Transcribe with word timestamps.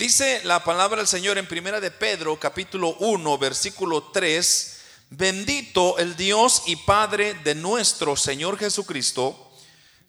Dice 0.00 0.40
la 0.44 0.64
palabra 0.64 0.96
del 0.96 1.06
Señor 1.06 1.36
en 1.36 1.46
Primera 1.46 1.78
de 1.78 1.90
Pedro, 1.90 2.40
capítulo 2.40 2.96
1, 3.00 3.36
versículo 3.36 4.04
3, 4.04 4.80
bendito 5.10 5.98
el 5.98 6.16
Dios 6.16 6.62
y 6.64 6.76
Padre 6.76 7.34
de 7.44 7.54
nuestro 7.54 8.16
Señor 8.16 8.58
Jesucristo, 8.58 9.52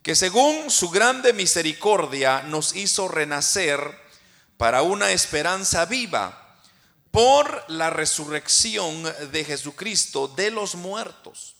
que 0.01 0.15
según 0.15 0.71
su 0.71 0.89
grande 0.91 1.33
misericordia 1.33 2.41
nos 2.43 2.73
hizo 2.73 3.09
renacer 3.09 3.81
para 4.55 4.81
una 4.81 5.12
esperanza 5.12 5.83
viva 5.83 6.58
por 7.12 7.65
la 7.67 7.89
resurrección 7.89 9.03
de 9.33 9.44
Jesucristo 9.44 10.29
de 10.29 10.51
los 10.51 10.76
muertos, 10.76 11.58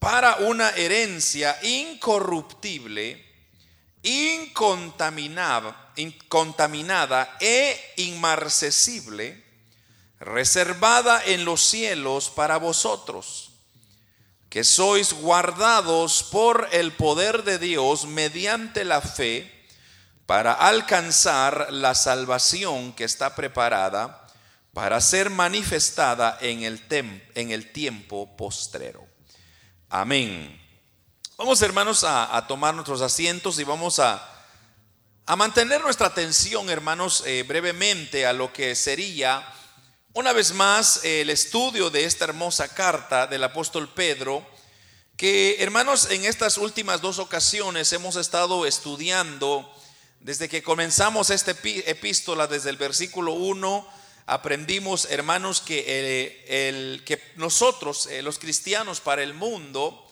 para 0.00 0.38
una 0.38 0.70
herencia 0.70 1.56
incorruptible, 1.62 3.31
incontaminada, 4.02 5.92
incontaminada 5.96 7.36
e 7.40 7.94
inmarcesible, 7.96 9.44
reservada 10.18 11.22
en 11.24 11.44
los 11.44 11.60
cielos 11.62 12.30
para 12.30 12.56
vosotros, 12.56 13.50
que 14.48 14.64
sois 14.64 15.12
guardados 15.12 16.22
por 16.24 16.68
el 16.72 16.92
poder 16.92 17.42
de 17.42 17.58
Dios 17.58 18.06
mediante 18.06 18.84
la 18.84 19.00
fe 19.00 19.50
para 20.26 20.52
alcanzar 20.52 21.72
la 21.72 21.94
salvación 21.94 22.92
que 22.92 23.04
está 23.04 23.34
preparada 23.34 24.26
para 24.72 25.00
ser 25.00 25.30
manifestada 25.30 26.38
en 26.40 26.62
el, 26.62 26.82
en 27.34 27.50
el 27.50 27.72
tiempo 27.72 28.36
postrero. 28.36 29.06
Amén. 29.88 30.61
Vamos 31.42 31.60
hermanos 31.60 32.04
a, 32.04 32.46
tomar 32.46 32.72
nuestros 32.72 33.00
asientos 33.00 33.58
y 33.58 33.64
vamos 33.64 33.98
a, 33.98 34.24
a 35.26 35.34
mantener 35.34 35.80
nuestra 35.80 36.06
atención 36.06 36.70
hermanos 36.70 37.24
eh, 37.26 37.42
brevemente 37.42 38.26
a 38.26 38.32
lo 38.32 38.52
que 38.52 38.76
sería 38.76 39.44
una 40.12 40.32
vez 40.32 40.52
más 40.52 41.00
el 41.02 41.30
estudio 41.30 41.90
de 41.90 42.04
esta 42.04 42.26
hermosa 42.26 42.68
carta 42.68 43.26
del 43.26 43.42
apóstol 43.42 43.92
Pedro, 43.92 44.46
que 45.16 45.56
hermanos 45.58 46.12
en 46.12 46.26
estas 46.26 46.58
últimas 46.58 47.00
dos 47.00 47.18
ocasiones 47.18 47.92
hemos 47.92 48.14
estado 48.14 48.64
estudiando 48.64 49.68
desde 50.20 50.48
que 50.48 50.62
comenzamos 50.62 51.30
esta 51.30 51.50
epístola, 51.50 52.46
desde 52.46 52.70
el 52.70 52.76
versículo 52.76 53.32
1, 53.32 53.88
aprendimos 54.26 55.08
hermanos 55.10 55.60
que, 55.60 57.02
que 57.04 57.32
nosotros, 57.34 58.06
eh, 58.06 58.22
los 58.22 58.38
cristianos 58.38 59.00
para 59.00 59.24
el 59.24 59.34
mundo, 59.34 60.06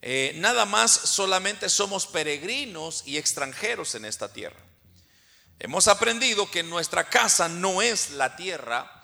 eh, 0.00 0.32
nada 0.36 0.64
más 0.64 0.92
solamente 0.92 1.68
somos 1.68 2.06
peregrinos 2.06 3.02
y 3.04 3.16
extranjeros 3.16 3.94
en 3.94 4.04
esta 4.04 4.32
tierra. 4.32 4.60
Hemos 5.58 5.88
aprendido 5.88 6.48
que 6.50 6.62
nuestra 6.62 7.08
casa 7.08 7.48
no 7.48 7.82
es 7.82 8.10
la 8.10 8.36
tierra, 8.36 9.02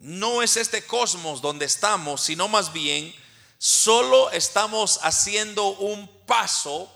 no 0.00 0.42
es 0.42 0.56
este 0.56 0.84
cosmos 0.84 1.40
donde 1.40 1.64
estamos, 1.64 2.22
sino 2.22 2.48
más 2.48 2.72
bien 2.72 3.14
solo 3.58 4.30
estamos 4.32 4.98
haciendo 5.02 5.68
un 5.68 6.08
paso 6.26 6.92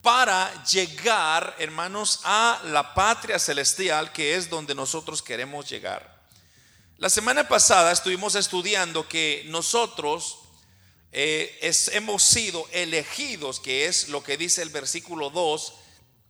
para 0.00 0.64
llegar, 0.64 1.54
hermanos, 1.58 2.20
a 2.24 2.60
la 2.64 2.94
patria 2.94 3.38
celestial, 3.38 4.12
que 4.12 4.36
es 4.36 4.48
donde 4.48 4.74
nosotros 4.74 5.20
queremos 5.20 5.68
llegar. 5.68 6.16
La 6.96 7.10
semana 7.10 7.46
pasada 7.46 7.92
estuvimos 7.92 8.36
estudiando 8.36 9.06
que 9.06 9.44
nosotros 9.48 10.38
eh, 11.18 11.72
hemos 11.92 12.22
sido 12.22 12.68
elegidos, 12.72 13.58
que 13.58 13.86
es 13.86 14.08
lo 14.08 14.22
que 14.22 14.36
dice 14.36 14.60
el 14.60 14.68
versículo 14.68 15.30
2, 15.30 15.72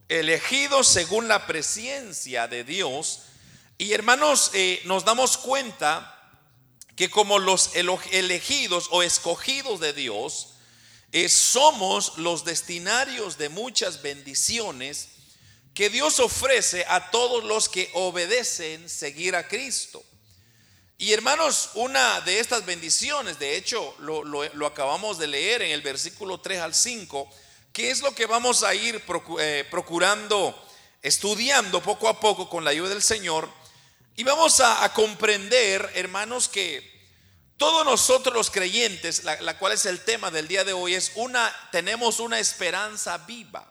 elegidos 0.09 0.87
según 0.87 1.27
la 1.27 1.45
presencia 1.45 2.47
de 2.47 2.63
Dios. 2.63 3.23
Y 3.79 3.95
hermanos, 3.95 4.53
eh, 4.55 4.81
nos 4.85 5.05
damos 5.05 5.39
cuenta 5.39 6.13
que 6.95 7.11
como 7.11 7.41
los 7.41 7.73
elegidos 7.75 8.87
o 8.93 9.03
escogidos 9.03 9.81
de 9.81 9.93
Dios, 9.93 10.51
eh, 11.11 11.29
somos 11.29 12.17
los 12.19 12.45
destinarios 12.45 13.39
de 13.39 13.49
muchas 13.49 14.03
bendiciones 14.03 15.09
que 15.75 15.91
Dios 15.91 16.21
ofrece 16.21 16.85
a 16.87 17.11
todos 17.11 17.43
los 17.43 17.69
que 17.69 17.91
obedecen 17.93 18.89
seguir 18.89 19.35
a 19.35 19.49
Cristo. 19.49 20.05
Y 20.99 21.13
hermanos, 21.13 21.71
una 21.75 22.23
de 22.23 22.41
estas 22.41 22.65
bendiciones, 22.65 23.39
de 23.39 23.57
hecho, 23.57 23.95
lo, 23.99 24.67
acabamos 24.67 25.19
de 25.19 25.27
leer 25.27 25.61
en 25.61 25.73
el 25.73 25.83
versículo 25.83 26.39
3 26.39 26.61
al 26.61 26.75
5, 26.75 27.29
que 27.71 27.91
es 27.91 28.01
lo 28.01 28.15
que 28.15 28.25
vamos 28.25 28.63
a 28.63 28.75
ir 28.75 29.05
eh, 29.39 29.67
procurando, 29.71 30.59
estudiando 31.03 31.83
poco 31.83 32.09
a 32.09 32.19
poco 32.19 32.49
con 32.49 32.65
la 32.65 32.71
ayuda 32.71 32.89
del 32.89 33.03
Señor. 33.03 33.47
Y 34.17 34.25
vamos 34.25 34.61
a, 34.61 34.91
comprender, 34.95 35.93
hermanos, 35.97 36.49
que 36.49 36.83
todos 37.59 37.85
nosotros 37.85 38.35
los 38.35 38.51
creyentes, 38.51 39.23
la, 39.25 39.39
la, 39.43 39.59
cual 39.59 39.73
es 39.73 39.85
el 39.85 40.01
tema 40.01 40.31
del 40.31 40.49
día 40.49 40.65
de 40.65 40.73
hoy, 40.73 40.95
es 40.95 41.13
una, 41.17 41.55
tenemos 41.73 42.21
una 42.21 42.39
esperanza 42.39 43.19
viva. 43.19 43.71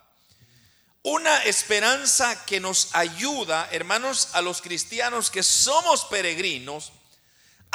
Una 1.02 1.44
esperanza 1.46 2.46
que 2.46 2.60
nos 2.60 2.90
ayuda, 2.94 3.68
hermanos, 3.72 4.30
a 4.34 4.44
los 4.44 4.62
cristianos 4.62 5.32
que 5.32 5.42
somos 5.42 6.06
peregrinos, 6.06 6.92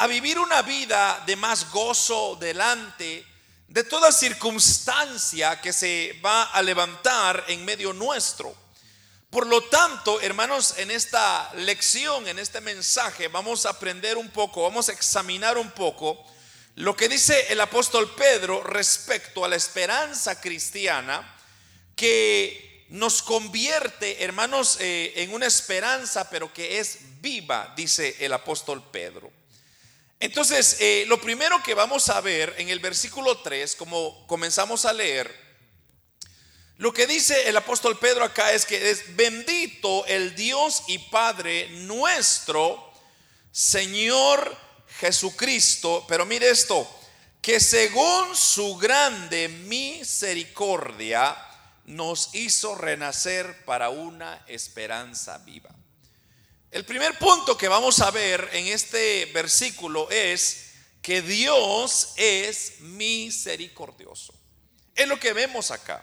a 0.01 0.07
vivir 0.07 0.39
una 0.39 0.63
vida 0.63 1.21
de 1.27 1.35
más 1.35 1.69
gozo 1.69 2.35
delante 2.39 3.23
de 3.67 3.83
toda 3.83 4.11
circunstancia 4.11 5.61
que 5.61 5.71
se 5.71 6.19
va 6.25 6.45
a 6.45 6.63
levantar 6.63 7.45
en 7.49 7.63
medio 7.63 7.93
nuestro. 7.93 8.51
Por 9.29 9.45
lo 9.45 9.61
tanto, 9.65 10.19
hermanos, 10.19 10.73
en 10.77 10.89
esta 10.89 11.53
lección, 11.53 12.27
en 12.27 12.39
este 12.39 12.61
mensaje, 12.61 13.27
vamos 13.27 13.67
a 13.67 13.69
aprender 13.69 14.17
un 14.17 14.29
poco, 14.29 14.63
vamos 14.63 14.89
a 14.89 14.93
examinar 14.93 15.59
un 15.59 15.69
poco 15.69 16.17
lo 16.73 16.95
que 16.95 17.07
dice 17.07 17.53
el 17.53 17.61
apóstol 17.61 18.09
Pedro 18.15 18.63
respecto 18.63 19.45
a 19.45 19.49
la 19.49 19.55
esperanza 19.55 20.41
cristiana 20.41 21.31
que 21.95 22.87
nos 22.89 23.21
convierte, 23.21 24.23
hermanos, 24.23 24.77
eh, 24.79 25.13
en 25.17 25.31
una 25.31 25.45
esperanza, 25.45 26.27
pero 26.27 26.51
que 26.51 26.79
es 26.79 27.21
viva, 27.21 27.71
dice 27.75 28.15
el 28.19 28.33
apóstol 28.33 28.83
Pedro. 28.91 29.40
Entonces, 30.21 30.77
eh, 30.79 31.03
lo 31.07 31.19
primero 31.19 31.63
que 31.63 31.73
vamos 31.73 32.07
a 32.09 32.21
ver 32.21 32.53
en 32.59 32.69
el 32.69 32.79
versículo 32.79 33.39
3, 33.39 33.75
como 33.75 34.27
comenzamos 34.27 34.85
a 34.85 34.93
leer, 34.93 35.35
lo 36.77 36.93
que 36.93 37.07
dice 37.07 37.49
el 37.49 37.57
apóstol 37.57 37.97
Pedro 37.97 38.23
acá 38.23 38.53
es 38.53 38.67
que 38.67 38.91
es 38.91 39.15
bendito 39.15 40.05
el 40.05 40.35
Dios 40.35 40.83
y 40.87 40.99
Padre 40.99 41.69
nuestro, 41.71 42.93
Señor 43.51 44.55
Jesucristo, 44.99 46.05
pero 46.07 46.23
mire 46.27 46.51
esto, 46.51 46.87
que 47.41 47.59
según 47.59 48.35
su 48.35 48.77
grande 48.77 49.47
misericordia 49.47 51.35
nos 51.85 52.35
hizo 52.35 52.75
renacer 52.75 53.65
para 53.65 53.89
una 53.89 54.43
esperanza 54.47 55.39
viva. 55.39 55.80
El 56.71 56.85
primer 56.85 57.17
punto 57.17 57.57
que 57.57 57.67
vamos 57.67 57.99
a 57.99 58.11
ver 58.11 58.49
en 58.53 58.67
este 58.67 59.25
versículo 59.33 60.09
es 60.09 60.71
que 61.01 61.21
Dios 61.21 62.13
es 62.15 62.79
misericordioso. 62.79 64.33
Es 64.95 65.05
lo 65.05 65.19
que 65.19 65.33
vemos 65.33 65.69
acá. 65.69 66.01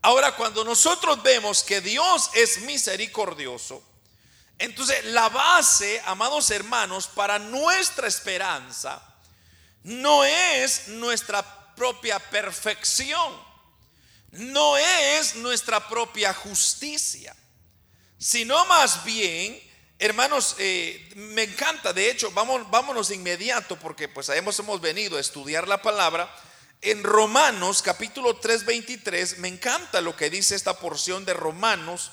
Ahora, 0.00 0.34
cuando 0.36 0.64
nosotros 0.64 1.22
vemos 1.22 1.62
que 1.62 1.82
Dios 1.82 2.30
es 2.32 2.62
misericordioso, 2.62 3.82
entonces 4.56 5.04
la 5.04 5.28
base, 5.28 6.00
amados 6.06 6.48
hermanos, 6.48 7.06
para 7.08 7.38
nuestra 7.38 8.08
esperanza 8.08 9.02
no 9.82 10.24
es 10.24 10.88
nuestra 10.88 11.74
propia 11.74 12.18
perfección, 12.18 13.38
no 14.30 14.78
es 14.78 15.36
nuestra 15.36 15.86
propia 15.88 16.32
justicia, 16.32 17.36
sino 18.16 18.64
más 18.64 19.04
bien 19.04 19.73
Hermanos, 20.04 20.56
eh, 20.58 21.08
me 21.14 21.44
encanta, 21.44 21.94
de 21.94 22.10
hecho, 22.10 22.30
vamos, 22.32 22.70
vámonos 22.70 23.10
inmediato 23.10 23.78
porque 23.78 24.06
pues 24.06 24.28
hemos, 24.28 24.58
hemos 24.58 24.78
venido 24.82 25.16
a 25.16 25.20
estudiar 25.20 25.66
la 25.66 25.80
palabra. 25.80 26.30
En 26.82 27.02
Romanos 27.02 27.80
capítulo 27.80 28.36
3, 28.36 28.66
23, 28.66 29.38
me 29.38 29.48
encanta 29.48 30.02
lo 30.02 30.14
que 30.14 30.28
dice 30.28 30.56
esta 30.56 30.78
porción 30.78 31.24
de 31.24 31.32
Romanos 31.32 32.12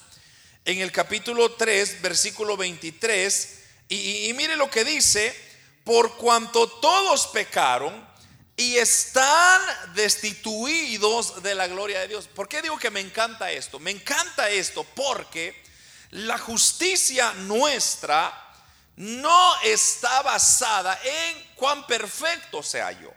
en 0.64 0.80
el 0.80 0.94
capítulo 0.94 1.52
3, 1.52 2.02
versículo 2.02 2.56
23. 2.56 3.60
Y, 3.90 4.30
y 4.30 4.34
mire 4.36 4.56
lo 4.56 4.72
que 4.72 4.86
dice, 4.86 5.36
por 5.84 6.16
cuanto 6.16 6.70
todos 6.70 7.28
pecaron 7.28 8.08
y 8.56 8.78
están 8.78 9.62
destituidos 9.96 11.44
de 11.44 11.56
la 11.56 11.68
gloria 11.68 12.00
de 12.00 12.08
Dios. 12.08 12.30
¿Por 12.30 12.48
qué 12.48 12.62
digo 12.62 12.80
que 12.80 12.90
me 12.90 13.02
encanta 13.02 13.52
esto? 13.52 13.80
Me 13.80 13.92
encanta 13.92 14.50
esto 14.50 14.86
porque 14.96 15.71
la 16.12 16.38
justicia 16.38 17.34
nuestra 17.34 18.38
no 18.98 19.62
está 19.62 20.22
basada 20.22 21.00
en 21.04 21.52
cuán 21.56 21.88
perfecto 21.88 22.62
sea 22.62 22.92
yo. 22.92 23.12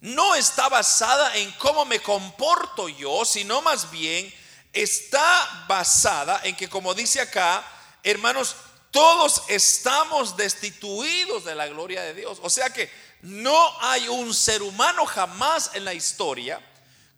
No 0.00 0.34
está 0.34 0.68
basada 0.68 1.36
en 1.36 1.50
cómo 1.52 1.84
me 1.84 2.00
comporto 2.00 2.88
yo, 2.88 3.24
sino 3.24 3.60
más 3.62 3.90
bien 3.90 4.32
está 4.72 5.64
basada 5.68 6.40
en 6.44 6.56
que, 6.56 6.68
como 6.68 6.94
dice 6.94 7.20
acá, 7.20 7.64
hermanos, 8.02 8.56
todos 8.90 9.42
estamos 9.48 10.36
destituidos 10.36 11.44
de 11.44 11.54
la 11.54 11.66
gloria 11.66 12.02
de 12.02 12.14
Dios. 12.14 12.38
O 12.42 12.48
sea 12.48 12.70
que 12.72 12.90
no 13.22 13.80
hay 13.80 14.08
un 14.08 14.32
ser 14.32 14.62
humano 14.62 15.04
jamás 15.04 15.72
en 15.74 15.84
la 15.84 15.94
historia 15.94 16.60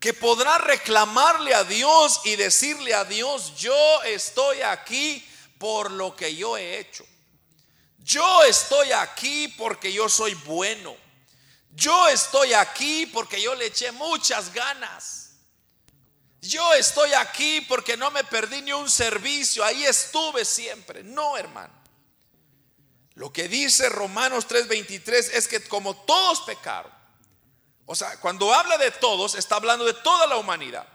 que 0.01 0.15
podrá 0.15 0.57
reclamarle 0.57 1.53
a 1.53 1.63
Dios 1.63 2.21
y 2.25 2.35
decirle 2.35 2.95
a 2.95 3.05
Dios, 3.05 3.55
yo 3.55 4.01
estoy 4.01 4.61
aquí 4.63 5.23
por 5.59 5.91
lo 5.91 6.15
que 6.15 6.35
yo 6.35 6.57
he 6.57 6.79
hecho. 6.79 7.05
Yo 7.99 8.43
estoy 8.45 8.91
aquí 8.93 9.47
porque 9.49 9.93
yo 9.93 10.09
soy 10.09 10.33
bueno. 10.33 10.97
Yo 11.75 12.07
estoy 12.07 12.51
aquí 12.53 13.05
porque 13.05 13.39
yo 13.39 13.53
le 13.53 13.67
eché 13.67 13.91
muchas 13.91 14.51
ganas. 14.51 15.33
Yo 16.41 16.73
estoy 16.73 17.13
aquí 17.13 17.61
porque 17.61 17.95
no 17.95 18.09
me 18.09 18.23
perdí 18.23 18.63
ni 18.63 18.73
un 18.73 18.89
servicio. 18.89 19.63
Ahí 19.63 19.85
estuve 19.85 20.45
siempre. 20.45 21.03
No, 21.03 21.37
hermano. 21.37 21.75
Lo 23.13 23.31
que 23.31 23.47
dice 23.47 23.87
Romanos 23.87 24.47
3:23 24.47 25.29
es 25.33 25.47
que 25.47 25.63
como 25.63 25.95
todos 25.95 26.41
pecaron, 26.41 26.91
o 27.91 27.95
sea, 27.95 28.17
cuando 28.21 28.53
habla 28.53 28.77
de 28.77 28.89
todos, 28.89 29.35
está 29.35 29.57
hablando 29.57 29.83
de 29.83 29.93
toda 29.93 30.25
la 30.25 30.37
humanidad. 30.37 30.87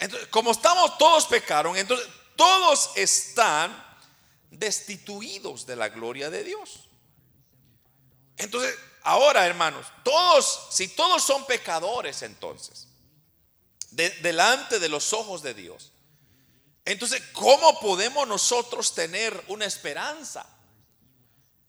Entonces, 0.00 0.26
como 0.30 0.50
estamos 0.50 0.98
todos 0.98 1.26
pecaron, 1.26 1.76
entonces 1.76 2.08
todos 2.34 2.90
están 2.96 3.86
destituidos 4.50 5.64
de 5.64 5.76
la 5.76 5.88
gloria 5.88 6.28
de 6.28 6.42
Dios. 6.42 6.88
Entonces, 8.36 8.76
ahora 9.04 9.46
hermanos, 9.46 9.86
todos, 10.02 10.66
si 10.72 10.88
todos 10.88 11.22
son 11.22 11.46
pecadores 11.46 12.22
entonces, 12.22 12.88
delante 13.92 14.80
de 14.80 14.88
los 14.88 15.12
ojos 15.12 15.40
de 15.44 15.54
Dios, 15.54 15.92
entonces, 16.84 17.22
¿cómo 17.32 17.78
podemos 17.78 18.26
nosotros 18.26 18.92
tener 18.92 19.40
una 19.46 19.66
esperanza? 19.66 20.46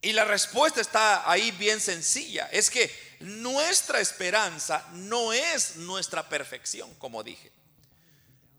Y 0.07 0.13
la 0.13 0.23
respuesta 0.23 0.79
está 0.79 1.29
ahí 1.29 1.51
bien 1.51 1.81
sencilla. 1.81 2.47
Es 2.53 2.69
que 2.69 2.89
nuestra 3.19 3.99
esperanza 3.99 4.87
no 4.93 5.33
es 5.33 5.75
nuestra 5.75 6.29
perfección, 6.29 6.95
como 6.95 7.25
dije. 7.25 7.51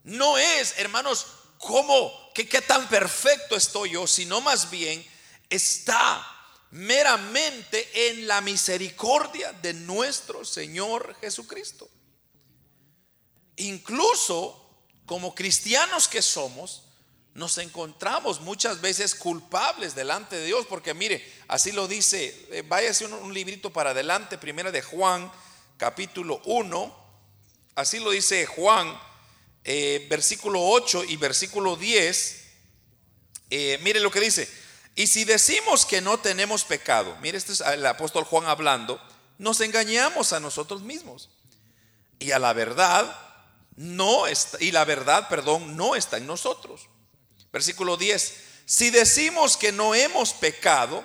No 0.05 0.37
es, 0.37 0.75
hermanos, 0.77 1.27
cómo, 1.57 2.13
qué, 2.35 2.47
qué 2.47 2.61
tan 2.61 2.87
perfecto 2.91 3.57
estoy 3.57 3.93
yo, 3.93 4.07
sino 4.07 4.43
más 4.43 4.69
bien 4.69 5.03
está 5.49 6.23
meramente 6.71 8.11
en 8.11 8.27
la 8.27 8.43
misericordia 8.43 9.51
de 9.55 9.73
nuestro 9.73 10.45
Señor 10.45 11.17
Jesucristo. 11.19 11.89
Incluso 13.57 14.85
como 15.07 15.35
cristianos 15.35 16.09
que 16.09 16.21
somos, 16.21 16.83
nos 17.39 17.57
encontramos 17.59 18.41
muchas 18.41 18.81
veces 18.81 19.15
culpables 19.15 19.95
delante 19.95 20.37
de 20.37 20.47
Dios, 20.47 20.67
porque 20.67 20.93
mire, 20.93 21.25
así 21.49 21.73
lo 21.73 21.89
dice, 21.89 22.47
eh, 22.51 22.63
váyase 22.67 23.07
un, 23.07 23.15
un 23.15 23.35
librito 23.35 23.73
para 23.73 23.91
adelante, 23.91 24.39
primera 24.39 24.71
de 24.71 24.83
Juan, 24.83 25.31
capítulo 25.77 26.41
1, 26.45 26.97
así 27.75 27.99
lo 27.99 28.11
dice 28.11 28.47
Juan, 28.47 28.99
eh, 29.65 30.07
versículo 30.09 30.63
8 30.63 31.05
y 31.05 31.17
versículo 31.17 31.77
10, 31.77 32.45
eh, 33.51 33.79
mire 33.83 34.01
lo 34.01 34.11
que 34.11 34.21
dice, 34.21 34.49
y 34.95 35.07
si 35.07 35.25
decimos 35.25 35.87
que 35.87 36.01
no 36.01 36.19
tenemos 36.19 36.65
pecado, 36.65 37.17
mire, 37.21 37.39
este 37.39 37.53
es 37.53 37.61
el 37.61 37.85
apóstol 37.87 38.25
Juan 38.25 38.47
hablando, 38.47 39.01
nos 39.39 39.61
engañamos 39.61 40.33
a 40.33 40.41
nosotros 40.41 40.83
mismos. 40.83 41.31
Y 42.19 42.33
a 42.33 42.41
la 42.41 42.53
verdad 42.53 43.17
no 43.77 44.27
está, 44.27 44.59
y 44.61 44.73
la 44.73 44.85
verdad, 44.85 45.29
perdón, 45.29 45.77
no 45.77 45.95
está 45.95 46.17
en 46.17 46.27
nosotros. 46.27 46.89
Versículo 47.53 47.97
10. 47.97 48.35
Si 48.67 48.91
decimos 48.91 49.57
que 49.57 49.71
no 49.71 49.95
hemos 49.95 50.33
pecado, 50.33 51.05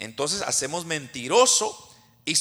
entonces 0.00 0.42
hacemos 0.42 0.86
mentiroso 0.86 1.88
y 2.24 2.34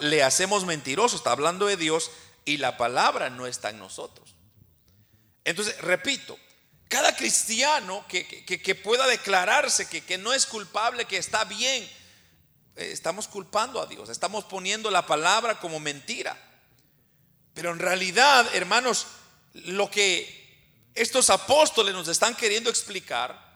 le 0.00 0.22
hacemos 0.22 0.64
mentiroso, 0.64 1.16
está 1.16 1.30
hablando 1.30 1.66
de 1.66 1.76
Dios 1.76 2.10
y 2.44 2.58
la 2.58 2.76
palabra 2.76 3.30
no 3.30 3.46
está 3.46 3.70
en 3.70 3.78
nosotros. 3.78 4.34
Entonces, 5.44 5.78
repito, 5.80 6.36
cada 6.88 7.14
cristiano 7.14 8.04
que, 8.08 8.80
pueda 8.82 9.06
declararse 9.06 9.88
que, 9.88 10.02
que, 10.02 10.18
no 10.18 10.32
es 10.32 10.44
culpable, 10.44 11.04
que 11.04 11.16
está 11.16 11.44
bien, 11.44 11.84
eh, 12.76 12.90
estamos 12.92 13.28
culpando 13.28 13.80
a 13.80 13.86
Dios, 13.86 14.08
estamos 14.08 14.44
poniendo 14.44 14.90
la 14.90 15.06
palabra 15.06 15.60
como 15.60 15.78
mentira. 15.78 16.36
Pero 17.54 17.70
en 17.70 17.78
realidad, 17.78 18.44
hermanos, 18.54 19.06
lo 19.52 19.88
que 19.88 20.42
estos 20.94 21.30
apóstoles 21.30 21.94
nos 21.94 22.08
están 22.08 22.34
queriendo 22.34 22.70
explicar, 22.70 23.54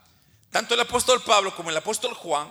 tanto 0.53 0.75
el 0.75 0.81
apóstol 0.81 1.23
Pablo 1.25 1.55
como 1.57 1.71
el 1.71 1.77
apóstol 1.77 2.15
Juan, 2.15 2.49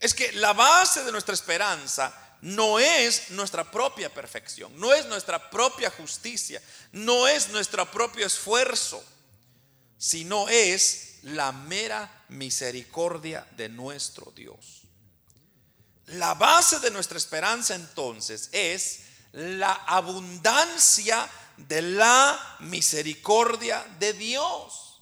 es 0.00 0.14
que 0.14 0.32
la 0.32 0.52
base 0.52 1.04
de 1.04 1.12
nuestra 1.12 1.34
esperanza 1.34 2.14
no 2.40 2.78
es 2.78 3.30
nuestra 3.30 3.68
propia 3.68 4.12
perfección, 4.12 4.78
no 4.78 4.92
es 4.94 5.06
nuestra 5.06 5.50
propia 5.50 5.90
justicia, 5.90 6.62
no 6.92 7.26
es 7.26 7.48
nuestro 7.48 7.90
propio 7.90 8.26
esfuerzo, 8.26 9.02
sino 9.96 10.48
es 10.48 11.18
la 11.22 11.50
mera 11.50 12.24
misericordia 12.28 13.46
de 13.56 13.68
nuestro 13.68 14.32
Dios. 14.34 14.82
La 16.06 16.34
base 16.34 16.78
de 16.78 16.90
nuestra 16.90 17.18
esperanza 17.18 17.74
entonces 17.74 18.48
es 18.52 19.00
la 19.32 19.72
abundancia 19.72 21.28
de 21.56 21.82
la 21.82 22.56
misericordia 22.60 23.84
de 23.98 24.12
Dios. 24.12 25.00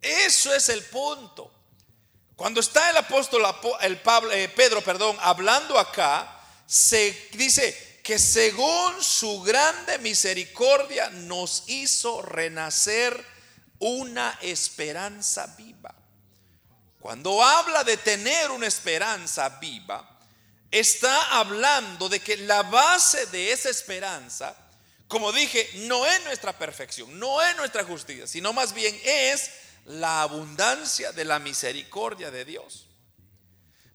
Eso 0.00 0.54
es 0.54 0.68
el 0.68 0.84
punto. 0.84 1.55
Cuando 2.36 2.60
está 2.60 2.90
el 2.90 2.98
apóstol 2.98 3.42
eh, 4.32 4.48
Pedro, 4.54 4.82
perdón, 4.82 5.16
hablando 5.20 5.78
acá, 5.78 6.38
se 6.66 7.30
dice 7.32 8.00
que 8.04 8.18
según 8.18 9.02
su 9.02 9.42
grande 9.42 9.98
misericordia 9.98 11.08
nos 11.10 11.64
hizo 11.66 12.22
renacer 12.22 13.24
una 13.78 14.38
esperanza 14.42 15.46
viva. 15.58 15.94
Cuando 17.00 17.42
habla 17.42 17.82
de 17.84 17.96
tener 17.96 18.50
una 18.50 18.66
esperanza 18.66 19.48
viva, 19.58 20.18
está 20.70 21.38
hablando 21.38 22.08
de 22.08 22.20
que 22.20 22.36
la 22.36 22.62
base 22.62 23.26
de 23.26 23.52
esa 23.52 23.70
esperanza 23.70 24.54
como 25.08 25.30
dije, 25.30 25.70
no 25.86 26.04
es 26.04 26.24
nuestra 26.24 26.52
perfección, 26.52 27.18
no 27.18 27.40
es 27.40 27.56
nuestra 27.56 27.84
justicia, 27.84 28.26
sino 28.26 28.52
más 28.52 28.72
bien 28.72 28.98
es 29.04 29.50
la 29.86 30.22
abundancia 30.22 31.12
de 31.12 31.24
la 31.24 31.38
misericordia 31.38 32.30
de 32.30 32.44
Dios. 32.44 32.86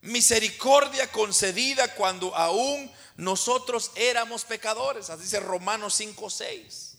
Misericordia 0.01 1.11
concedida 1.11 1.93
cuando 1.93 2.35
aún 2.35 2.91
nosotros 3.17 3.91
éramos 3.95 4.45
pecadores, 4.45 5.09
así 5.09 5.23
dice 5.23 5.39
Romanos 5.39 5.93
5:6. 5.99 6.95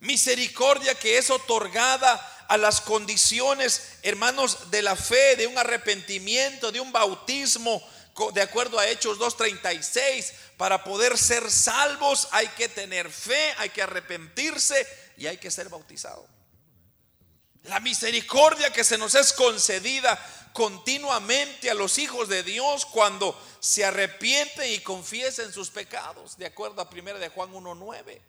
Misericordia 0.00 0.94
que 0.94 1.16
es 1.16 1.30
otorgada 1.30 2.14
a 2.48 2.56
las 2.58 2.80
condiciones, 2.80 3.82
hermanos, 4.02 4.70
de 4.70 4.82
la 4.82 4.94
fe, 4.94 5.36
de 5.36 5.46
un 5.46 5.56
arrepentimiento, 5.56 6.70
de 6.70 6.80
un 6.80 6.92
bautismo, 6.92 7.82
de 8.34 8.42
acuerdo 8.42 8.78
a 8.78 8.88
Hechos 8.88 9.18
2.36, 9.18 10.32
para 10.56 10.84
poder 10.84 11.16
ser 11.16 11.50
salvos 11.50 12.28
hay 12.30 12.48
que 12.48 12.68
tener 12.68 13.10
fe, 13.10 13.54
hay 13.58 13.70
que 13.70 13.82
arrepentirse 13.82 14.86
y 15.16 15.26
hay 15.26 15.38
que 15.38 15.50
ser 15.50 15.68
bautizado. 15.68 16.35
La 17.68 17.80
misericordia 17.80 18.72
que 18.72 18.84
se 18.84 18.98
nos 18.98 19.14
es 19.14 19.32
concedida 19.32 20.18
continuamente 20.52 21.70
a 21.70 21.74
los 21.74 21.98
hijos 21.98 22.28
de 22.28 22.42
Dios 22.42 22.86
cuando 22.86 23.38
se 23.60 23.84
arrepienten 23.84 24.72
y 24.72 24.78
confiesen 24.78 25.52
sus 25.52 25.70
pecados, 25.70 26.38
de 26.38 26.46
acuerdo 26.46 26.80
a 26.80 26.88
1 26.90 27.18
de 27.18 27.28
Juan 27.28 27.52
1.9. 27.52 28.20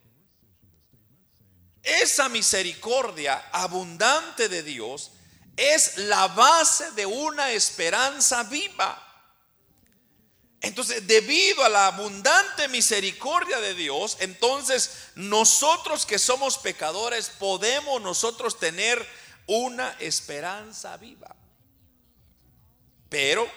Esa 1.84 2.28
misericordia 2.28 3.50
abundante 3.54 4.50
de 4.50 4.62
Dios 4.62 5.12
es 5.56 5.98
la 5.98 6.28
base 6.28 6.92
de 6.92 7.06
una 7.06 7.52
esperanza 7.52 8.44
viva. 8.44 9.04
Entonces, 10.60 11.08
debido 11.08 11.64
a 11.64 11.70
la 11.70 11.88
abundante 11.88 12.68
misericordia 12.68 13.62
de 13.62 13.74
Dios, 13.74 14.18
entonces 14.20 15.12
nosotros 15.16 16.06
que 16.06 16.20
somos 16.20 16.58
pecadores 16.58 17.30
podemos 17.30 18.02
nosotros 18.02 18.60
tener 18.60 19.08
una 19.48 19.96
esperanza 20.00 20.96
viva. 20.98 21.36
Pero, 23.10 23.50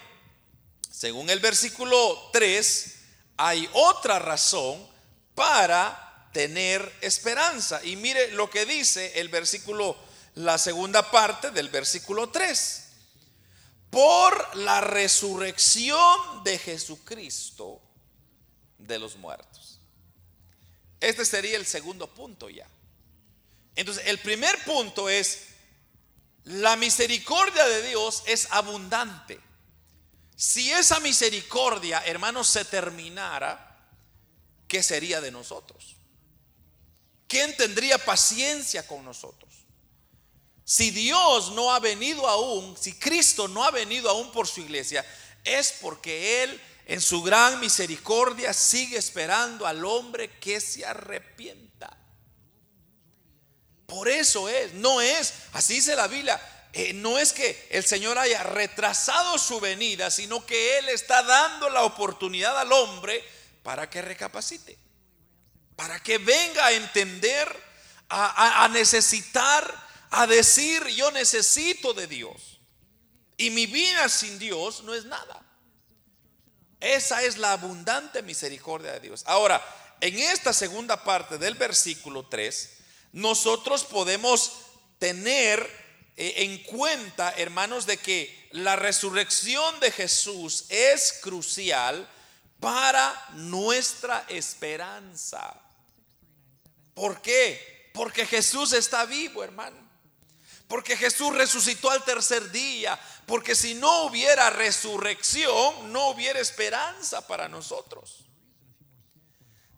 según 0.91 1.29
el 1.31 1.41
versículo 1.41 2.31
3, 2.33 2.95
hay 3.37 3.69
otra 3.73 4.19
razón 4.19 4.87
para 5.35 6.29
tener 6.33 6.93
esperanza. 7.01 7.81
Y 7.85 7.97
mire 7.97 8.31
lo 8.33 8.49
que 8.49 8.67
dice 8.67 9.21
el 9.21 9.29
versículo, 9.29 9.97
la 10.37 10.59
segunda 10.59 11.11
parte 11.11 11.51
del 11.51 11.69
versículo 11.69 12.31
3 12.31 12.87
por 13.91 14.57
la 14.57 14.81
resurrección 14.81 16.45
de 16.45 16.59
Jesucristo 16.59 17.83
de 18.79 18.99
los 18.99 19.17
muertos. 19.17 19.81
Este 21.01 21.25
sería 21.25 21.57
el 21.57 21.67
segundo 21.67 22.07
punto 22.07 22.49
ya. 22.49 22.69
Entonces, 23.75 24.05
el 24.07 24.19
primer 24.19 24.63
punto 24.65 25.09
es 25.09 25.50
la 26.45 26.77
misericordia 26.77 27.67
de 27.67 27.89
Dios 27.89 28.23
es 28.27 28.49
abundante. 28.51 29.41
Si 30.37 30.71
esa 30.71 31.01
misericordia, 31.01 32.03
hermanos, 32.07 32.49
se 32.49 32.65
terminara, 32.65 33.89
¿qué 34.67 34.83
sería 34.83 35.21
de 35.21 35.31
nosotros? 35.31 35.97
¿Quién 37.29 37.57
tendría 37.57 37.99
paciencia 37.99 38.87
con 38.87 39.05
nosotros? 39.05 39.51
Si 40.65 40.91
Dios 40.91 41.53
no 41.53 41.73
ha 41.73 41.79
venido 41.79 42.27
aún, 42.27 42.77
si 42.81 42.95
Cristo 42.95 43.49
no 43.49 43.65
ha 43.65 43.71
venido 43.71 44.09
aún 44.09 44.33
por 44.33 44.49
su 44.49 44.61
iglesia, 44.61 45.05
es 45.45 45.75
porque 45.81 46.43
Él 46.43 46.61
en 46.87 47.01
su 47.01 47.23
gran 47.23 47.61
misericordia 47.61 48.53
sigue 48.53 48.97
esperando 48.97 49.67
al 49.67 49.85
hombre 49.85 50.39
que 50.39 50.61
se 50.61 50.87
arrepienta. 50.87 52.00
Por 53.91 54.09
eso 54.09 54.49
es, 54.49 54.73
no 54.75 55.01
es, 55.01 55.35
así 55.53 55.75
dice 55.75 55.97
la 55.97 56.07
Biblia, 56.07 56.41
eh, 56.73 56.93
no 56.93 57.19
es 57.19 57.33
que 57.33 57.67
el 57.71 57.85
Señor 57.85 58.17
haya 58.19 58.45
retrasado 58.45 59.37
su 59.37 59.59
venida, 59.59 60.13
sino 60.13 60.47
que 60.47 60.79
Él 60.79 60.89
está 60.89 61.25
dando 61.25 61.69
la 61.69 61.83
oportunidad 61.83 62.57
al 62.57 62.73
hombre 62.73 63.25
para 63.65 63.91
que 63.91 64.01
recapacite, 64.01 64.79
para 65.75 66.01
que 66.01 66.19
venga 66.19 66.67
a 66.67 66.73
entender, 66.73 67.49
a, 68.09 68.65
a 68.65 68.69
necesitar, 68.69 69.89
a 70.11 70.29
decir, 70.29 70.87
yo 70.87 71.11
necesito 71.11 71.93
de 71.93 72.07
Dios. 72.07 72.61
Y 73.37 73.51
mi 73.51 73.67
vida 73.67 74.09
sin 74.09 74.39
Dios 74.39 74.85
no 74.85 74.95
es 74.95 75.05
nada. 75.05 75.43
Esa 76.79 77.25
es 77.25 77.39
la 77.39 77.53
abundante 77.53 78.23
misericordia 78.23 78.93
de 78.93 79.01
Dios. 79.01 79.25
Ahora, 79.27 79.61
en 80.01 80.17
esta 80.17 80.53
segunda 80.53 81.03
parte 81.03 81.39
del 81.39 81.57
versículo 81.57 82.29
3, 82.29 82.80
nosotros 83.13 83.85
podemos 83.85 84.53
tener 84.99 85.61
eh, 86.17 86.35
en 86.45 86.59
cuenta, 86.65 87.33
hermanos, 87.37 87.87
de 87.87 87.97
que 87.97 88.49
la 88.53 88.77
resurrección 88.77 89.81
de 89.81 89.91
Jesús 89.91 90.67
es 90.69 91.15
crucial 91.23 92.09
para 92.61 93.29
nuestra 93.35 94.25
esperanza. 94.29 95.55
¿Por 96.95 97.23
qué? 97.23 97.91
Porque 97.95 98.27
Jesús 98.27 98.73
está 98.73 99.07
vivo, 99.07 99.43
hermano. 99.43 99.77
Porque 100.69 100.97
Jesús 100.97 101.35
resucitó 101.35 101.91
al 101.91 102.05
tercer 102.05 102.51
día. 102.53 103.01
Porque 103.27 103.55
si 103.55 103.75
no 103.75 104.05
hubiera 104.05 104.51
resurrección, 104.51 105.93
no 105.93 106.11
hubiera 106.11 106.39
esperanza 106.39 107.27
para 107.27 107.49
nosotros. 107.49 108.30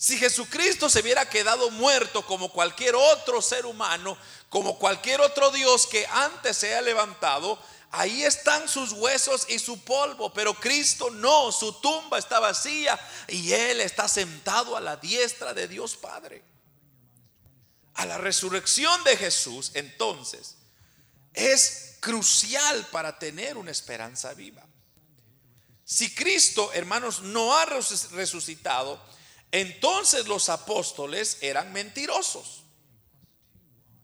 Si 0.02 0.18
Jesucristo 0.18 0.90
se 0.90 0.99
hubiera 0.99 1.30
quedado 1.30 1.71
muerto 1.71 2.26
como 2.26 2.50
cualquier 2.50 2.97
otro 2.97 3.40
ser 3.40 3.66
humano, 3.66 4.18
como 4.49 4.76
cualquier 4.76 5.21
otro 5.21 5.52
Dios 5.52 5.87
que 5.87 6.04
antes 6.09 6.56
se 6.56 6.66
haya 6.75 6.82
levantado, 6.82 7.56
ahí 7.92 8.25
están 8.25 8.68
sus 8.68 8.90
huesos 8.90 9.47
y 9.49 9.61
su 9.61 9.85
polvo, 9.85 10.32
pero 10.32 10.54
Cristo 10.54 11.09
no, 11.11 11.52
su 11.52 11.75
tumba 11.75 12.18
está 12.18 12.40
vacía 12.40 12.99
y 13.28 13.52
Él 13.52 13.80
está 13.80 14.09
sentado 14.09 14.76
a 14.76 14.80
la 14.80 14.97
diestra 14.97 15.54
de 15.54 15.68
Dios 15.68 15.97
Padre. 15.97 16.42
A 17.94 18.04
la 18.04 18.18
resurrección 18.18 19.04
de 19.04 19.16
Jesús, 19.16 19.71
entonces, 19.75 20.56
es 21.32 21.99
crucial 22.00 22.88
para 22.90 23.21
tener 23.21 23.56
una 23.56 23.71
esperanza 23.71 24.35
viva. 24.35 24.66
Si 25.85 26.12
Cristo, 26.12 26.73
hermanos, 26.73 27.21
no 27.23 27.56
ha 27.56 27.66
resucitado, 27.66 29.00
entonces 29.52 30.26
los 30.26 30.49
apóstoles 30.49 31.38
eran 31.42 31.73
mentirosos 31.73 32.64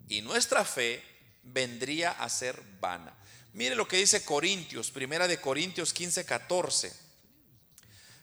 y 0.07 0.21
nuestra 0.23 0.65
fe 0.65 1.03
vendría 1.43 2.11
a 2.13 2.29
ser 2.29 2.63
vana. 2.81 3.15
Mire 3.55 3.75
lo 3.75 3.89
que 3.89 3.97
dice 3.97 4.25
Corintios, 4.25 4.91
primera 4.91 5.27
de 5.27 5.41
Corintios 5.41 5.93
15, 5.93 6.25
14. 6.25 6.93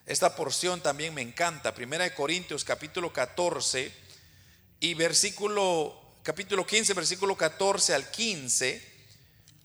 Esta 0.06 0.36
porción 0.36 0.80
también 0.80 1.14
me 1.14 1.20
encanta, 1.20 1.74
primera 1.74 2.04
de 2.04 2.14
Corintios 2.14 2.64
capítulo 2.64 3.12
14 3.12 3.92
y 4.78 4.94
versículo, 4.94 6.20
capítulo 6.22 6.64
15, 6.64 6.94
versículo 6.94 7.36
14 7.36 7.92
al 7.92 8.08
15. 8.08 8.96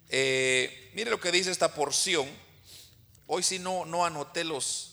Eh, 0.10 0.92
mire 0.96 1.12
lo 1.12 1.20
que 1.20 1.32
dice 1.32 1.52
esta 1.52 1.76
porción. 1.76 2.28
Hoy 3.28 3.44
si 3.44 3.60
no, 3.60 3.86
no 3.86 4.04
anoté 4.04 4.44
los, 4.44 4.91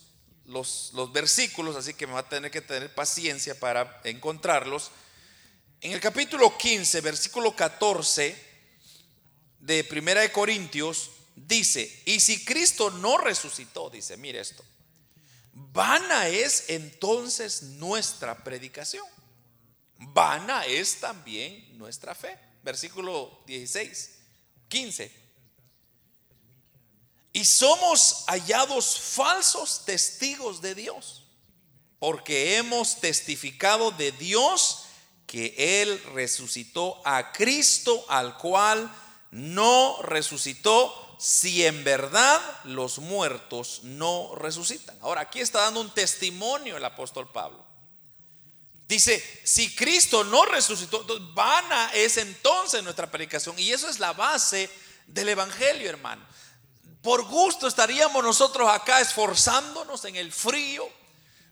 los, 0.48 0.92
versículos, 1.12 1.76
así 1.76 1.94
que 1.94 2.06
me 2.06 2.14
va 2.14 2.20
a 2.20 2.28
tener 2.28 2.50
que 2.50 2.60
tener 2.60 2.92
paciencia 2.94 3.58
para 3.58 4.00
encontrarlos. 4.04 4.90
En 5.80 5.92
el 5.92 6.00
capítulo 6.00 6.56
15, 6.56 7.00
versículo 7.02 7.54
14 7.54 8.34
de 9.60 9.84
Primera 9.84 10.22
de 10.22 10.32
Corintios, 10.32 11.10
dice, 11.36 12.02
y 12.06 12.18
si 12.20 12.44
Cristo 12.44 12.90
no 12.90 13.18
resucitó, 13.18 13.90
dice, 13.90 14.16
mire 14.16 14.40
esto, 14.40 14.64
vana 15.52 16.28
es 16.28 16.70
entonces 16.70 17.62
nuestra 17.62 18.42
predicación, 18.42 19.06
vana 19.98 20.64
es 20.64 20.96
también 20.96 21.76
nuestra 21.78 22.14
fe. 22.14 22.38
Versículo 22.62 23.42
16, 23.46 24.10
15. 24.68 25.27
Y 27.32 27.44
somos 27.44 28.24
hallados 28.26 28.98
falsos 28.98 29.84
testigos 29.84 30.60
de 30.60 30.74
Dios, 30.74 31.24
porque 31.98 32.56
hemos 32.56 33.00
testificado 33.00 33.90
de 33.90 34.12
Dios 34.12 34.84
que 35.26 35.82
Él 35.82 36.02
resucitó 36.14 37.00
a 37.04 37.32
Cristo, 37.32 38.04
al 38.08 38.38
cual 38.38 38.90
no 39.30 40.00
resucitó 40.02 41.16
si 41.18 41.66
en 41.66 41.84
verdad 41.84 42.40
los 42.64 42.98
muertos 42.98 43.80
no 43.82 44.34
resucitan. 44.36 44.96
Ahora, 45.02 45.22
aquí 45.22 45.40
está 45.40 45.62
dando 45.62 45.80
un 45.80 45.90
testimonio 45.90 46.76
el 46.76 46.84
apóstol 46.84 47.30
Pablo. 47.30 47.68
Dice, 48.86 49.22
si 49.44 49.74
Cristo 49.74 50.24
no 50.24 50.46
resucitó, 50.46 51.04
vana 51.34 51.90
es 51.92 52.16
entonces 52.16 52.82
nuestra 52.82 53.10
predicación. 53.10 53.58
Y 53.58 53.70
eso 53.70 53.88
es 53.88 53.98
la 53.98 54.14
base 54.14 54.70
del 55.08 55.28
Evangelio, 55.28 55.90
hermano. 55.90 56.24
Por 57.02 57.24
gusto 57.24 57.66
estaríamos 57.68 58.22
nosotros 58.22 58.68
acá 58.68 59.00
esforzándonos 59.00 60.04
en 60.04 60.16
el 60.16 60.32
frío, 60.32 60.88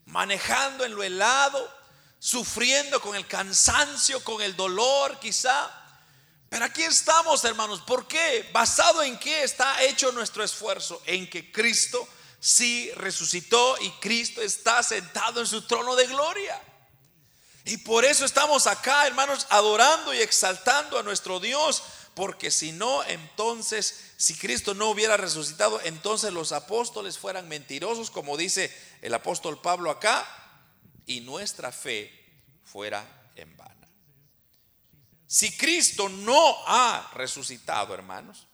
manejando 0.06 0.84
en 0.84 0.94
lo 0.94 1.02
helado, 1.02 1.72
sufriendo 2.18 3.00
con 3.00 3.14
el 3.14 3.26
cansancio, 3.26 4.22
con 4.24 4.42
el 4.42 4.56
dolor 4.56 5.18
quizá. 5.20 5.70
Pero 6.48 6.64
aquí 6.64 6.82
estamos, 6.82 7.44
hermanos. 7.44 7.80
¿Por 7.82 8.06
qué? 8.06 8.48
¿Basado 8.52 9.02
en 9.02 9.18
qué 9.18 9.42
está 9.42 9.82
hecho 9.82 10.12
nuestro 10.12 10.42
esfuerzo? 10.42 11.02
En 11.06 11.28
que 11.28 11.50
Cristo 11.52 12.06
sí 12.40 12.90
resucitó 12.96 13.76
y 13.80 13.90
Cristo 13.92 14.40
está 14.40 14.82
sentado 14.82 15.40
en 15.40 15.46
su 15.46 15.62
trono 15.62 15.96
de 15.96 16.06
gloria. 16.06 16.60
Y 17.64 17.78
por 17.78 18.04
eso 18.04 18.24
estamos 18.24 18.68
acá, 18.68 19.06
hermanos, 19.08 19.46
adorando 19.50 20.14
y 20.14 20.18
exaltando 20.18 20.98
a 20.98 21.02
nuestro 21.02 21.40
Dios. 21.40 21.82
Porque 22.16 22.50
si 22.50 22.72
no, 22.72 23.04
entonces 23.04 24.12
si 24.16 24.34
Cristo 24.36 24.72
no 24.72 24.88
hubiera 24.88 25.18
resucitado, 25.18 25.78
entonces 25.84 26.32
los 26.32 26.52
apóstoles 26.52 27.18
fueran 27.18 27.46
mentirosos, 27.46 28.10
como 28.10 28.38
dice 28.38 28.74
el 29.02 29.12
apóstol 29.12 29.60
Pablo 29.60 29.90
acá, 29.90 30.26
y 31.04 31.20
nuestra 31.20 31.70
fe 31.72 32.10
fuera 32.64 33.30
en 33.36 33.54
vana. 33.58 33.86
Si 35.26 35.54
Cristo 35.58 36.08
no 36.08 36.56
ha 36.66 37.10
resucitado, 37.12 37.92
hermanos, 37.92 38.46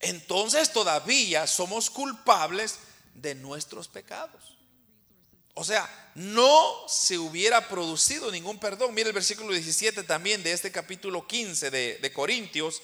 entonces 0.00 0.72
todavía 0.72 1.46
somos 1.46 1.90
culpables 1.90 2.78
de 3.12 3.34
nuestros 3.34 3.86
pecados. 3.88 4.57
O 5.58 5.64
sea, 5.64 6.12
no 6.14 6.86
se 6.88 7.18
hubiera 7.18 7.68
producido 7.68 8.30
ningún 8.30 8.58
perdón. 8.58 8.94
Mire 8.94 9.08
el 9.08 9.14
versículo 9.14 9.52
17 9.52 10.04
también 10.04 10.42
de 10.42 10.52
este 10.52 10.70
capítulo 10.72 11.26
15 11.26 11.70
de, 11.70 11.98
de 11.98 12.12
Corintios 12.12 12.80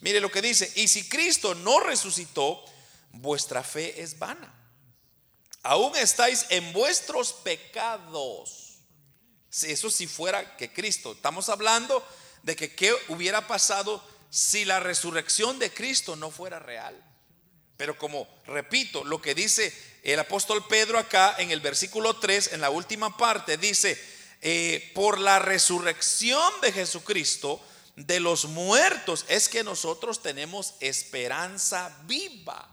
Mire 0.00 0.20
lo 0.20 0.30
que 0.30 0.42
dice, 0.42 0.70
y 0.76 0.88
si 0.88 1.08
Cristo 1.08 1.54
no 1.54 1.80
resucitó, 1.80 2.64
vuestra 3.12 3.62
fe 3.62 4.02
es 4.02 4.18
vana. 4.18 4.52
Aún 5.62 5.96
estáis 5.96 6.46
en 6.48 6.72
vuestros 6.72 7.32
pecados. 7.32 8.78
Si 9.48 9.70
eso 9.70 9.90
si 9.90 10.06
fuera 10.06 10.56
que 10.56 10.72
Cristo, 10.72 11.12
estamos 11.12 11.48
hablando 11.48 12.04
de 12.42 12.56
que 12.56 12.74
qué 12.74 12.92
hubiera 13.08 13.46
pasado 13.46 14.02
si 14.30 14.64
la 14.64 14.80
resurrección 14.80 15.58
de 15.58 15.72
Cristo 15.72 16.16
no 16.16 16.30
fuera 16.30 16.58
real. 16.58 17.00
Pero 17.76 17.96
como 17.96 18.26
repito, 18.46 19.04
lo 19.04 19.20
que 19.20 19.34
dice 19.34 19.72
el 20.02 20.18
apóstol 20.18 20.66
Pedro 20.66 20.98
acá 20.98 21.36
en 21.38 21.50
el 21.50 21.60
versículo 21.60 22.18
3, 22.18 22.54
en 22.54 22.60
la 22.60 22.70
última 22.70 23.16
parte, 23.16 23.56
dice, 23.56 24.00
eh, 24.40 24.90
por 24.94 25.18
la 25.18 25.38
resurrección 25.38 26.52
de 26.60 26.72
Jesucristo, 26.72 27.60
de 27.96 28.20
los 28.20 28.46
muertos 28.46 29.24
es 29.28 29.48
que 29.48 29.62
nosotros 29.62 30.22
tenemos 30.22 30.74
esperanza 30.80 31.96
viva. 32.04 32.68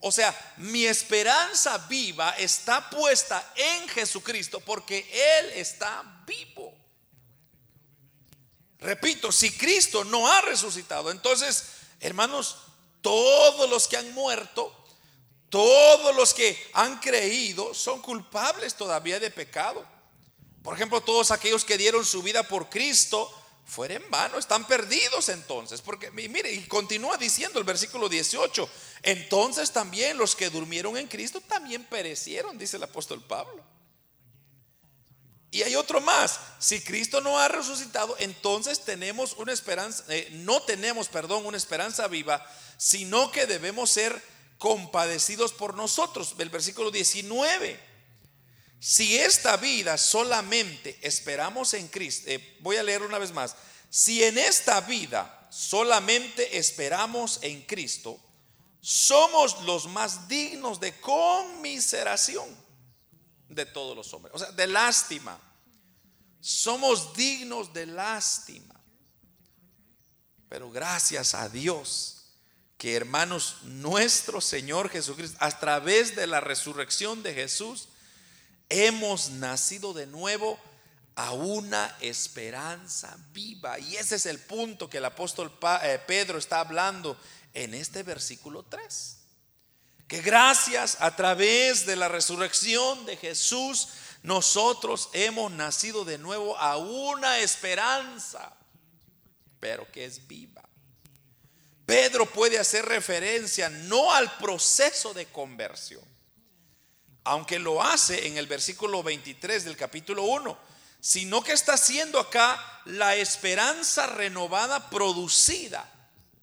O 0.00 0.12
sea, 0.12 0.54
mi 0.58 0.84
esperanza 0.84 1.78
viva 1.88 2.30
está 2.38 2.90
puesta 2.90 3.52
en 3.56 3.88
Jesucristo 3.88 4.60
porque 4.60 5.08
Él 5.40 5.50
está 5.54 6.22
vivo. 6.26 6.76
Repito, 8.78 9.32
si 9.32 9.50
Cristo 9.50 10.04
no 10.04 10.30
ha 10.30 10.42
resucitado, 10.42 11.10
entonces, 11.10 11.64
hermanos, 11.98 12.58
todos 13.00 13.68
los 13.70 13.88
que 13.88 13.96
han 13.96 14.12
muerto, 14.12 14.85
todos 15.48 16.14
los 16.16 16.34
que 16.34 16.58
han 16.72 16.98
creído 16.98 17.74
son 17.74 18.00
culpables 18.02 18.74
todavía 18.74 19.20
de 19.20 19.30
pecado. 19.30 19.84
Por 20.62 20.74
ejemplo, 20.74 21.00
todos 21.00 21.30
aquellos 21.30 21.64
que 21.64 21.78
dieron 21.78 22.04
su 22.04 22.22
vida 22.22 22.42
por 22.42 22.68
Cristo 22.68 23.32
fuera 23.66 23.94
en 23.94 24.10
vano, 24.10 24.38
están 24.38 24.66
perdidos 24.66 25.28
entonces. 25.28 25.82
Porque 25.82 26.10
mire, 26.10 26.52
y 26.52 26.66
continúa 26.66 27.16
diciendo 27.16 27.58
el 27.58 27.64
versículo 27.64 28.08
18, 28.08 28.68
entonces 29.02 29.72
también 29.72 30.16
los 30.16 30.34
que 30.36 30.50
durmieron 30.50 30.96
en 30.96 31.08
Cristo 31.08 31.40
también 31.40 31.84
perecieron, 31.84 32.56
dice 32.56 32.76
el 32.76 32.84
apóstol 32.84 33.22
Pablo. 33.22 33.62
Y 35.50 35.62
hay 35.62 35.74
otro 35.74 36.00
más, 36.00 36.38
si 36.58 36.80
Cristo 36.80 37.20
no 37.20 37.38
ha 37.38 37.48
resucitado, 37.48 38.16
entonces 38.18 38.84
tenemos 38.84 39.34
una 39.34 39.52
esperanza, 39.52 40.04
eh, 40.08 40.28
no 40.32 40.60
tenemos, 40.62 41.08
perdón, 41.08 41.46
una 41.46 41.56
esperanza 41.56 42.08
viva, 42.08 42.44
sino 42.76 43.30
que 43.30 43.46
debemos 43.46 43.90
ser 43.90 44.20
compadecidos 44.58 45.52
por 45.52 45.74
nosotros. 45.74 46.34
El 46.38 46.50
versículo 46.50 46.90
19. 46.90 47.80
Si 48.78 49.16
esta 49.16 49.56
vida 49.56 49.96
solamente 49.98 50.98
esperamos 51.02 51.74
en 51.74 51.88
Cristo, 51.88 52.30
eh, 52.30 52.58
voy 52.60 52.76
a 52.76 52.82
leer 52.82 53.02
una 53.02 53.18
vez 53.18 53.32
más, 53.32 53.56
si 53.88 54.22
en 54.22 54.38
esta 54.38 54.80
vida 54.82 55.48
solamente 55.50 56.58
esperamos 56.58 57.38
en 57.42 57.62
Cristo, 57.62 58.20
somos 58.80 59.62
los 59.62 59.86
más 59.88 60.28
dignos 60.28 60.78
de 60.78 61.00
conmiseración 61.00 62.46
de 63.48 63.66
todos 63.66 63.96
los 63.96 64.12
hombres, 64.12 64.34
o 64.34 64.38
sea, 64.38 64.52
de 64.52 64.66
lástima. 64.66 65.40
Somos 66.40 67.12
dignos 67.14 67.72
de 67.72 67.86
lástima. 67.86 68.80
Pero 70.48 70.70
gracias 70.70 71.34
a 71.34 71.48
Dios 71.48 72.15
que 72.78 72.94
hermanos, 72.94 73.58
nuestro 73.62 74.40
Señor 74.40 74.90
Jesucristo, 74.90 75.36
a 75.40 75.50
través 75.58 76.14
de 76.14 76.26
la 76.26 76.40
resurrección 76.40 77.22
de 77.22 77.32
Jesús, 77.34 77.88
hemos 78.68 79.30
nacido 79.30 79.94
de 79.94 80.06
nuevo 80.06 80.58
a 81.14 81.32
una 81.32 81.96
esperanza 82.00 83.16
viva. 83.32 83.78
Y 83.78 83.96
ese 83.96 84.16
es 84.16 84.26
el 84.26 84.38
punto 84.38 84.90
que 84.90 84.98
el 84.98 85.06
apóstol 85.06 85.50
eh, 85.82 85.98
Pedro 86.06 86.38
está 86.38 86.60
hablando 86.60 87.18
en 87.54 87.72
este 87.72 88.02
versículo 88.02 88.62
3. 88.64 89.16
Que 90.06 90.20
gracias 90.20 90.98
a 91.00 91.16
través 91.16 91.86
de 91.86 91.96
la 91.96 92.08
resurrección 92.08 93.06
de 93.06 93.16
Jesús, 93.16 93.88
nosotros 94.22 95.08
hemos 95.14 95.50
nacido 95.50 96.04
de 96.04 96.18
nuevo 96.18 96.56
a 96.58 96.76
una 96.76 97.38
esperanza, 97.38 98.54
pero 99.58 99.90
que 99.90 100.04
es 100.04 100.28
viva. 100.28 100.62
Pedro 101.86 102.26
puede 102.26 102.58
hacer 102.58 102.84
referencia 102.84 103.70
no 103.70 104.12
al 104.12 104.36
proceso 104.38 105.14
de 105.14 105.26
conversión, 105.26 106.04
aunque 107.22 107.60
lo 107.60 107.80
hace 107.80 108.26
en 108.26 108.36
el 108.36 108.48
versículo 108.48 109.04
23 109.04 109.64
del 109.64 109.76
capítulo 109.76 110.24
1, 110.24 110.58
sino 111.00 111.42
que 111.44 111.52
está 111.52 111.74
haciendo 111.74 112.18
acá 112.18 112.82
la 112.86 113.14
esperanza 113.14 114.08
renovada 114.08 114.90
producida 114.90 115.88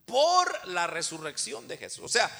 por 0.05 0.67
la 0.67 0.87
resurrección 0.87 1.67
de 1.67 1.77
Jesús. 1.77 2.05
O 2.05 2.07
sea, 2.07 2.31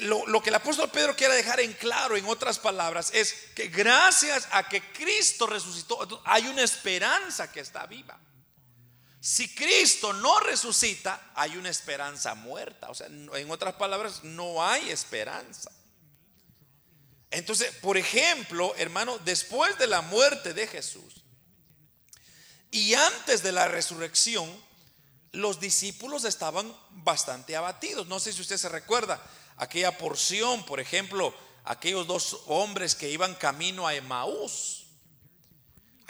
lo, 0.00 0.26
lo, 0.26 0.42
que 0.42 0.48
el 0.48 0.54
apóstol 0.54 0.90
Pedro 0.90 1.14
quiere 1.14 1.34
dejar 1.34 1.60
en 1.60 1.74
claro, 1.74 2.16
en 2.16 2.24
otras 2.24 2.58
palabras, 2.58 3.10
es 3.12 3.34
que 3.54 3.68
gracias 3.68 4.48
a 4.52 4.66
que 4.66 4.80
Cristo 4.92 5.46
resucitó, 5.46 6.22
hay 6.24 6.46
una 6.46 6.62
esperanza 6.62 7.52
que 7.52 7.60
está 7.60 7.84
viva. 7.84 8.18
Si 9.22 9.54
Cristo 9.54 10.12
no 10.12 10.40
resucita, 10.40 11.30
hay 11.36 11.56
una 11.56 11.70
esperanza 11.70 12.34
muerta. 12.34 12.90
O 12.90 12.94
sea, 12.94 13.06
en 13.06 13.50
otras 13.52 13.74
palabras, 13.74 14.24
no 14.24 14.66
hay 14.66 14.90
esperanza. 14.90 15.70
Entonces, 17.30 17.72
por 17.76 17.96
ejemplo, 17.96 18.74
hermano, 18.76 19.18
después 19.18 19.78
de 19.78 19.86
la 19.86 20.02
muerte 20.02 20.52
de 20.54 20.66
Jesús 20.66 21.22
y 22.72 22.94
antes 22.94 23.44
de 23.44 23.52
la 23.52 23.68
resurrección, 23.68 24.50
los 25.30 25.60
discípulos 25.60 26.24
estaban 26.24 26.76
bastante 26.90 27.54
abatidos. 27.54 28.08
No 28.08 28.18
sé 28.18 28.32
si 28.32 28.40
usted 28.40 28.56
se 28.56 28.68
recuerda 28.68 29.22
aquella 29.56 29.96
porción, 29.98 30.66
por 30.66 30.80
ejemplo, 30.80 31.32
aquellos 31.62 32.08
dos 32.08 32.40
hombres 32.46 32.96
que 32.96 33.08
iban 33.08 33.36
camino 33.36 33.86
a 33.86 33.94
Emaús. 33.94 34.81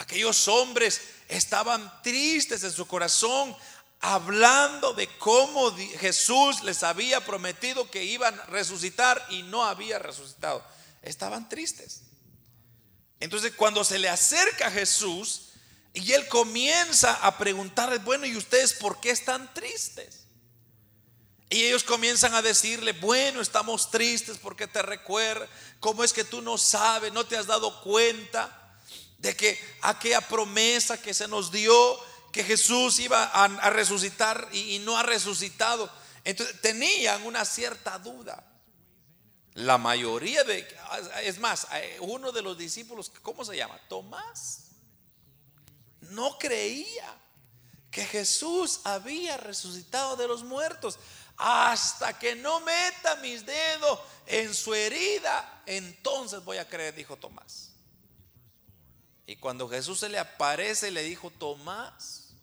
Aquellos 0.03 0.49
hombres 0.49 1.01
estaban 1.29 2.03
tristes 2.03 2.65
en 2.65 2.73
su 2.73 2.89
corazón, 2.89 3.57
hablando 4.01 4.95
de 4.95 5.07
cómo 5.19 5.73
Jesús 5.77 6.65
les 6.65 6.83
había 6.83 7.25
prometido 7.25 7.89
que 7.89 8.03
iban 8.03 8.39
a 8.39 8.47
resucitar 8.47 9.25
y 9.31 9.45
no 9.45 9.65
había 9.65 10.01
resucitado. 10.01 10.65
Estaban 11.03 11.49
tristes. 11.49 12.01
Entonces 13.21 13.53
cuando 13.55 13.85
se 13.85 14.01
le 14.01 14.09
acerca 14.09 14.67
a 14.67 14.71
Jesús 14.73 15.51
y 15.93 16.11
él 16.11 16.27
comienza 16.27 17.15
a 17.25 17.39
preguntarles, 17.39 18.03
bueno, 18.03 18.27
¿y 18.27 18.37
ustedes 18.37 18.73
por 18.73 18.99
qué 18.99 19.11
están 19.11 19.55
tristes? 19.55 20.25
Y 21.49 21.63
ellos 21.63 21.85
comienzan 21.85 22.35
a 22.35 22.43
decirle, 22.43 22.91
bueno, 22.95 23.41
estamos 23.41 23.89
tristes 23.93 24.37
porque 24.39 24.67
te 24.67 24.83
recuerda, 24.83 25.47
¿cómo 25.79 26.03
es 26.03 26.13
que 26.13 26.25
tú 26.25 26.43
no 26.43 26.59
sabes, 26.59 27.13
no 27.13 27.25
te 27.25 27.37
has 27.37 27.47
dado 27.47 27.83
cuenta? 27.83 28.59
De 29.23 29.37
que 29.37 29.59
aquella 29.83 30.21
promesa 30.21 31.01
que 31.01 31.15
se 31.15 31.29
nos 31.29 31.53
dio, 31.53 31.73
que 32.33 32.43
Jesús 32.43 32.99
iba 32.99 33.23
a, 33.23 33.71
resucitar 33.71 34.49
y, 34.53 34.81
no 34.81 34.99
ha 34.99 35.05
resucitado. 35.05 35.89
Entonces 36.25 36.61
tenían 36.61 37.23
una 37.23 37.45
cierta 37.45 37.99
duda. 38.01 38.45
La 39.55 39.79
mayoría 39.79 40.43
de, 40.43 40.67
es 41.23 41.39
más, 41.39 41.69
uno 42.01 42.33
de 42.33 42.43
los 42.43 42.59
discípulos, 42.59 43.13
¿cómo 43.23 43.45
se 43.45 43.57
llama? 43.57 43.79
Tomás, 43.89 44.71
no 46.01 46.37
creía 46.37 47.17
que 47.93 48.05
Jesús 48.05 48.81
había 48.83 49.37
resucitado 49.37 50.17
de 50.17 50.27
los 50.27 50.43
muertos. 50.43 50.99
Hasta 51.37 52.19
que 52.19 52.35
no 52.35 52.61
meta 52.61 53.17
mis 53.17 53.47
dedos 53.47 54.01
en 54.27 54.53
su 54.53 54.75
herida, 54.75 55.63
entonces 55.67 56.43
voy 56.45 56.57
a 56.59 56.69
creer, 56.69 56.95
dijo 56.95 57.17
Tomás. 57.17 57.72
Y 59.27 59.37
cuando 59.37 59.69
Jesús 59.69 60.01
se 60.01 60.09
le 60.09 60.19
aparece, 60.19 60.91
le 60.91 61.03
dijo, 61.03 61.31
Tomás, 61.31 62.35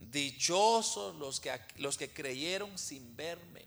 dichosos 0.00 1.16
los 1.16 1.40
que, 1.40 1.52
los 1.76 1.96
que 1.96 2.10
creyeron 2.10 2.78
sin 2.78 3.16
verme, 3.16 3.64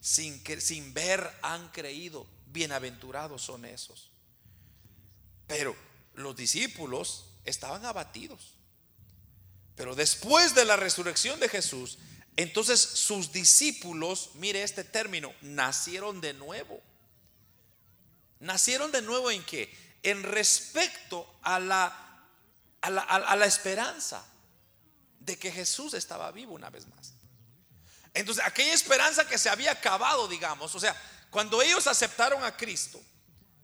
sin, 0.00 0.42
sin 0.60 0.92
ver 0.92 1.30
han 1.42 1.68
creído, 1.70 2.26
bienaventurados 2.46 3.42
son 3.42 3.64
esos. 3.64 4.10
Pero 5.46 5.76
los 6.14 6.36
discípulos 6.36 7.26
estaban 7.44 7.84
abatidos. 7.84 8.54
Pero 9.76 9.94
después 9.94 10.54
de 10.54 10.64
la 10.64 10.76
resurrección 10.76 11.40
de 11.40 11.48
Jesús, 11.48 11.98
entonces 12.36 12.80
sus 12.80 13.32
discípulos, 13.32 14.30
mire 14.34 14.62
este 14.62 14.84
término, 14.84 15.32
nacieron 15.40 16.20
de 16.20 16.32
nuevo. 16.34 16.80
¿Nacieron 18.40 18.92
de 18.92 19.02
nuevo 19.02 19.30
en 19.30 19.44
qué? 19.44 19.72
En 20.04 20.22
respecto 20.22 21.26
a 21.42 21.58
la, 21.58 22.20
a 22.82 23.36
la, 23.36 23.46
esperanza 23.46 24.24
de 25.18 25.38
que 25.38 25.50
Jesús 25.50 25.94
estaba 25.94 26.30
vivo 26.30 26.54
una 26.54 26.68
vez 26.68 26.86
más. 26.86 27.14
Entonces, 28.12 28.44
aquella 28.46 28.74
esperanza 28.74 29.26
que 29.26 29.38
se 29.38 29.48
había 29.48 29.72
acabado, 29.72 30.28
digamos, 30.28 30.74
o 30.74 30.78
sea, 30.78 30.94
cuando 31.30 31.62
ellos 31.62 31.86
aceptaron 31.86 32.44
a 32.44 32.54
Cristo 32.54 33.02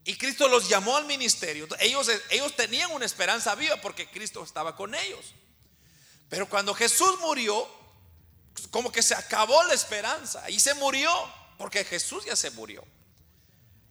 y 0.03 0.17
Cristo 0.17 0.49
los 0.49 0.69
llamó 0.69 0.97
al 0.97 1.05
ministerio, 1.05 1.69
ellos, 1.79 2.11
ellos 2.31 2.57
tenían 2.57 2.91
una 2.91 3.05
esperanza 3.05 3.55
viva 3.55 3.77
porque 3.77 4.11
Cristo 4.11 4.43
estaba 4.43 4.75
con 4.75 4.95
ellos. 4.95 5.35
Pero 6.31 6.49
cuando 6.49 6.73
Jesús 6.75 7.21
murió, 7.21 7.69
como 8.71 8.91
que 8.91 9.03
se 9.03 9.15
acabó 9.15 9.63
la 9.65 9.75
esperanza 9.75 10.49
y 10.49 10.59
se 10.59 10.73
murió 10.75 11.13
porque 11.59 11.85
Jesús 11.85 12.25
ya 12.25 12.35
se 12.35 12.51
murió. 12.53 12.83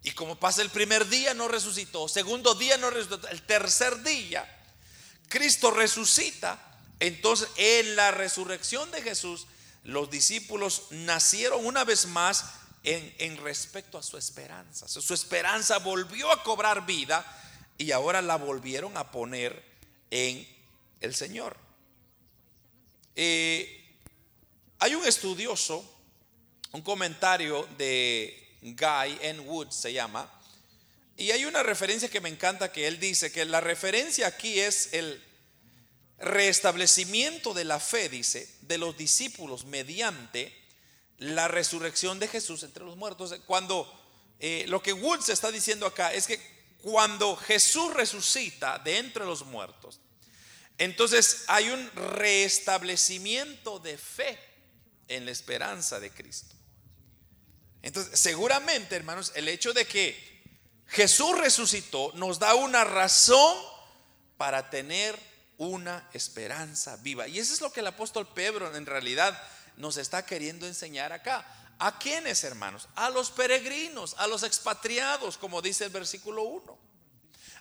Y 0.04 0.12
como 0.12 0.40
pasa 0.40 0.62
el 0.62 0.70
primer 0.70 1.08
día, 1.08 1.34
no 1.34 1.48
resucitó. 1.48 2.08
Segundo 2.08 2.56
día, 2.56 2.78
no 2.78 2.90
resucitó. 2.90 3.28
El 3.28 3.42
tercer 3.42 4.02
día, 4.04 4.48
Cristo 5.28 5.72
resucita. 5.72 6.58
Entonces, 7.00 7.50
en 7.58 7.96
la 7.96 8.12
resurrección 8.12 8.90
de 8.92 9.02
Jesús, 9.02 9.48
los 9.84 10.10
discípulos 10.10 10.84
nacieron 10.92 11.66
una 11.66 11.84
vez 11.84 12.06
más 12.06 12.46
en, 12.84 13.14
en 13.20 13.38
respecto 13.38 13.98
a 13.98 14.04
su 14.04 14.18
esperanza. 14.18 14.88
Su 14.88 15.14
esperanza 15.14 15.80
volvió 15.80 16.32
a 16.32 16.44
cobrar 16.44 16.86
vida 16.86 17.26
y 17.78 17.92
ahora 17.92 18.22
la 18.22 18.36
volvieron 18.36 18.96
a 18.98 19.12
poner 19.12 19.64
en 20.12 20.48
el 21.02 21.16
Señor. 21.16 21.58
Eh, 23.16 23.98
hay 24.80 24.96
un 24.96 25.06
estudioso, 25.06 25.84
un 26.72 26.82
comentario 26.82 27.68
de 27.78 28.49
Guy 28.62 29.18
N. 29.22 29.40
Wood 29.42 29.72
se 29.72 29.94
llama. 29.94 30.32
Y 31.18 31.32
hay 31.32 31.46
una 31.46 31.64
referencia 31.64 32.10
que 32.10 32.22
me 32.22 32.30
encanta 32.30 32.72
que 32.72 32.88
él 32.88 33.00
dice 33.00 33.32
que 33.32 33.46
la 33.46 33.60
referencia 33.60 34.28
aquí 34.28 34.60
es 34.60 34.94
el, 34.94 35.22
restablecimiento 36.20 37.54
de 37.54 37.64
la 37.64 37.80
fe, 37.80 38.10
dice, 38.10 38.50
de 38.62 38.78
los 38.78 38.98
discípulos 38.98 39.66
mediante 39.66 40.54
la 41.18 41.48
resurrección 41.48 42.20
de 42.20 42.28
Jesús 42.28 42.64
entre 42.64 42.84
los 42.84 42.98
muertos. 42.98 43.34
Cuando 43.46 43.92
eh, 44.40 44.66
lo 44.68 44.82
que 44.82 44.94
Woods 44.94 45.30
está 45.30 45.52
diciendo 45.52 45.86
acá 45.86 46.14
es 46.14 46.28
que 46.28 46.40
cuando 46.82 47.36
Jesús 47.36 47.94
resucita 47.94 48.80
de 48.80 48.98
entre 48.98 49.26
los 49.26 49.46
muertos, 49.46 50.00
entonces 50.78 51.44
hay 51.48 51.70
un 51.70 51.90
restablecimiento 52.18 53.80
de 53.80 53.98
fe 53.98 54.40
en 55.08 55.26
la 55.26 55.32
esperanza 55.32 56.00
de 56.00 56.12
Cristo. 56.12 56.56
Entonces, 57.82 58.20
seguramente, 58.20 58.96
hermanos, 58.96 59.32
el 59.36 59.48
hecho 59.48 59.74
de 59.74 59.86
que 59.86 60.18
Jesús 60.88 61.38
resucitó 61.38 62.12
nos 62.16 62.40
da 62.40 62.56
una 62.56 62.84
razón 62.84 63.58
para 64.38 64.70
tener 64.70 65.18
una 65.58 66.08
esperanza 66.14 66.98
viva. 66.98 67.28
Y 67.28 67.40
eso 67.40 67.54
es 67.54 67.62
lo 67.62 67.72
que 67.72 67.82
el 67.82 67.88
apóstol 67.88 68.28
Pedro 68.28 68.76
en 68.76 68.86
realidad 68.86 69.42
nos 69.78 69.98
está 69.98 70.26
queriendo 70.26 70.66
enseñar 70.66 71.14
acá. 71.14 71.46
¿A 71.78 71.98
quiénes, 71.98 72.44
hermanos? 72.44 72.90
A 72.96 73.10
los 73.10 73.32
peregrinos, 73.32 74.16
a 74.18 74.28
los 74.28 74.44
expatriados, 74.44 75.38
como 75.38 75.62
dice 75.62 75.86
el 75.86 75.92
versículo 75.92 76.44
1. 76.44 76.78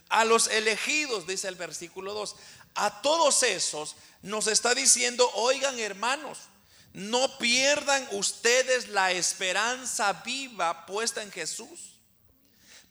A 0.09 0.25
los 0.25 0.47
elegidos, 0.47 1.27
dice 1.27 1.47
el 1.47 1.55
versículo 1.55 2.13
2. 2.13 2.35
A 2.75 3.01
todos 3.01 3.43
esos 3.43 3.95
nos 4.21 4.47
está 4.47 4.73
diciendo, 4.73 5.29
oigan 5.35 5.79
hermanos, 5.79 6.39
no 6.93 7.37
pierdan 7.37 8.07
ustedes 8.11 8.89
la 8.89 9.11
esperanza 9.11 10.13
viva 10.25 10.85
puesta 10.85 11.21
en 11.21 11.31
Jesús. 11.31 11.95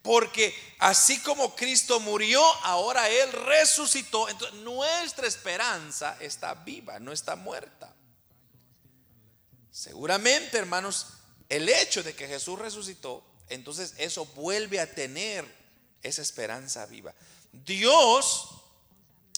Porque 0.01 0.55
así 0.79 1.19
como 1.19 1.55
Cristo 1.55 1.99
murió, 1.99 2.41
ahora 2.63 3.09
Él 3.09 3.31
resucitó. 3.31 4.29
Entonces 4.29 4.59
nuestra 4.61 5.27
esperanza 5.27 6.17
está 6.21 6.53
viva, 6.53 6.99
no 6.99 7.11
está 7.11 7.35
muerta. 7.35 7.93
Seguramente, 9.71 10.57
hermanos, 10.57 11.07
el 11.49 11.67
hecho 11.67 12.01
de 12.03 12.15
que 12.15 12.27
Jesús 12.27 12.57
resucitó, 12.59 13.23
entonces 13.49 13.95
eso 13.97 14.25
vuelve 14.25 14.79
a 14.79 14.93
tener 14.93 15.45
esa 16.01 16.21
esperanza 16.21 16.85
viva. 16.85 17.13
Dios 17.51 18.49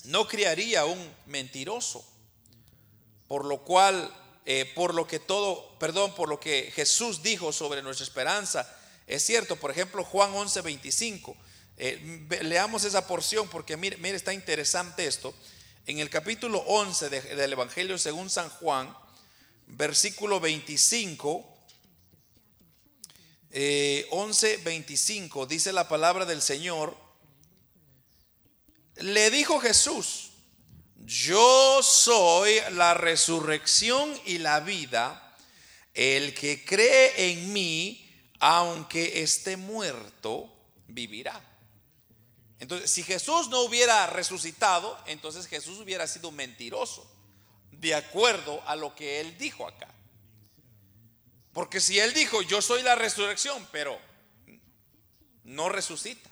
no 0.05 0.27
criaría 0.27 0.85
un 0.85 1.15
mentiroso, 1.25 2.05
por 3.27 3.45
lo 3.45 3.63
cual, 3.63 4.13
eh, 4.45 4.71
por 4.75 4.93
lo 4.93 5.07
que 5.07 5.19
todo, 5.19 5.77
perdón, 5.77 6.15
por 6.15 6.27
lo 6.27 6.39
que 6.39 6.71
Jesús 6.73 7.21
dijo 7.21 7.53
sobre 7.53 7.81
nuestra 7.81 8.03
esperanza, 8.03 8.67
es 9.07 9.23
cierto, 9.23 9.55
por 9.55 9.71
ejemplo, 9.71 10.03
Juan 10.03 10.33
11, 10.33 10.61
25. 10.61 11.37
Eh, 11.77 12.27
leamos 12.43 12.83
esa 12.83 13.07
porción 13.07 13.47
porque 13.49 13.77
mire, 13.77 13.97
está 14.15 14.33
interesante 14.33 15.05
esto. 15.05 15.33
En 15.85 15.99
el 15.99 16.09
capítulo 16.09 16.59
11 16.59 17.09
del 17.09 17.53
Evangelio 17.53 17.97
según 17.97 18.29
San 18.29 18.49
Juan, 18.49 18.95
versículo 19.67 20.39
25, 20.39 21.57
11, 24.11 24.57
25, 24.57 25.45
dice 25.47 25.73
la 25.73 25.87
palabra 25.87 26.25
del 26.25 26.41
Señor, 26.41 26.95
le 28.97 29.31
dijo 29.31 29.59
Jesús, 29.59 30.30
yo 31.11 31.83
soy 31.83 32.61
la 32.71 32.93
resurrección 32.93 34.17
y 34.25 34.37
la 34.37 34.61
vida, 34.61 35.35
el 35.93 36.33
que 36.33 36.63
cree 36.63 37.31
en 37.31 37.51
mí, 37.51 38.09
aunque 38.39 39.21
esté 39.21 39.57
muerto, 39.57 40.49
vivirá. 40.87 41.41
Entonces, 42.61 42.89
si 42.89 43.03
Jesús 43.03 43.49
no 43.49 43.59
hubiera 43.59 44.07
resucitado, 44.07 44.97
entonces 45.05 45.47
Jesús 45.47 45.79
hubiera 45.79 46.07
sido 46.07 46.31
mentiroso, 46.31 47.05
de 47.71 47.93
acuerdo 47.93 48.63
a 48.65 48.77
lo 48.77 48.95
que 48.95 49.19
él 49.19 49.37
dijo 49.37 49.67
acá. 49.67 49.89
Porque 51.51 51.81
si 51.81 51.99
él 51.99 52.13
dijo, 52.13 52.41
yo 52.41 52.61
soy 52.61 52.83
la 52.83 52.95
resurrección, 52.95 53.67
pero 53.73 53.99
no 55.43 55.67
resucita. 55.67 56.29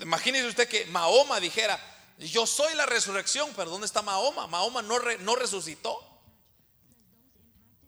Imagínese 0.00 0.46
usted 0.46 0.68
que 0.68 0.86
Mahoma 0.86 1.40
dijera, 1.40 1.80
yo 2.28 2.46
soy 2.46 2.74
la 2.74 2.86
resurrección, 2.86 3.50
pero 3.56 3.70
¿dónde 3.70 3.86
está 3.86 4.02
Mahoma? 4.02 4.46
Mahoma 4.46 4.82
no, 4.82 4.98
no 5.20 5.36
resucitó. 5.36 5.98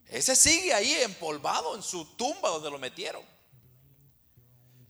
Ese 0.06 0.36
sigue 0.36 0.72
ahí 0.72 0.92
empolvado 0.94 1.74
en 1.74 1.82
su 1.82 2.04
tumba 2.16 2.48
donde 2.50 2.70
lo 2.70 2.78
metieron. 2.78 3.24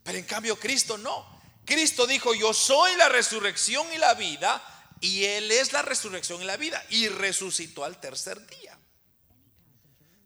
Pero 0.03 0.19
en 0.19 0.25
cambio 0.25 0.59
Cristo 0.59 0.99
no. 0.99 1.41
Cristo 1.65 2.07
dijo, 2.07 2.35
yo 2.35 2.53
soy 2.53 2.97
la 2.97 3.09
resurrección 3.09 3.87
y 3.93 3.99
la 3.99 4.15
vida, 4.15 4.61
y 5.01 5.25
Él 5.25 5.51
es 5.51 5.73
la 5.73 5.83
resurrección 5.83 6.43
y 6.43 6.45
la 6.45 6.57
vida, 6.57 6.85
y 6.91 7.09
resucitó 7.09 7.85
al 7.85 8.01
tercer 8.01 8.45
día. 8.49 8.79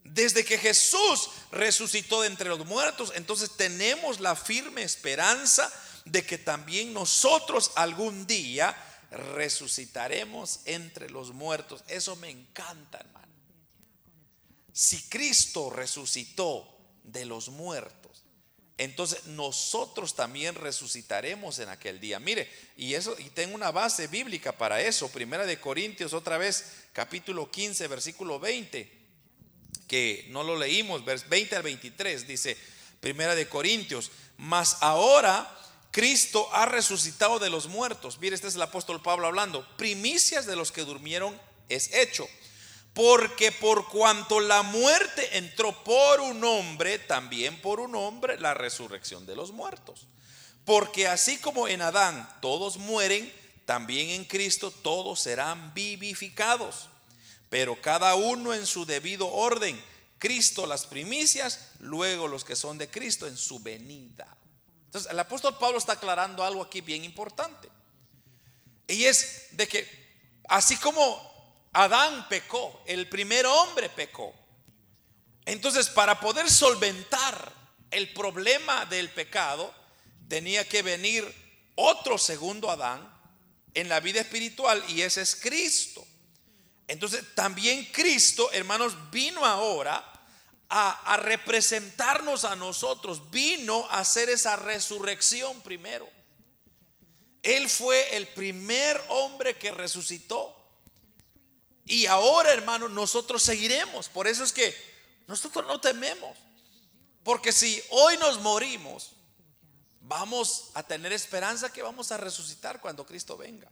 Desde 0.02 0.44
que 0.46 0.56
Jesús 0.56 1.30
resucitó 1.52 2.22
de 2.22 2.28
entre 2.28 2.48
los 2.48 2.64
muertos, 2.64 3.12
entonces 3.14 3.50
tenemos 3.56 4.20
la 4.20 4.34
firme 4.34 4.82
esperanza 4.82 5.70
de 6.06 6.24
que 6.24 6.38
también 6.38 6.94
nosotros 6.94 7.72
algún 7.74 8.26
día 8.26 8.74
resucitaremos 9.10 10.60
entre 10.64 11.10
los 11.10 11.32
muertos. 11.32 11.84
Eso 11.88 12.16
me 12.16 12.30
encanta, 12.30 12.98
hermano. 12.98 13.26
Si 14.72 15.02
Cristo 15.08 15.70
resucitó 15.70 16.68
de 17.04 17.24
los 17.24 17.48
muertos, 17.48 18.24
entonces 18.78 19.26
nosotros 19.26 20.14
también 20.14 20.54
resucitaremos 20.54 21.58
en 21.60 21.70
aquel 21.70 21.98
día. 21.98 22.20
Mire, 22.20 22.50
y 22.76 22.94
eso 22.94 23.16
y 23.18 23.30
tengo 23.30 23.54
una 23.54 23.70
base 23.70 24.06
bíblica 24.06 24.52
para 24.52 24.82
eso. 24.82 25.08
Primera 25.08 25.46
de 25.46 25.58
Corintios 25.58 26.12
otra 26.12 26.36
vez, 26.36 26.72
capítulo 26.92 27.50
15, 27.50 27.88
versículo 27.88 28.38
20 28.38 28.96
que 29.86 30.26
no 30.30 30.42
lo 30.42 30.56
leímos, 30.56 31.04
20 31.04 31.56
al 31.56 31.62
23, 31.62 32.26
dice 32.26 32.56
Primera 33.00 33.34
de 33.34 33.48
Corintios, 33.48 34.10
mas 34.36 34.78
ahora 34.80 35.48
Cristo 35.96 36.46
ha 36.52 36.66
resucitado 36.66 37.38
de 37.38 37.48
los 37.48 37.68
muertos. 37.68 38.18
Mire, 38.20 38.34
este 38.34 38.48
es 38.48 38.54
el 38.54 38.60
apóstol 38.60 39.00
Pablo 39.00 39.26
hablando, 39.26 39.66
primicias 39.78 40.44
de 40.44 40.54
los 40.54 40.70
que 40.70 40.84
durmieron 40.84 41.40
es 41.70 41.90
hecho. 41.94 42.28
Porque 42.92 43.50
por 43.50 43.88
cuanto 43.88 44.40
la 44.40 44.62
muerte 44.62 45.38
entró 45.38 45.82
por 45.84 46.20
un 46.20 46.44
hombre, 46.44 46.98
también 46.98 47.62
por 47.62 47.80
un 47.80 47.94
hombre 47.94 48.38
la 48.38 48.52
resurrección 48.52 49.24
de 49.24 49.36
los 49.36 49.52
muertos. 49.52 50.06
Porque 50.66 51.08
así 51.08 51.38
como 51.38 51.66
en 51.66 51.80
Adán 51.80 52.28
todos 52.42 52.76
mueren, 52.76 53.32
también 53.64 54.10
en 54.10 54.26
Cristo 54.26 54.70
todos 54.70 55.20
serán 55.20 55.72
vivificados 55.72 56.90
pero 57.48 57.80
cada 57.80 58.16
uno 58.16 58.52
en 58.52 58.66
su 58.66 58.84
debido 58.84 59.28
orden. 59.28 59.82
Cristo 60.18 60.66
las 60.66 60.84
primicias, 60.84 61.70
luego 61.80 62.28
los 62.28 62.44
que 62.44 62.56
son 62.56 62.76
de 62.76 62.90
Cristo 62.90 63.26
en 63.26 63.36
su 63.38 63.60
venida. 63.60 64.26
Entonces, 64.96 65.12
el 65.12 65.20
apóstol 65.20 65.58
Pablo 65.58 65.76
está 65.76 65.92
aclarando 65.92 66.42
algo 66.42 66.62
aquí 66.62 66.80
bien 66.80 67.04
importante. 67.04 67.68
Y 68.88 69.04
es 69.04 69.48
de 69.50 69.68
que 69.68 69.86
así 70.48 70.78
como 70.78 71.68
Adán 71.74 72.26
pecó, 72.30 72.82
el 72.86 73.06
primer 73.06 73.44
hombre 73.44 73.90
pecó. 73.90 74.34
Entonces, 75.44 75.90
para 75.90 76.18
poder 76.18 76.50
solventar 76.50 77.52
el 77.90 78.10
problema 78.14 78.86
del 78.86 79.10
pecado, 79.10 79.70
tenía 80.30 80.66
que 80.66 80.80
venir 80.80 81.30
otro 81.74 82.16
segundo 82.16 82.70
Adán 82.70 83.06
en 83.74 83.90
la 83.90 84.00
vida 84.00 84.22
espiritual 84.22 84.82
y 84.88 85.02
ese 85.02 85.20
es 85.20 85.36
Cristo. 85.36 86.06
Entonces 86.88 87.22
también 87.34 87.84
Cristo, 87.92 88.50
hermanos, 88.50 88.94
vino 89.10 89.44
ahora 89.44 90.10
a, 90.68 91.16
representarnos 91.18 92.44
a 92.44 92.56
nosotros, 92.56 93.30
vino 93.30 93.86
a 93.90 94.00
hacer 94.00 94.28
esa 94.28 94.56
resurrección 94.56 95.60
primero. 95.62 96.08
Él 97.42 97.68
fue 97.68 98.16
el 98.16 98.26
primer 98.28 99.00
hombre 99.08 99.56
que 99.56 99.70
resucitó. 99.70 100.52
Y 101.84 102.06
ahora, 102.06 102.52
hermanos, 102.52 102.90
nosotros 102.90 103.42
seguiremos. 103.42 104.08
Por 104.08 104.26
eso 104.26 104.42
es 104.42 104.52
que 104.52 104.74
nosotros 105.28 105.64
no 105.66 105.80
tememos. 105.80 106.36
Porque 107.22 107.52
si 107.52 107.80
hoy 107.90 108.16
nos 108.16 108.40
morimos, 108.40 109.12
vamos 110.00 110.70
a 110.74 110.82
tener 110.82 111.12
esperanza 111.12 111.72
que 111.72 111.82
vamos 111.82 112.10
a 112.10 112.16
resucitar 112.16 112.80
cuando 112.80 113.06
Cristo 113.06 113.36
venga. 113.36 113.70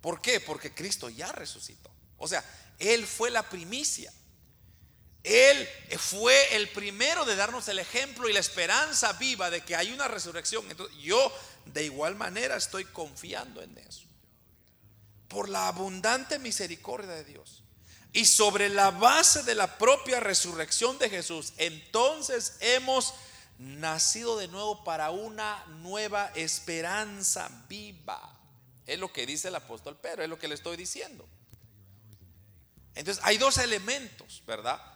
¿Por 0.00 0.20
qué? 0.20 0.40
Porque 0.40 0.72
Cristo 0.72 1.08
ya 1.08 1.32
resucitó. 1.32 1.90
O 2.18 2.28
sea, 2.28 2.44
Él 2.78 3.06
fue 3.06 3.30
la 3.30 3.48
primicia. 3.48 4.12
Él 5.24 5.68
fue 5.98 6.56
el 6.56 6.68
primero 6.70 7.24
de 7.24 7.36
darnos 7.36 7.68
el 7.68 7.78
ejemplo 7.78 8.28
y 8.28 8.32
la 8.32 8.40
esperanza 8.40 9.12
viva 9.14 9.50
de 9.50 9.60
que 9.60 9.76
hay 9.76 9.92
una 9.92 10.08
resurrección. 10.08 10.68
Entonces, 10.70 10.96
yo 10.98 11.32
de 11.66 11.84
igual 11.84 12.16
manera 12.16 12.56
estoy 12.56 12.84
confiando 12.86 13.62
en 13.62 13.76
eso. 13.78 14.02
Por 15.28 15.48
la 15.48 15.68
abundante 15.68 16.38
misericordia 16.38 17.12
de 17.12 17.24
Dios. 17.24 17.62
Y 18.12 18.26
sobre 18.26 18.68
la 18.68 18.90
base 18.90 19.42
de 19.44 19.54
la 19.54 19.78
propia 19.78 20.20
resurrección 20.20 20.98
de 20.98 21.08
Jesús, 21.08 21.54
entonces 21.56 22.56
hemos 22.60 23.14
nacido 23.58 24.36
de 24.36 24.48
nuevo 24.48 24.84
para 24.84 25.10
una 25.10 25.64
nueva 25.80 26.30
esperanza 26.34 27.48
viva. 27.68 28.38
Es 28.86 28.98
lo 28.98 29.12
que 29.12 29.24
dice 29.24 29.48
el 29.48 29.54
apóstol 29.54 29.96
Pedro, 29.96 30.24
es 30.24 30.28
lo 30.28 30.38
que 30.38 30.48
le 30.48 30.54
estoy 30.54 30.76
diciendo. 30.76 31.26
Entonces 32.94 33.24
hay 33.24 33.38
dos 33.38 33.56
elementos, 33.56 34.42
¿verdad? 34.46 34.91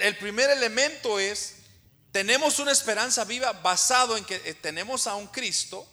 El 0.00 0.16
primer 0.18 0.50
elemento 0.50 1.18
es, 1.18 1.56
tenemos 2.12 2.58
una 2.58 2.72
esperanza 2.72 3.24
viva 3.24 3.52
basado 3.52 4.16
en 4.16 4.24
que 4.24 4.36
eh, 4.36 4.54
tenemos 4.54 5.06
a 5.06 5.14
un 5.14 5.26
Cristo 5.28 5.86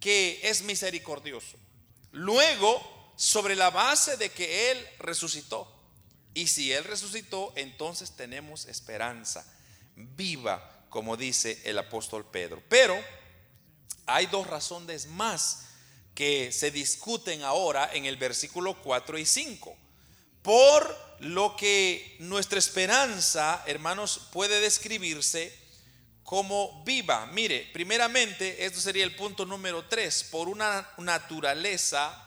que 0.00 0.40
es 0.42 0.62
misericordioso. 0.62 1.56
Luego, 2.12 3.12
sobre 3.16 3.56
la 3.56 3.70
base 3.70 4.16
de 4.16 4.30
que 4.30 4.70
Él 4.70 4.88
resucitó. 5.00 5.74
Y 6.34 6.46
si 6.46 6.72
Él 6.72 6.84
resucitó, 6.84 7.52
entonces 7.56 8.12
tenemos 8.12 8.66
esperanza 8.66 9.44
viva, 9.96 10.86
como 10.88 11.16
dice 11.16 11.60
el 11.64 11.78
apóstol 11.78 12.24
Pedro. 12.24 12.62
Pero 12.68 12.96
hay 14.06 14.26
dos 14.26 14.46
razones 14.46 15.06
más 15.06 15.64
que 16.14 16.52
se 16.52 16.70
discuten 16.70 17.42
ahora 17.42 17.90
en 17.92 18.04
el 18.04 18.16
versículo 18.16 18.80
4 18.82 19.18
y 19.18 19.26
5. 19.26 19.76
Por 20.42 21.07
lo 21.20 21.56
que 21.56 22.16
nuestra 22.20 22.58
esperanza, 22.58 23.62
hermanos, 23.66 24.28
puede 24.32 24.60
describirse 24.60 25.56
como 26.22 26.84
viva. 26.84 27.26
Mire, 27.26 27.68
primeramente, 27.72 28.64
esto 28.64 28.80
sería 28.80 29.04
el 29.04 29.16
punto 29.16 29.46
número 29.46 29.86
3, 29.86 30.24
por 30.30 30.48
una 30.48 30.88
naturaleza 30.98 32.24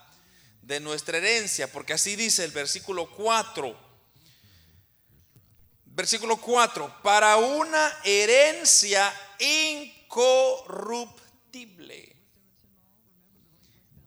de 0.62 0.80
nuestra 0.80 1.18
herencia, 1.18 1.72
porque 1.72 1.94
así 1.94 2.16
dice 2.16 2.44
el 2.44 2.52
versículo 2.52 3.10
4 3.10 3.92
Versículo 5.94 6.38
4, 6.38 7.02
para 7.04 7.36
una 7.36 7.94
herencia 8.06 9.14
incorruptible. 10.08 12.11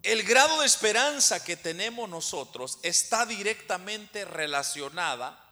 El 0.05 0.23
grado 0.23 0.61
de 0.61 0.67
esperanza 0.67 1.43
que 1.43 1.57
tenemos 1.57 2.11
nosotros 2.11 2.79
está 2.83 3.25
directamente 3.25 4.27
relacionada 4.27 5.43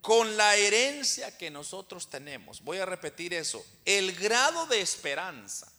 con 0.00 0.36
la 0.36 0.54
herencia 0.54 1.36
que 1.36 1.50
nosotros 1.50 2.08
tenemos. 2.08 2.62
Voy 2.62 2.78
a 2.78 2.86
repetir 2.86 3.34
eso. 3.34 3.66
El 3.84 4.14
grado 4.14 4.66
de 4.66 4.80
esperanza 4.80 5.72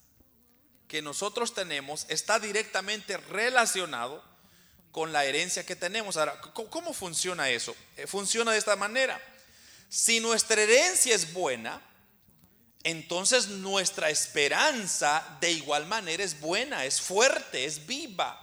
que 0.89 1.01
nosotros 1.01 1.53
tenemos 1.53 2.05
está 2.09 2.37
directamente 2.37 3.15
relacionado 3.15 4.21
con 4.91 5.13
la 5.13 5.23
herencia 5.23 5.65
que 5.65 5.77
tenemos. 5.77 6.17
Ahora, 6.17 6.41
¿cómo 6.41 6.93
funciona 6.93 7.49
eso? 7.49 7.73
Eh, 7.95 8.07
funciona 8.07 8.51
de 8.51 8.57
esta 8.57 8.75
manera. 8.75 9.21
Si 9.87 10.19
nuestra 10.19 10.61
herencia 10.61 11.15
es 11.15 11.31
buena, 11.31 11.81
entonces 12.83 13.47
nuestra 13.47 14.09
esperanza 14.09 15.37
de 15.39 15.51
igual 15.51 15.85
manera 15.85 16.23
es 16.23 16.39
buena, 16.39 16.85
es 16.85 17.01
fuerte, 17.01 17.65
es 17.65 17.85
viva. 17.85 18.39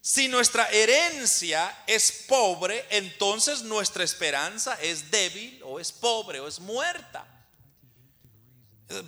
Si 0.00 0.28
nuestra 0.28 0.68
herencia 0.70 1.82
es 1.88 2.12
pobre, 2.28 2.86
entonces 2.90 3.62
nuestra 3.62 4.04
esperanza 4.04 4.78
es 4.80 5.10
débil 5.10 5.60
o 5.64 5.80
es 5.80 5.90
pobre 5.90 6.38
o 6.38 6.46
es 6.46 6.60
muerta. 6.60 7.26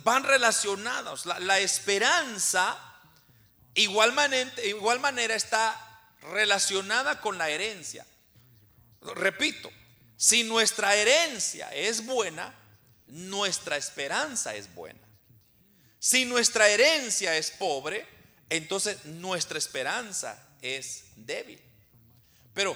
Van 0.03 0.25
relacionados. 0.25 1.25
La, 1.25 1.59
esperanza 1.59 2.77
igual 3.75 4.11
manera 4.11 5.35
está 5.35 6.05
relacionada 6.33 7.21
con 7.21 7.37
la 7.37 7.49
herencia. 7.49 8.05
Repito, 9.01 9.71
si 10.17 10.43
nuestra 10.43 10.95
herencia 10.95 11.69
es 11.69 12.05
buena, 12.05 12.53
nuestra 13.09 13.77
esperanza 13.77 14.55
es 14.55 14.73
buena. 14.73 14.99
Si 15.99 16.25
nuestra 16.25 16.69
herencia 16.69 17.35
es 17.35 17.51
pobre, 17.51 18.07
entonces 18.49 19.03
nuestra 19.05 19.57
esperanza 19.57 20.41
es 20.61 21.03
débil. 21.15 21.61
Pero 22.53 22.75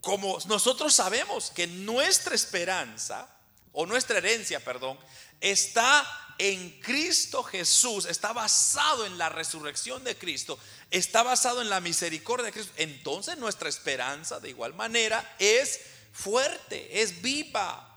como 0.00 0.38
nosotros 0.46 0.94
sabemos 0.94 1.50
que 1.50 1.66
nuestra 1.66 2.34
esperanza, 2.34 3.28
o 3.72 3.86
nuestra 3.86 4.18
herencia, 4.18 4.60
perdón, 4.60 4.98
está 5.40 6.06
en 6.38 6.80
Cristo 6.80 7.42
Jesús, 7.42 8.04
está 8.04 8.32
basado 8.32 9.06
en 9.06 9.18
la 9.18 9.28
resurrección 9.28 10.04
de 10.04 10.16
Cristo, 10.16 10.58
está 10.90 11.22
basado 11.22 11.60
en 11.60 11.68
la 11.68 11.80
misericordia 11.80 12.46
de 12.46 12.52
Cristo, 12.52 12.72
entonces 12.76 13.38
nuestra 13.38 13.68
esperanza 13.68 14.40
de 14.40 14.50
igual 14.50 14.74
manera 14.74 15.36
es 15.38 15.80
fuerte, 16.12 17.02
es 17.02 17.20
viva. 17.20 17.87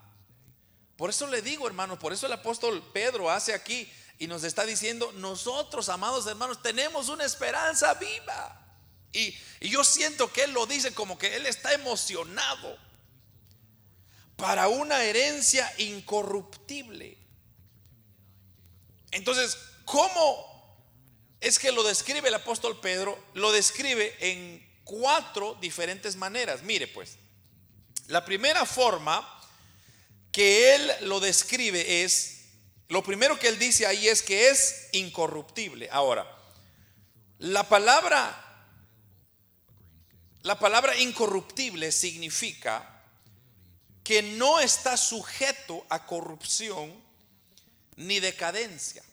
Por 1.01 1.09
eso 1.09 1.25
le 1.25 1.41
digo, 1.41 1.65
hermanos, 1.65 1.97
por 1.97 2.13
eso 2.13 2.27
el 2.27 2.33
apóstol 2.33 2.87
Pedro 2.93 3.31
hace 3.31 3.55
aquí 3.55 3.91
y 4.19 4.27
nos 4.27 4.43
está 4.43 4.67
diciendo, 4.67 5.11
nosotros, 5.13 5.89
amados 5.89 6.27
hermanos, 6.27 6.61
tenemos 6.61 7.09
una 7.09 7.23
esperanza 7.23 7.95
viva. 7.95 8.77
Y, 9.11 9.35
yo 9.61 9.83
siento 9.83 10.31
que 10.31 10.43
él 10.43 10.51
lo 10.51 10.67
dice 10.67 10.93
como 10.93 11.17
que 11.17 11.37
él 11.37 11.47
está 11.47 11.73
emocionado 11.73 12.77
para 14.35 14.67
una 14.67 15.03
herencia 15.03 15.73
incorruptible. 15.79 17.17
Entonces, 19.09 19.57
¿cómo 19.85 20.77
es 21.39 21.57
que 21.57 21.71
lo 21.71 21.81
describe 21.81 22.27
el 22.27 22.35
apóstol 22.35 22.79
Pedro? 22.79 23.17
Lo 23.33 23.51
describe 23.51 24.15
en 24.19 24.63
cuatro 24.83 25.57
diferentes 25.59 26.15
maneras. 26.15 26.61
Mire 26.61 26.87
pues, 26.87 27.17
la 28.05 28.23
primera 28.23 28.67
forma 28.67 29.40
que 30.31 30.75
él 30.75 30.91
lo 31.01 31.19
describe 31.19 32.03
es, 32.03 32.45
lo 32.87 33.03
primero 33.03 33.37
que 33.37 33.47
él 33.47 33.59
dice 33.59 33.85
ahí 33.85 34.07
es 34.07 34.21
que 34.21 34.49
es 34.49 34.87
incorruptible. 34.93 35.89
Ahora, 35.91 36.25
la 37.39 37.67
palabra, 37.67 38.67
la 40.43 40.59
palabra 40.59 40.97
incorruptible 40.97 41.91
significa 41.91 43.03
que 44.03 44.21
no 44.21 44.59
está 44.59 44.97
sujeto 44.97 45.85
a 45.89 46.05
corrupción 46.05 46.93
ni 47.95 48.19
decadencia. 48.19 49.03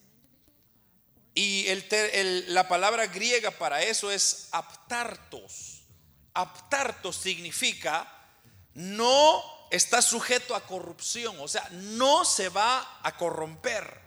Y 1.34 1.66
la 2.48 2.66
palabra 2.66 3.06
griega 3.06 3.50
para 3.52 3.82
eso 3.82 4.10
es 4.10 4.48
aptartos. 4.50 5.82
Aptartos 6.34 7.16
significa 7.16 8.12
no 8.74 9.57
está 9.70 10.02
sujeto 10.02 10.54
a 10.54 10.66
corrupción, 10.66 11.36
o 11.40 11.48
sea, 11.48 11.68
no 11.70 12.24
se 12.24 12.48
va 12.48 13.00
a 13.02 13.16
corromper. 13.16 14.00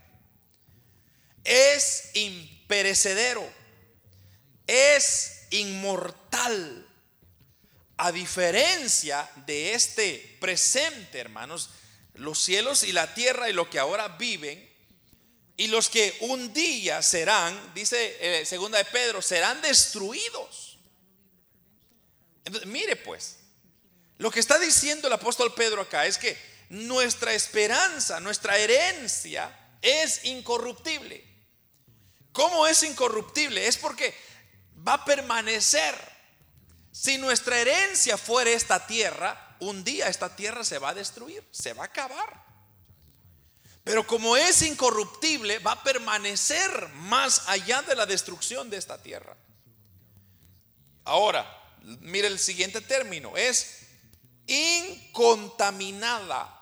Es 1.44 2.12
imperecedero, 2.14 3.48
es 4.68 5.48
inmortal. 5.52 6.88
A 7.98 8.12
diferencia 8.12 9.30
de 9.46 9.76
este 9.76 10.38
presente, 10.40 11.20
hermanos, 11.20 11.70
los 12.16 12.40
cielos 12.40 12.84
y 12.84 12.92
la 12.92 13.14
tierra 13.14 13.48
y 13.48 13.54
lo 13.54 13.70
que 13.70 13.78
ahora 13.78 14.08
viven, 14.08 14.72
y 15.56 15.68
los 15.68 15.90
que 15.90 16.18
un 16.22 16.52
día 16.54 17.04
serán, 17.04 17.74
dice 17.76 18.18
eh, 18.20 18.46
segunda 18.48 18.80
de 18.80 18.86
Pedro, 18.86 19.22
serán 19.22 19.62
destruidos. 19.62 20.80
Entonces, 22.44 22.68
mire 22.68 22.96
pues, 22.96 23.38
lo 24.22 24.30
que 24.30 24.40
está 24.40 24.60
diciendo 24.60 25.08
el 25.08 25.14
apóstol 25.14 25.52
Pedro 25.56 25.82
acá 25.82 26.06
es 26.06 26.20
que 26.20 26.38
nuestra 26.70 27.34
esperanza, 27.34 28.20
nuestra 28.20 28.56
herencia 28.56 29.52
es 29.82 30.26
incorruptible. 30.26 31.26
¿Cómo 32.32 32.68
es 32.68 32.84
incorruptible? 32.84 33.68
Es 33.68 33.78
porque 33.78 34.14
va 34.88 34.94
a 34.94 35.06
permanecer. 35.06 35.96
Si 36.92 37.18
nuestra 37.18 37.58
herencia 37.58 38.16
fuera 38.16 38.52
esta 38.52 38.86
tierra, 38.86 39.58
un 39.60 39.84
día 39.84 40.08
esta 40.08 40.36
tierra 40.36 40.64
se 40.64 40.78
va 40.78 40.90
a 40.90 40.94
destruir, 40.94 41.44
se 41.50 41.74
va 41.74 41.86
a 41.86 41.88
acabar. 41.88 42.46
Pero 43.84 44.06
como 44.06 44.38
es 44.38 44.62
incorruptible, 44.62 45.58
va 45.58 45.72
a 45.72 45.84
permanecer 45.84 46.90
más 46.90 47.50
allá 47.50 47.82
de 47.82 47.96
la 47.96 48.06
destrucción 48.06 48.70
de 48.70 48.78
esta 48.78 49.02
tierra. 49.02 49.36
Ahora, 51.06 51.74
mire 52.02 52.28
el 52.28 52.38
siguiente 52.38 52.82
término, 52.82 53.36
es 53.36 53.81
incontaminada. 54.52 56.58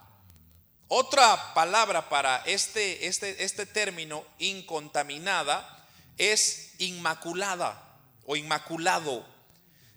Otra 0.88 1.54
palabra 1.54 2.10
para 2.10 2.43
este, 2.45 3.08
este, 3.08 3.43
este 3.43 3.65
término, 3.65 4.23
incontaminada, 4.38 5.88
es 6.17 6.73
inmaculada 6.78 7.97
o 8.25 8.36
inmaculado. 8.36 9.25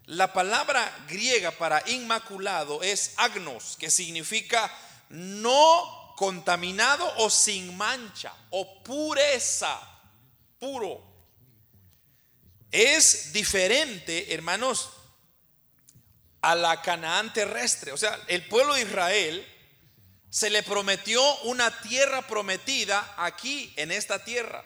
La 0.06 0.32
palabra 0.32 0.90
griega 1.08 1.50
para 1.52 1.82
inmaculado 1.88 2.82
es 2.82 3.12
agnos, 3.16 3.76
que 3.78 3.90
significa 3.90 4.72
no 5.10 6.14
contaminado 6.16 7.10
o 7.18 7.30
sin 7.30 7.76
mancha 7.76 8.34
o 8.50 8.82
pureza, 8.82 9.80
puro. 10.58 11.02
Es 12.70 13.32
diferente, 13.32 14.32
hermanos, 14.32 14.90
a 16.42 16.54
la 16.54 16.82
Canaán 16.82 17.32
terrestre. 17.32 17.92
O 17.92 17.96
sea, 17.96 18.18
el 18.26 18.46
pueblo 18.48 18.74
de 18.74 18.82
Israel 18.82 19.48
se 20.28 20.50
le 20.50 20.62
prometió 20.62 21.22
una 21.42 21.70
tierra 21.82 22.26
prometida 22.26 23.14
aquí 23.16 23.72
en 23.76 23.92
esta 23.92 24.24
tierra. 24.24 24.64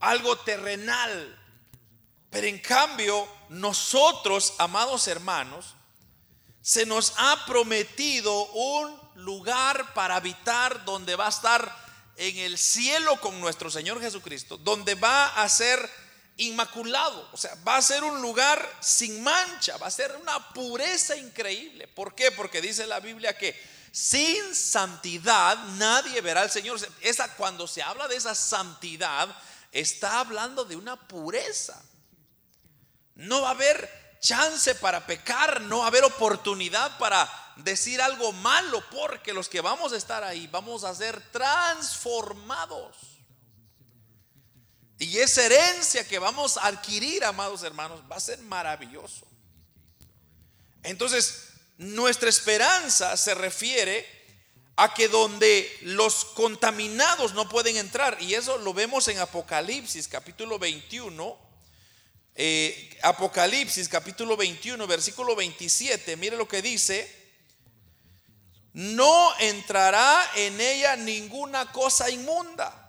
Algo 0.00 0.36
terrenal. 0.38 1.34
Pero 2.30 2.46
en 2.46 2.58
cambio, 2.58 3.26
nosotros, 3.48 4.54
amados 4.58 5.06
hermanos, 5.08 5.74
se 6.60 6.84
nos 6.84 7.14
ha 7.16 7.44
prometido 7.46 8.46
un 8.52 9.00
lugar 9.14 9.94
para 9.94 10.16
habitar 10.16 10.84
donde 10.84 11.16
va 11.16 11.26
a 11.26 11.30
estar 11.30 11.88
en 12.16 12.36
el 12.38 12.58
cielo 12.58 13.20
con 13.20 13.40
nuestro 13.40 13.70
Señor 13.70 14.00
Jesucristo, 14.00 14.58
donde 14.58 14.94
va 14.96 15.28
a 15.28 15.48
ser 15.48 15.88
inmaculado, 16.38 17.28
o 17.32 17.36
sea, 17.36 17.56
va 17.66 17.76
a 17.76 17.82
ser 17.82 18.04
un 18.04 18.22
lugar 18.22 18.66
sin 18.80 19.22
mancha, 19.22 19.76
va 19.76 19.88
a 19.88 19.90
ser 19.90 20.16
una 20.16 20.52
pureza 20.52 21.16
increíble. 21.16 21.88
¿Por 21.88 22.14
qué? 22.14 22.30
Porque 22.30 22.60
dice 22.60 22.86
la 22.86 23.00
Biblia 23.00 23.36
que 23.36 23.60
sin 23.90 24.54
santidad 24.54 25.58
nadie 25.76 26.20
verá 26.20 26.42
al 26.42 26.50
Señor. 26.50 26.78
Esa 27.00 27.34
cuando 27.34 27.66
se 27.66 27.82
habla 27.82 28.06
de 28.06 28.16
esa 28.16 28.34
santidad 28.34 29.28
está 29.72 30.20
hablando 30.20 30.64
de 30.64 30.76
una 30.76 30.96
pureza. 30.96 31.82
No 33.16 33.42
va 33.42 33.48
a 33.48 33.52
haber 33.52 34.16
chance 34.20 34.74
para 34.76 35.06
pecar, 35.06 35.60
no 35.62 35.78
va 35.78 35.84
a 35.84 35.88
haber 35.88 36.04
oportunidad 36.04 36.98
para 36.98 37.28
decir 37.56 38.00
algo 38.00 38.32
malo, 38.32 38.82
porque 38.90 39.32
los 39.32 39.48
que 39.48 39.60
vamos 39.60 39.92
a 39.92 39.96
estar 39.96 40.22
ahí 40.22 40.46
vamos 40.46 40.84
a 40.84 40.94
ser 40.94 41.20
transformados. 41.32 42.96
Y 44.98 45.18
esa 45.18 45.44
herencia 45.44 46.06
que 46.06 46.18
vamos 46.18 46.56
a 46.56 46.66
adquirir, 46.66 47.24
amados 47.24 47.62
hermanos, 47.62 48.02
va 48.10 48.16
a 48.16 48.20
ser 48.20 48.40
maravilloso. 48.40 49.26
Entonces, 50.82 51.50
nuestra 51.76 52.28
esperanza 52.28 53.16
se 53.16 53.34
refiere 53.34 54.06
a 54.74 54.94
que 54.94 55.08
donde 55.08 55.76
los 55.82 56.24
contaminados 56.24 57.34
no 57.34 57.48
pueden 57.48 57.76
entrar, 57.76 58.20
y 58.20 58.34
eso 58.34 58.58
lo 58.58 58.74
vemos 58.74 59.06
en 59.08 59.18
Apocalipsis 59.18 60.08
capítulo 60.08 60.58
21, 60.58 61.38
eh, 62.34 62.98
Apocalipsis 63.02 63.88
capítulo 63.88 64.36
21, 64.36 64.84
versículo 64.86 65.36
27, 65.36 66.16
mire 66.16 66.36
lo 66.36 66.48
que 66.48 66.62
dice, 66.62 67.12
no 68.72 69.32
entrará 69.38 70.28
en 70.36 70.60
ella 70.60 70.96
ninguna 70.96 71.72
cosa 71.72 72.10
inmunda 72.10 72.87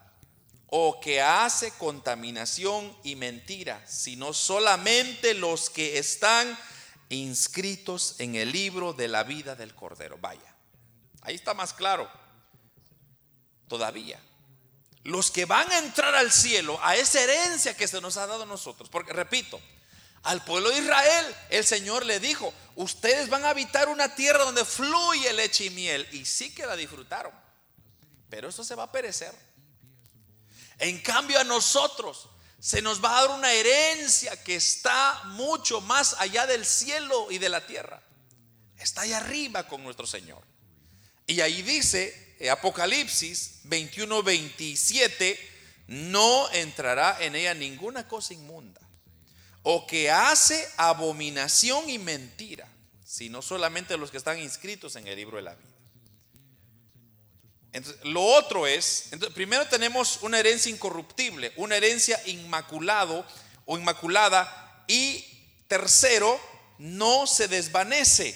o 0.71 0.99
que 0.99 1.21
hace 1.21 1.71
contaminación 1.71 2.95
y 3.03 3.15
mentira, 3.15 3.83
sino 3.87 4.33
solamente 4.33 5.33
los 5.33 5.69
que 5.69 5.97
están 5.97 6.57
inscritos 7.09 8.15
en 8.19 8.35
el 8.35 8.51
libro 8.51 8.93
de 8.93 9.07
la 9.07 9.23
vida 9.23 9.55
del 9.55 9.73
Cordero. 9.73 10.17
Vaya, 10.19 10.55
ahí 11.21 11.35
está 11.35 11.53
más 11.53 11.73
claro. 11.73 12.09
Todavía. 13.67 14.19
Los 15.03 15.31
que 15.31 15.45
van 15.45 15.71
a 15.71 15.79
entrar 15.79 16.13
al 16.13 16.31
cielo, 16.31 16.79
a 16.83 16.95
esa 16.95 17.21
herencia 17.21 17.75
que 17.75 17.87
se 17.87 18.01
nos 18.01 18.17
ha 18.17 18.27
dado 18.27 18.43
a 18.43 18.47
nosotros, 18.47 18.89
porque 18.89 19.13
repito, 19.13 19.59
al 20.23 20.43
pueblo 20.43 20.69
de 20.69 20.79
Israel 20.79 21.35
el 21.49 21.65
Señor 21.65 22.05
le 22.05 22.19
dijo, 22.19 22.53
ustedes 22.75 23.29
van 23.29 23.45
a 23.45 23.51
habitar 23.51 23.89
una 23.89 24.13
tierra 24.13 24.43
donde 24.43 24.65
fluye 24.65 25.33
leche 25.33 25.65
y 25.65 25.69
miel, 25.71 26.07
y 26.11 26.25
sí 26.25 26.53
que 26.53 26.65
la 26.65 26.75
disfrutaron, 26.75 27.31
pero 28.29 28.49
eso 28.49 28.63
se 28.63 28.75
va 28.75 28.83
a 28.83 28.91
perecer. 28.91 29.33
En 30.79 30.99
cambio 30.99 31.39
a 31.39 31.43
nosotros 31.43 32.29
se 32.59 32.81
nos 32.81 33.03
va 33.03 33.17
a 33.17 33.21
dar 33.21 33.37
una 33.37 33.51
herencia 33.51 34.41
que 34.43 34.55
está 34.55 35.21
mucho 35.25 35.81
más 35.81 36.15
allá 36.19 36.45
del 36.45 36.65
cielo 36.65 37.31
y 37.31 37.37
de 37.37 37.49
la 37.49 37.65
tierra. 37.65 38.01
Está 38.77 39.01
allá 39.01 39.17
arriba 39.17 39.67
con 39.67 39.83
nuestro 39.83 40.07
Señor. 40.07 40.41
Y 41.27 41.41
ahí 41.41 41.61
dice 41.61 42.35
eh, 42.39 42.49
Apocalipsis 42.49 43.59
21, 43.63 44.23
27, 44.23 45.39
no 45.87 46.49
entrará 46.51 47.17
en 47.19 47.35
ella 47.35 47.53
ninguna 47.53 48.07
cosa 48.07 48.33
inmunda 48.33 48.81
o 49.63 49.85
que 49.85 50.09
hace 50.09 50.67
abominación 50.77 51.89
y 51.89 51.97
mentira, 51.97 52.67
sino 53.05 53.41
solamente 53.41 53.97
los 53.97 54.11
que 54.11 54.17
están 54.17 54.39
inscritos 54.39 54.95
en 54.95 55.07
el 55.07 55.15
libro 55.15 55.37
de 55.37 55.43
la 55.43 55.55
vida. 55.55 55.68
Entonces, 57.71 58.03
lo 58.03 58.23
otro 58.23 58.65
es, 58.65 59.05
entonces, 59.11 59.35
primero 59.35 59.67
tenemos 59.67 60.19
una 60.21 60.39
herencia 60.39 60.71
incorruptible, 60.71 61.53
una 61.55 61.75
herencia 61.75 62.19
inmaculado 62.25 63.25
o 63.65 63.77
inmaculada 63.77 64.83
y 64.87 65.23
tercero, 65.67 66.39
no 66.79 67.27
se 67.27 67.47
desvanece. 67.47 68.35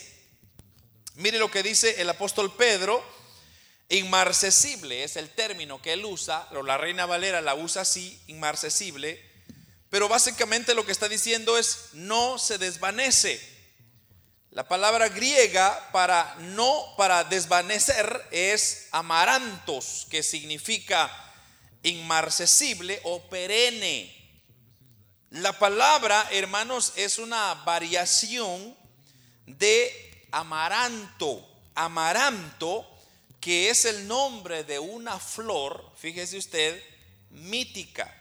Mire 1.15 1.39
lo 1.39 1.49
que 1.49 1.63
dice 1.63 2.01
el 2.01 2.09
apóstol 2.09 2.55
Pedro, 2.55 3.03
inmarcesible 3.89 5.03
es 5.03 5.15
el 5.15 5.29
término 5.29 5.81
que 5.81 5.93
él 5.93 6.05
usa, 6.05 6.47
la 6.65 6.77
Reina 6.77 7.05
Valera 7.05 7.41
la 7.41 7.55
usa 7.55 7.83
así, 7.83 8.21
inmarcesible, 8.27 9.21
pero 9.89 10.07
básicamente 10.07 10.73
lo 10.73 10.85
que 10.85 10.91
está 10.91 11.07
diciendo 11.07 11.57
es 11.57 11.89
no 11.93 12.39
se 12.39 12.57
desvanece. 12.57 13.52
La 14.53 14.67
palabra 14.67 15.09
griega 15.09 15.89
para 15.91 16.35
no, 16.39 16.93
para 16.95 17.23
desvanecer 17.23 18.27
es 18.29 18.87
amarantos, 18.91 20.05
que 20.11 20.21
significa 20.21 21.11
inmarcesible 21.81 23.01
o 23.03 23.19
perenne. 23.29 24.15
La 25.31 25.57
palabra, 25.57 26.27
hermanos, 26.31 26.93
es 26.95 27.17
una 27.17 27.55
variación 27.65 28.77
de 29.47 30.27
amaranto. 30.31 31.49
Amaranto, 31.73 32.87
que 33.41 33.71
es 33.71 33.85
el 33.85 34.07
nombre 34.07 34.63
de 34.63 34.77
una 34.77 35.19
flor, 35.19 35.91
fíjese 35.97 36.37
usted, 36.37 36.79
mítica. 37.31 38.15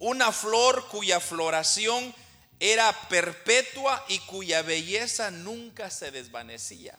Una 0.00 0.32
flor 0.32 0.88
cuya 0.88 1.20
floración 1.20 2.12
era 2.60 2.92
perpetua 3.08 4.04
y 4.08 4.18
cuya 4.20 4.60
belleza 4.60 5.30
nunca 5.30 5.90
se 5.90 6.10
desvanecía. 6.10 6.98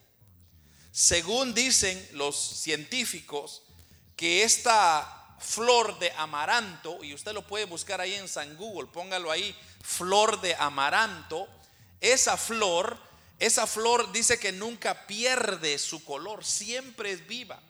Según 0.92 1.54
dicen 1.54 2.06
los 2.14 2.36
científicos, 2.36 3.62
que 4.18 4.44
esta 4.44 5.38
flor 5.40 5.98
de 6.00 6.12
amaranto, 6.18 7.04
y 7.04 7.14
usted 7.14 7.34
lo 7.34 7.46
puede 7.46 7.66
buscar 7.66 8.02
ahí 8.02 8.16
en 8.16 8.28
San 8.28 8.58
Google, 8.58 8.90
póngalo 8.92 9.32
ahí, 9.32 9.56
flor 9.84 10.42
de 10.42 10.56
amaranto, 10.56 11.48
esa 12.00 12.38
flor, 12.38 12.98
esa 13.40 13.68
flor 13.68 14.12
dice 14.12 14.40
que 14.40 14.52
nunca 14.52 15.06
pierde 15.06 15.78
su 15.78 16.04
color, 16.04 16.44
siempre 16.44 17.12
es 17.12 17.26
viva. 17.28 17.62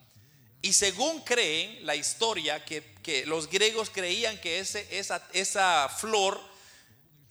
Y 0.62 0.74
según 0.74 1.22
creen 1.22 1.86
la 1.86 1.96
historia, 1.96 2.64
que, 2.64 2.84
los 3.26 3.50
griegos 3.50 3.90
creían 3.90 4.40
que 4.40 4.60
ese, 4.60 4.88
esa, 4.92 5.28
esa 5.34 5.90
flor 5.90 6.51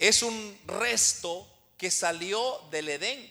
es 0.01 0.23
un 0.23 0.59
resto 0.67 1.47
que 1.77 1.91
salió 1.91 2.61
del 2.71 2.89
Edén, 2.89 3.31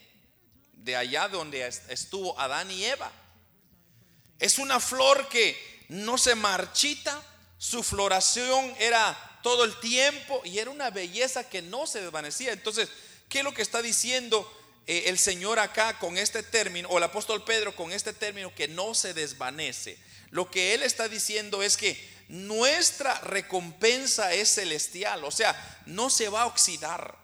de 0.73 0.95
allá 0.95 1.27
donde 1.27 1.67
estuvo 1.89 2.39
Adán 2.39 2.69
y 2.71 2.85
Eva. 2.85 3.11
Es 4.37 4.59
una 4.59 4.79
flor 4.79 5.27
que 5.29 5.85
no 5.89 6.17
se 6.17 6.35
marchita, 6.35 7.21
su 7.57 7.83
floración 7.83 8.73
era 8.79 9.39
todo 9.41 9.65
el 9.65 9.77
tiempo 9.79 10.41
y 10.45 10.59
era 10.59 10.69
una 10.69 10.91
belleza 10.91 11.49
que 11.49 11.63
no 11.63 11.87
se 11.87 12.01
desvanecía. 12.01 12.53
Entonces, 12.53 12.89
¿qué 13.27 13.39
es 13.39 13.43
lo 13.43 13.53
que 13.53 13.63
está 13.63 13.81
diciendo 13.81 14.47
eh, 14.85 15.05
el 15.07 15.17
Señor 15.17 15.57
acá 15.57 15.97
con 15.97 16.17
este 16.17 16.43
término, 16.43 16.87
o 16.89 16.99
el 16.99 17.03
apóstol 17.03 17.43
Pedro 17.43 17.75
con 17.75 17.91
este 17.91 18.13
término 18.13 18.53
que 18.53 18.67
no 18.67 18.93
se 18.93 19.15
desvanece? 19.15 19.97
Lo 20.29 20.51
que 20.51 20.75
él 20.75 20.83
está 20.83 21.09
diciendo 21.09 21.63
es 21.63 21.77
que 21.77 22.18
nuestra 22.29 23.19
recompensa 23.21 24.31
es 24.33 24.53
celestial, 24.53 25.23
o 25.25 25.31
sea, 25.31 25.81
no 25.87 26.11
se 26.11 26.29
va 26.29 26.43
a 26.43 26.45
oxidar, 26.45 27.17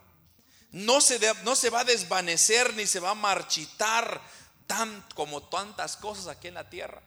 no 0.71 0.99
se, 0.99 1.19
no 1.43 1.55
se 1.55 1.69
va 1.69 1.81
a 1.81 1.85
desvanecer 1.85 2.73
ni 2.73 2.87
se 2.87 2.99
va 2.99 3.11
a 3.11 3.15
marchitar 3.15 4.19
tan 4.65 5.07
como 5.13 5.43
tantas 5.43 5.95
cosas 5.95 6.27
aquí 6.27 6.47
en 6.47 6.55
la 6.55 6.69
tierra. 6.69 7.03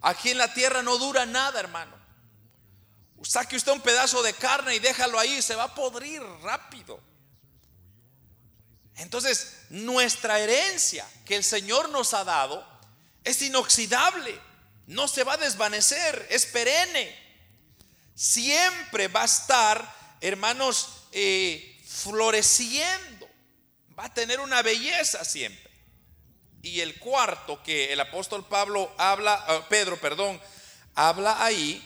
Aquí 0.00 0.30
en 0.30 0.38
la 0.38 0.52
tierra 0.54 0.82
no 0.82 0.96
dura 0.96 1.26
nada, 1.26 1.60
hermano. 1.60 1.94
Saque 3.22 3.56
usted 3.56 3.72
un 3.72 3.82
pedazo 3.82 4.22
de 4.22 4.32
carne 4.32 4.74
y 4.74 4.78
déjalo 4.78 5.18
ahí, 5.18 5.42
se 5.42 5.54
va 5.54 5.64
a 5.64 5.74
podrir 5.74 6.22
rápido. 6.42 6.98
Entonces, 8.96 9.58
nuestra 9.68 10.40
herencia 10.40 11.06
que 11.26 11.36
el 11.36 11.44
Señor 11.44 11.90
nos 11.90 12.14
ha 12.14 12.24
dado 12.24 12.66
es 13.24 13.42
inoxidable 13.42 14.40
no 14.90 15.06
se 15.06 15.22
va 15.22 15.34
a 15.34 15.36
desvanecer, 15.36 16.26
es 16.30 16.46
perenne. 16.46 17.16
Siempre 18.12 19.06
va 19.06 19.22
a 19.22 19.26
estar, 19.26 20.16
hermanos, 20.20 21.04
eh, 21.12 21.80
floreciendo. 21.86 23.28
Va 23.96 24.06
a 24.06 24.14
tener 24.14 24.40
una 24.40 24.62
belleza 24.62 25.24
siempre. 25.24 25.70
Y 26.62 26.80
el 26.80 26.98
cuarto 26.98 27.62
que 27.62 27.92
el 27.92 28.00
apóstol 28.00 28.44
Pablo 28.44 28.92
habla, 28.98 29.44
eh, 29.48 29.60
Pedro, 29.68 29.96
perdón, 30.00 30.40
habla 30.96 31.44
ahí, 31.44 31.80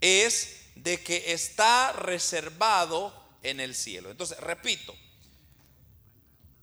es 0.00 0.60
de 0.74 1.02
que 1.02 1.34
está 1.34 1.92
reservado 1.92 3.12
en 3.42 3.60
el 3.60 3.74
cielo. 3.74 4.10
Entonces, 4.10 4.38
repito, 4.40 4.96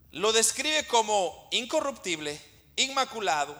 lo 0.09 0.33
describe 0.33 0.87
como 0.87 1.47
incorruptible, 1.51 2.41
inmaculado, 2.75 3.55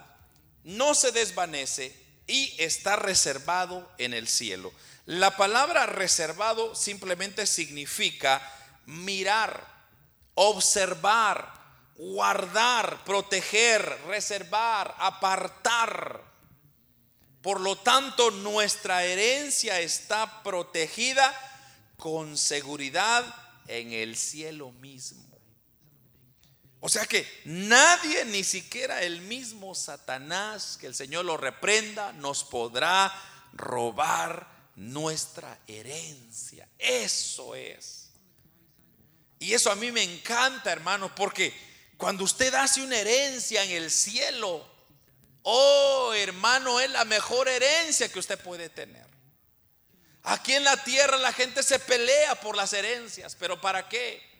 no 0.64 0.96
se 0.96 1.12
desvanece, 1.12 2.05
y 2.28 2.56
está 2.58 2.96
reservado 2.96 3.90
en 3.98 4.14
el 4.14 4.28
cielo. 4.28 4.72
La 5.06 5.38
palabra 5.38 5.86
reservado 5.86 6.74
simplemente 6.76 7.46
significa 7.46 8.42
mirar, 8.86 9.66
observar, 10.34 11.54
guardar, 11.98 13.04
proteger, 13.06 13.84
reservar, 14.08 14.96
apartar. 14.98 16.22
Por 17.42 17.62
lo 17.62 17.78
tanto, 17.78 18.32
nuestra 18.32 19.04
herencia 19.04 19.80
está 19.80 20.42
protegida 20.44 21.34
con 21.98 22.38
seguridad 22.38 23.24
en 23.68 23.94
el 23.94 24.16
cielo 24.16 24.72
mismo. 24.72 25.25
O 26.86 26.90
sea 26.90 27.08
que 27.08 27.28
nadie, 27.46 28.26
ni 28.26 28.44
siquiera 28.44 29.02
el 29.02 29.22
mismo 29.22 29.74
Satanás, 29.74 30.78
que 30.80 30.86
el 30.86 30.94
Señor 30.94 31.26
lo 31.26 31.36
reprenda, 31.36 32.14
nos 32.14 32.44
podrá 32.44 33.12
robar 33.54 34.48
nuestra 34.76 35.58
herencia. 35.66 36.70
Eso 36.78 37.56
es. 37.56 38.12
Y 39.40 39.54
eso 39.54 39.72
a 39.72 39.76
mí 39.76 39.92
me 39.92 40.04
encanta, 40.04 40.72
hermanos, 40.72 41.10
porque 41.16 41.52
cuando 41.98 42.24
usted 42.24 42.54
hace 42.54 42.84
una 42.84 43.00
herencia 43.00 43.64
en 43.64 43.72
el 43.72 43.90
cielo, 43.90 44.64
oh 45.42 46.14
hermano, 46.14 46.80
es 46.80 46.92
la 46.92 47.04
mejor 47.04 47.48
herencia 47.48 48.10
que 48.10 48.20
usted 48.20 48.38
puede 48.38 48.70
tener. 48.70 49.08
Aquí 50.22 50.54
en 50.54 50.64
la 50.64 50.78
tierra 50.84 51.18
la 51.18 51.34
gente 51.34 51.64
se 51.64 51.80
pelea 51.80 52.36
por 52.42 52.56
las 52.56 52.74
herencias, 52.74 53.36
pero 53.40 53.60
¿para 53.60 53.90
qué? 53.90 54.35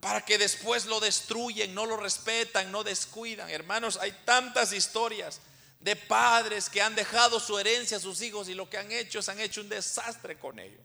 Para 0.00 0.24
que 0.24 0.38
después 0.38 0.86
lo 0.86 0.98
destruyen, 0.98 1.74
no 1.74 1.84
lo 1.84 1.96
respetan, 1.96 2.72
no 2.72 2.82
descuidan. 2.82 3.50
Hermanos, 3.50 3.98
hay 4.00 4.12
tantas 4.24 4.72
historias 4.72 5.40
de 5.78 5.94
padres 5.94 6.68
que 6.70 6.80
han 6.80 6.94
dejado 6.94 7.38
su 7.38 7.58
herencia 7.58 7.98
a 7.98 8.00
sus 8.00 8.20
hijos 8.22 8.48
y 8.48 8.54
lo 8.54 8.68
que 8.68 8.78
han 8.78 8.90
hecho 8.92 9.18
es 9.18 9.28
han 9.28 9.40
hecho 9.40 9.60
un 9.60 9.68
desastre 9.68 10.38
con 10.38 10.58
ello. 10.58 10.80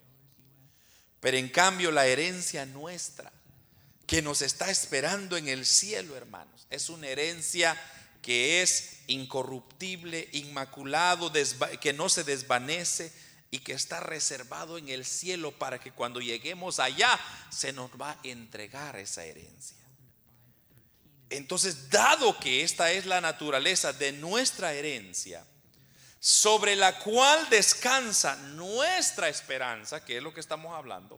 Pero 1.20 1.38
en 1.38 1.50
cambio 1.50 1.92
la 1.92 2.06
herencia 2.06 2.66
nuestra 2.66 3.32
que 4.06 4.22
nos 4.22 4.42
está 4.42 4.70
esperando 4.70 5.38
en 5.38 5.48
el 5.48 5.66
cielo, 5.66 6.16
hermanos, 6.16 6.68
es 6.70 6.90
una 6.90 7.08
herencia 7.08 7.80
que 8.22 8.62
es 8.62 9.00
incorruptible, 9.08 10.30
inmaculado, 10.34 11.32
que 11.82 11.94
no 11.94 12.10
se 12.10 12.24
desvanece 12.24 13.12
y 13.56 13.60
que 13.60 13.72
está 13.72 14.02
reservado 14.02 14.78
en 14.78 14.90
el 14.90 15.06
cielo 15.06 15.54
para 15.54 15.80
que 15.80 15.94
cuando 15.94 16.20
lleguemos 16.20 16.78
allá 16.78 17.18
se 17.50 17.72
nos 17.72 17.90
va 17.92 18.12
a 18.12 18.18
entregar 18.24 18.98
esa 18.98 19.24
herencia. 19.24 19.78
Entonces, 21.30 21.90
dado 21.90 22.38
que 22.38 22.64
esta 22.64 22.92
es 22.92 23.06
la 23.06 23.22
naturaleza 23.22 23.94
de 23.94 24.12
nuestra 24.12 24.74
herencia, 24.74 25.46
sobre 26.20 26.76
la 26.76 27.00
cual 27.00 27.48
descansa 27.50 28.36
nuestra 28.36 29.30
esperanza, 29.30 30.04
que 30.04 30.18
es 30.18 30.24
lo 30.24 30.34
que 30.34 30.42
estamos 30.42 30.76
hablando, 30.76 31.18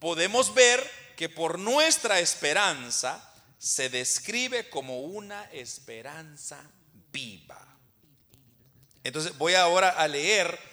podemos 0.00 0.52
ver 0.52 0.90
que 1.16 1.28
por 1.28 1.56
nuestra 1.56 2.18
esperanza 2.18 3.32
se 3.58 3.90
describe 3.90 4.68
como 4.70 5.02
una 5.02 5.44
esperanza 5.52 6.60
viva. 7.12 7.64
Entonces 9.04 9.38
voy 9.38 9.54
ahora 9.54 9.90
a 9.90 10.08
leer 10.08 10.69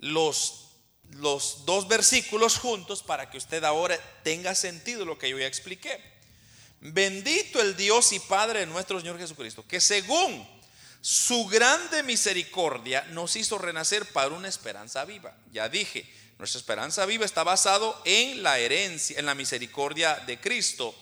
los, 0.00 0.76
dos 1.02 1.88
versículos 1.88 2.58
juntos 2.58 3.02
para 3.02 3.30
que 3.30 3.38
usted 3.38 3.64
ahora 3.64 3.98
tenga 4.22 4.54
sentido 4.54 5.04
lo 5.04 5.18
que 5.18 5.30
yo 5.30 5.38
ya 5.38 5.46
expliqué. 5.46 6.00
Bendito 6.80 7.60
el 7.60 7.76
Dios 7.76 8.12
y 8.12 8.20
Padre 8.20 8.60
de 8.60 8.66
nuestro 8.66 8.98
Señor 8.98 9.18
Jesucristo, 9.18 9.64
que 9.66 9.80
según 9.80 10.48
su 11.02 11.46
grande 11.46 12.02
misericordia 12.02 13.02
nos 13.10 13.36
hizo 13.36 13.58
renacer 13.58 14.06
para 14.06 14.34
una 14.34 14.48
esperanza 14.48 15.04
viva. 15.04 15.34
Ya 15.52 15.68
dije, 15.68 16.10
nuestra 16.38 16.58
esperanza 16.58 17.04
viva 17.06 17.24
está 17.24 17.44
basado 17.44 18.00
en 18.04 18.42
la 18.42 18.58
herencia, 18.58 19.18
en 19.18 19.26
la 19.26 19.34
misericordia 19.34 20.16
de 20.26 20.40
Cristo 20.40 20.94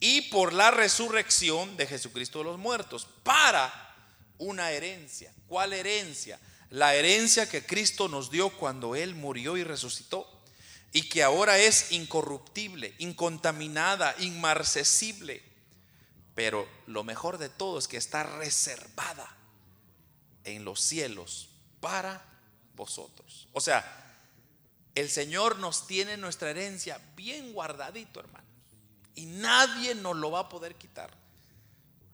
y 0.00 0.22
por 0.22 0.52
la 0.52 0.70
resurrección 0.70 1.76
de 1.78 1.86
Jesucristo 1.86 2.40
de 2.40 2.44
los 2.44 2.58
muertos 2.58 3.06
para 3.22 3.94
una 4.36 4.70
herencia. 4.72 5.32
¿Cuál 5.48 5.72
herencia? 5.72 6.38
La 6.70 6.94
herencia 6.94 7.48
que 7.48 7.64
Cristo 7.64 8.08
nos 8.08 8.30
dio 8.30 8.50
cuando 8.50 8.96
Él 8.96 9.14
murió 9.14 9.56
y 9.56 9.64
resucitó 9.64 10.28
y 10.92 11.08
que 11.08 11.22
ahora 11.22 11.58
es 11.58 11.92
incorruptible, 11.92 12.94
incontaminada, 12.98 14.14
inmarcesible. 14.20 15.42
Pero 16.34 16.68
lo 16.86 17.04
mejor 17.04 17.38
de 17.38 17.48
todo 17.48 17.78
es 17.78 17.88
que 17.88 17.96
está 17.96 18.22
reservada 18.22 19.36
en 20.44 20.64
los 20.64 20.80
cielos 20.80 21.48
para 21.80 22.24
vosotros. 22.74 23.48
O 23.52 23.60
sea, 23.60 24.02
el 24.94 25.10
Señor 25.10 25.58
nos 25.58 25.86
tiene 25.86 26.16
nuestra 26.16 26.50
herencia 26.50 27.00
bien 27.16 27.52
guardadito, 27.52 28.20
hermano. 28.20 28.46
Y 29.16 29.26
nadie 29.26 29.94
nos 29.94 30.16
lo 30.16 30.30
va 30.30 30.40
a 30.40 30.48
poder 30.48 30.76
quitar. 30.76 31.10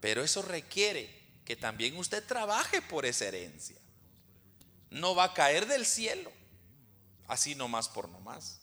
Pero 0.01 0.23
eso 0.23 0.43
requiere 0.43 1.19
que 1.45 1.57
también 1.57 1.97
usted 1.97 2.25
trabaje 2.25 2.81
por 2.81 3.05
esa 3.05 3.27
herencia. 3.27 3.80
No 4.91 5.15
va 5.15 5.25
a 5.25 5.35
caer 5.35 5.67
del 5.67 5.87
cielo, 5.87 6.31
así 7.29 7.55
nomás 7.55 7.89
por 7.89 8.09
nomás. 8.09 8.61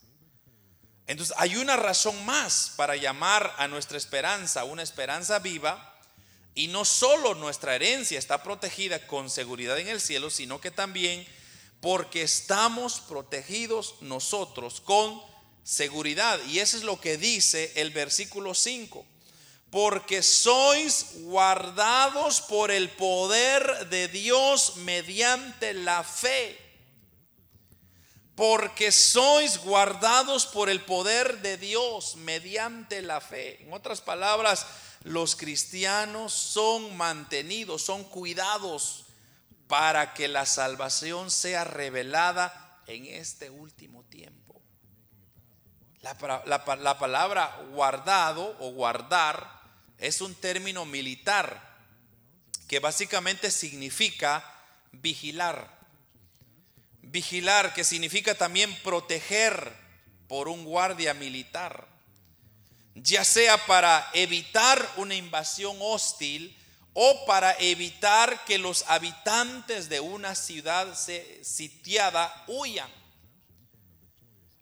Entonces 1.08 1.34
hay 1.38 1.56
una 1.56 1.76
razón 1.76 2.24
más 2.26 2.72
para 2.76 2.94
llamar 2.94 3.54
a 3.56 3.66
nuestra 3.66 3.96
esperanza 3.96 4.64
una 4.64 4.82
esperanza 4.82 5.38
viva. 5.38 5.94
Y 6.54 6.68
no 6.68 6.84
solo 6.84 7.34
nuestra 7.34 7.74
herencia 7.74 8.18
está 8.18 8.42
protegida 8.42 9.06
con 9.06 9.30
seguridad 9.30 9.78
en 9.78 9.88
el 9.88 10.00
cielo, 10.00 10.28
sino 10.28 10.60
que 10.60 10.70
también 10.70 11.26
porque 11.80 12.22
estamos 12.22 13.00
protegidos 13.00 13.94
nosotros 14.00 14.80
con 14.80 15.22
seguridad. 15.62 16.38
Y 16.48 16.58
eso 16.58 16.76
es 16.76 16.82
lo 16.82 17.00
que 17.00 17.16
dice 17.16 17.72
el 17.76 17.90
versículo 17.90 18.54
5. 18.54 19.06
Porque 19.70 20.22
sois 20.22 21.22
guardados 21.24 22.40
por 22.40 22.70
el 22.70 22.88
poder 22.90 23.88
de 23.88 24.08
Dios 24.08 24.76
mediante 24.76 25.74
la 25.74 26.02
fe 26.02 26.68
porque 28.38 28.92
sois 28.92 29.58
guardados 29.58 30.46
por 30.46 30.70
el 30.70 30.80
poder 30.80 31.42
de 31.42 31.56
Dios 31.56 32.14
mediante 32.14 33.02
la 33.02 33.20
fe. 33.20 33.60
En 33.64 33.72
otras 33.72 34.00
palabras, 34.00 34.64
los 35.02 35.34
cristianos 35.34 36.34
son 36.34 36.96
mantenidos, 36.96 37.82
son 37.82 38.04
cuidados 38.04 39.06
para 39.66 40.14
que 40.14 40.28
la 40.28 40.46
salvación 40.46 41.32
sea 41.32 41.64
revelada 41.64 42.80
en 42.86 43.06
este 43.06 43.50
último 43.50 44.04
tiempo. 44.04 44.62
La, 46.02 46.14
la 46.76 46.98
palabra 46.98 47.60
guardado 47.72 48.56
o 48.60 48.70
guardar 48.70 49.57
es 49.98 50.20
un 50.20 50.34
término 50.34 50.84
militar 50.84 51.76
que 52.66 52.78
básicamente 52.78 53.50
significa 53.50 54.44
vigilar 54.92 55.78
Vigilar, 57.10 57.72
que 57.72 57.84
significa 57.84 58.34
también 58.34 58.74
proteger 58.82 59.72
por 60.28 60.46
un 60.46 60.64
guardia 60.64 61.14
militar, 61.14 61.88
ya 62.94 63.24
sea 63.24 63.64
para 63.66 64.10
evitar 64.12 64.86
una 64.96 65.14
invasión 65.14 65.76
hostil 65.80 66.54
o 66.92 67.24
para 67.24 67.56
evitar 67.60 68.44
que 68.44 68.58
los 68.58 68.84
habitantes 68.88 69.88
de 69.88 70.00
una 70.00 70.34
ciudad 70.34 70.86
sitiada 71.42 72.44
huyan. 72.46 72.90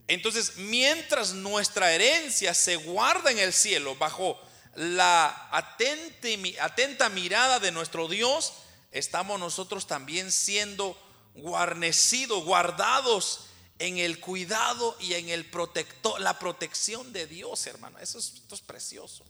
Entonces, 0.06 0.56
mientras 0.58 1.32
nuestra 1.32 1.92
herencia 1.92 2.54
se 2.54 2.76
guarda 2.76 3.32
en 3.32 3.40
el 3.40 3.52
cielo 3.52 3.96
bajo 3.96 4.40
la 4.76 5.48
atenta 5.50 7.08
mirada 7.08 7.58
de 7.58 7.72
nuestro 7.72 8.08
Dios, 8.08 8.52
estamos 8.92 9.40
nosotros 9.40 9.86
también 9.86 10.30
siendo 10.30 10.96
guarnecidos, 11.34 12.44
guardados 12.44 13.46
en 13.78 13.98
el 13.98 14.20
cuidado 14.20 14.96
y 15.00 15.14
en 15.14 15.30
el 15.30 15.46
protector, 15.46 16.20
la 16.20 16.38
protección 16.38 17.12
de 17.12 17.26
Dios, 17.26 17.66
hermano. 17.66 17.98
Eso 17.98 18.18
es, 18.18 18.42
es 18.50 18.60
precioso. 18.60 19.24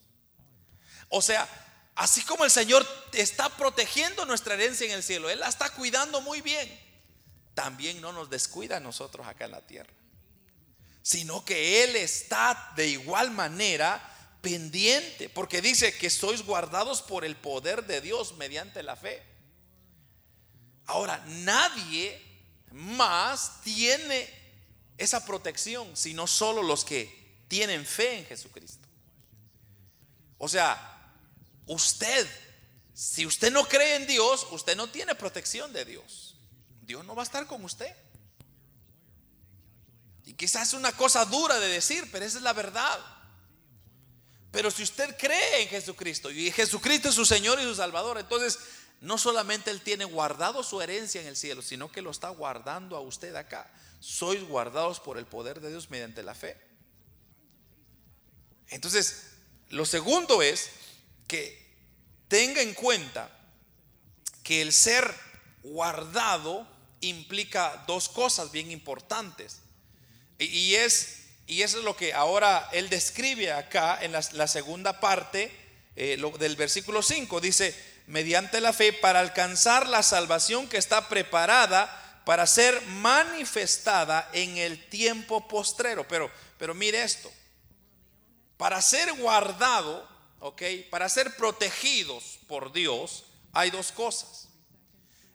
O 1.09 1.22
sea, 1.22 1.49
así 1.94 2.22
como 2.22 2.44
el 2.44 2.51
Señor 2.51 2.86
está 3.12 3.49
protegiendo 3.49 4.24
nuestra 4.24 4.55
herencia 4.55 4.86
en 4.86 4.92
el 4.92 5.03
cielo, 5.03 5.30
Él 5.30 5.40
la 5.40 5.49
está 5.49 5.70
cuidando 5.70 6.20
muy 6.20 6.40
bien, 6.40 6.68
también 7.55 8.01
no 8.01 8.12
nos 8.12 8.30
descuida 8.30 8.78
a 8.78 8.80
nosotros 8.80 9.26
acá 9.26 9.44
en 9.44 9.53
la 9.53 9.64
tierra, 9.64 9.92
sino 11.03 11.44
que 11.44 11.84
Él 11.84 11.94
está 11.94 12.72
de 12.74 12.88
igual 12.88 13.30
manera 13.30 14.12
pendiente, 14.41 15.28
porque 15.28 15.61
dice 15.61 15.97
que 15.97 16.11
sois 16.11 16.43
guardados 16.43 17.03
por 17.03 17.24
el 17.24 17.37
poder 17.37 17.87
de 17.87 18.01
Dios 18.01 18.37
mediante 18.37 18.82
la 18.82 18.97
fe. 18.97 19.22
Ahora, 20.87 21.22
nadie 21.26 22.20
más 22.70 23.61
tiene 23.62 24.28
esa 24.99 25.24
protección, 25.24 25.97
sino 25.97 26.26
solo 26.26 26.62
los 26.62 26.84
que 26.84 27.45
tienen 27.49 27.84
fe 27.84 28.18
en 28.18 28.26
Jesucristo. 28.26 28.87
O 30.39 30.49
sea, 30.49 31.12
usted, 31.66 32.26
si 32.95 33.26
usted 33.26 33.53
no 33.53 33.66
cree 33.66 33.97
en 33.97 34.07
Dios, 34.07 34.47
usted 34.51 34.76
no 34.76 34.89
tiene 34.89 35.14
protección 35.14 35.72
de 35.72 35.84
Dios. 35.84 36.37
Dios 36.82 37.05
no 37.05 37.14
va 37.14 37.22
a 37.22 37.24
estar 37.24 37.47
con 37.47 37.64
usted. 37.64 37.95
Y 40.24 40.34
quizás 40.34 40.68
es 40.68 40.74
una 40.74 40.93
cosa 40.93 41.24
dura 41.24 41.59
de 41.59 41.68
decir, 41.68 42.09
pero 42.12 42.24
esa 42.24 42.39
es 42.39 42.43
la 42.43 42.53
verdad. 42.53 42.99
Pero 44.57 44.70
si 44.70 44.84
usted 44.84 45.18
cree 45.18 45.64
en 45.64 45.68
Jesucristo 45.68 46.30
y 46.30 46.50
Jesucristo 46.50 47.11
es 47.11 47.14
su 47.14 47.26
Señor 47.26 47.61
y 47.61 47.64
su 47.64 47.74
Salvador, 47.74 48.16
entonces 48.16 48.59
no 49.02 49.18
solamente 49.18 49.70
Él 49.70 49.82
tiene 49.82 50.07
guardado 50.07 50.62
su 50.62 50.80
herencia 50.80 51.20
en 51.20 51.26
el 51.26 51.36
cielo, 51.36 51.61
sino 51.61 51.92
que 51.92 52.00
lo 52.00 52.11
está 52.11 52.30
guardando 52.30 52.96
a 52.96 53.00
usted 53.00 53.36
acá. 53.36 53.70
Sois 54.00 54.42
guardados 54.44 54.98
por 54.98 55.18
el 55.18 55.26
poder 55.26 55.61
de 55.61 55.68
Dios 55.68 55.90
mediante 55.90 56.22
la 56.22 56.34
fe. 56.34 56.57
Entonces, 58.68 59.24
lo 59.68 59.84
segundo 59.84 60.40
es 60.40 60.70
que 61.28 61.76
tenga 62.26 62.62
en 62.62 62.72
cuenta 62.72 63.30
que 64.42 64.62
el 64.62 64.72
ser 64.72 65.14
guardado 65.64 66.66
implica 67.02 67.84
dos 67.86 68.09
cosas 68.09 68.52
bien 68.52 68.70
importantes. 68.70 69.59
Y, 70.38 70.76
es, 70.76 71.25
y 71.47 71.62
eso 71.62 71.78
es 71.78 71.84
lo 71.84 71.97
que 71.97 72.12
ahora 72.12 72.68
él 72.72 72.88
describe 72.88 73.53
acá 73.53 73.99
en 74.03 74.12
la, 74.12 74.49
segunda 74.49 74.99
parte 74.99 75.53
eh, 75.94 76.20
del 76.38 76.57
versículo 76.57 77.03
5. 77.03 77.40
Dice, 77.40 77.74
mediante 78.09 78.61
la 78.61 78.72
fe 78.72 78.92
para 78.92 79.20
alcanzar 79.20 79.88
la 79.88 80.03
salvación 80.03 80.68
que 80.68 80.76
está 80.76 81.09
preparada 81.09 82.22
para 82.24 82.49
ser 82.49 82.82
manifestada 82.86 84.28
en 84.32 84.57
el 84.57 84.88
tiempo 84.88 85.47
postrero. 85.47 86.07
Pero, 86.09 86.28
pero 86.59 86.74
mire 86.74 87.03
esto, 87.03 87.32
para 88.57 88.82
ser 88.82 89.12
guardado, 89.12 90.09
ok, 90.40 90.62
para 90.90 91.09
ser 91.09 91.36
protegidos 91.36 92.40
por 92.49 92.72
Dios, 92.72 93.24
hay 93.53 93.70
dos 93.70 93.92
cosas. 93.92 94.49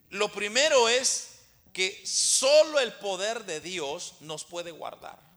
Lo 0.10 0.30
primero 0.30 0.90
es 0.90 1.30
que 1.72 2.06
solo 2.06 2.80
el 2.80 2.92
poder 2.96 3.46
de 3.46 3.62
Dios 3.62 4.16
nos 4.20 4.44
puede 4.44 4.72
guardar. 4.72 5.31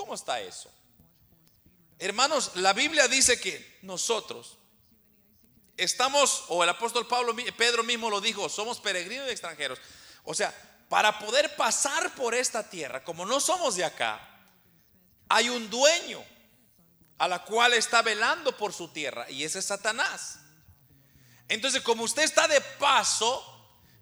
¿Cómo 0.00 0.14
está 0.14 0.40
eso? 0.40 0.72
Hermanos, 1.98 2.52
la 2.54 2.72
Biblia 2.72 3.06
dice 3.06 3.38
que 3.38 3.80
nosotros 3.82 4.56
estamos, 5.76 6.44
o 6.48 6.64
el 6.64 6.70
apóstol 6.70 7.06
Pablo, 7.06 7.36
Pedro 7.58 7.84
mismo 7.84 8.08
lo 8.08 8.18
dijo, 8.18 8.48
somos 8.48 8.80
peregrinos 8.80 9.28
y 9.28 9.32
extranjeros. 9.32 9.78
O 10.24 10.32
sea, 10.32 10.54
para 10.88 11.18
poder 11.18 11.54
pasar 11.54 12.14
por 12.14 12.34
esta 12.34 12.66
tierra, 12.70 13.04
como 13.04 13.26
no 13.26 13.40
somos 13.40 13.76
de 13.76 13.84
acá, 13.84 14.26
hay 15.28 15.50
un 15.50 15.68
dueño 15.68 16.24
a 17.18 17.28
la 17.28 17.44
cual 17.44 17.74
está 17.74 18.00
velando 18.00 18.56
por 18.56 18.72
su 18.72 18.88
tierra 18.88 19.30
y 19.30 19.44
ese 19.44 19.58
es 19.58 19.66
Satanás. 19.66 20.38
Entonces, 21.46 21.82
como 21.82 22.04
usted 22.04 22.22
está 22.22 22.48
de 22.48 22.62
paso, 22.62 23.44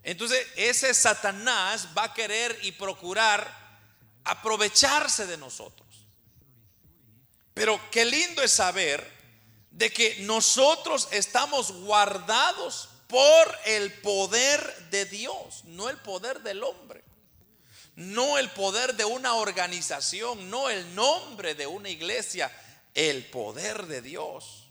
entonces 0.05 0.47
ese 0.55 0.95
Satanás 0.95 1.89
va 1.99 2.05
a 2.05 2.15
querer 2.15 2.57
y 2.63 2.71
procurar 2.71 3.67
aprovecharse 4.29 5.27
de 5.27 5.37
nosotros. 5.37 5.88
Pero 7.59 7.81
qué 7.91 8.05
lindo 8.05 8.41
es 8.41 8.53
saber 8.53 9.05
de 9.73 9.93
que 9.93 10.19
nosotros 10.21 11.09
estamos 11.11 11.73
guardados 11.73 12.89
por 13.09 13.59
el 13.65 13.93
poder 13.95 14.89
de 14.91 15.07
Dios, 15.07 15.65
no 15.65 15.89
el 15.89 15.97
poder 15.97 16.43
del 16.43 16.63
hombre, 16.63 17.03
no 17.97 18.39
el 18.39 18.49
poder 18.51 18.95
de 18.95 19.05
una 19.05 19.35
organización, 19.35 20.49
no 20.49 20.71
el 20.71 20.95
nombre 20.95 21.57
de 21.57 21.67
una 21.67 21.89
iglesia, 21.89 22.49
el 22.95 23.27
poder 23.27 23.89
de 23.89 24.03
Dios. 24.03 24.69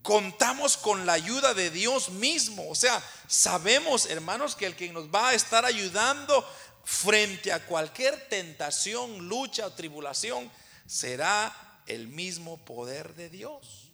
Contamos 0.00 0.78
con 0.78 1.04
la 1.04 1.12
ayuda 1.12 1.52
de 1.52 1.68
Dios 1.68 2.08
mismo. 2.08 2.66
O 2.70 2.74
sea, 2.74 3.06
sabemos, 3.28 4.06
hermanos, 4.06 4.56
que 4.56 4.64
el 4.64 4.74
que 4.74 4.90
nos 4.90 5.14
va 5.14 5.28
a 5.28 5.34
estar 5.34 5.66
ayudando 5.66 6.48
frente 6.82 7.52
a 7.52 7.66
cualquier 7.66 8.26
tentación, 8.30 9.28
lucha 9.28 9.66
o 9.66 9.72
tribulación 9.74 10.50
será 10.86 11.69
el 11.94 12.08
mismo 12.08 12.56
poder 12.64 13.14
de 13.14 13.28
Dios. 13.28 13.90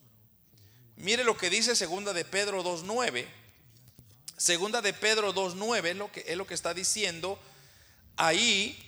Mire 0.97 1.25
lo 1.25 1.37
que 1.37 1.51
dice 1.51 1.77
segunda 1.77 2.13
de 2.13 2.25
Pedro 2.25 2.65
2.9. 2.65 3.27
Segunda 4.37 4.83
de 4.83 4.93
Pedro 4.93 5.35
2.9 5.35 5.87
es 5.87 5.97
lo 5.97 6.13
que, 6.13 6.25
es 6.27 6.37
lo 6.37 6.47
que 6.47 6.55
está 6.55 6.75
diciendo. 6.75 7.39
Ahí 8.17 8.79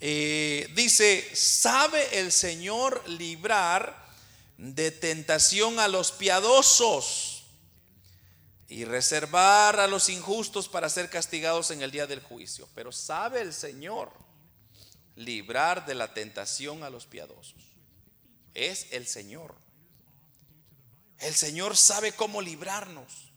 eh, 0.00 0.70
dice, 0.74 1.28
sabe 1.34 2.20
el 2.20 2.32
Señor 2.32 3.02
librar 3.08 4.08
de 4.56 4.90
tentación 4.90 5.78
a 5.78 5.88
los 5.88 6.12
piadosos 6.12 7.44
y 8.68 8.84
reservar 8.84 9.80
a 9.80 9.86
los 9.86 10.08
injustos 10.08 10.68
para 10.68 10.88
ser 10.88 11.08
castigados 11.10 11.70
en 11.70 11.82
el 11.82 11.90
día 11.90 12.06
del 12.06 12.22
juicio. 12.22 12.68
Pero 12.74 12.92
sabe 12.92 13.40
el 13.40 13.54
Señor 13.54 14.12
librar 15.16 15.86
de 15.86 15.94
la 15.94 16.12
tentación 16.12 16.82
a 16.82 16.90
los 16.90 17.06
piadosos. 17.06 17.67
Es 18.58 18.86
el 18.90 19.06
Señor. 19.06 19.54
El 21.18 21.34
Señor 21.34 21.76
sabe 21.76 22.12
cómo 22.12 22.42
librarnos. 22.42 23.32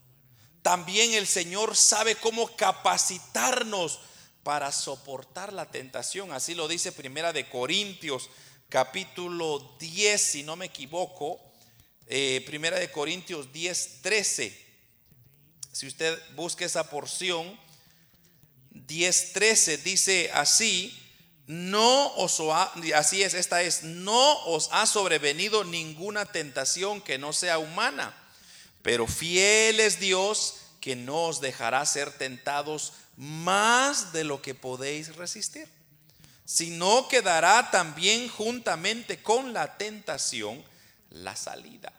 También 0.63 1.13
el 1.13 1.27
Señor 1.27 1.75
sabe 1.75 2.15
cómo 2.15 2.55
capacitarnos 2.55 3.99
para 4.43 4.71
soportar 4.71 5.53
la 5.53 5.69
tentación. 5.69 6.31
Así 6.31 6.55
lo 6.55 6.67
dice 6.67 6.91
Primera 6.91 7.33
de 7.33 7.47
Corintios 7.49 8.29
capítulo 8.69 9.75
10, 9.79 10.21
si 10.21 10.43
no 10.43 10.55
me 10.55 10.67
equivoco, 10.67 11.41
eh, 12.07 12.41
Primera 12.45 12.79
de 12.79 12.89
Corintios 12.89 13.51
10, 13.51 14.01
13. 14.01 14.65
Si 15.71 15.87
usted 15.87 16.17
busca 16.35 16.65
esa 16.65 16.89
porción, 16.89 17.59
10, 18.71 19.33
13 19.33 19.77
dice 19.77 20.31
así, 20.33 20.97
no 21.51 22.13
os 22.15 22.39
ha, 22.39 22.71
así 22.95 23.23
es, 23.23 23.33
esta 23.33 23.61
es, 23.61 23.83
no 23.83 24.45
os 24.45 24.69
ha 24.71 24.85
sobrevenido 24.85 25.63
ninguna 25.63 26.25
tentación 26.25 27.01
que 27.01 27.17
no 27.17 27.33
sea 27.33 27.57
humana, 27.57 28.15
pero 28.81 29.07
fiel 29.07 29.79
es 29.79 29.99
Dios 29.99 30.55
que 30.79 30.95
no 30.95 31.25
os 31.25 31.41
dejará 31.41 31.85
ser 31.85 32.11
tentados 32.11 32.93
más 33.17 34.13
de 34.13 34.23
lo 34.23 34.41
que 34.41 34.55
podéis 34.55 35.15
resistir 35.15 35.67
sino 36.51 37.07
que 37.07 37.21
dará 37.21 37.71
también 37.71 38.27
juntamente 38.27 39.23
con 39.23 39.53
la 39.53 39.77
tentación 39.77 40.61
la 41.09 41.33
salida. 41.37 41.93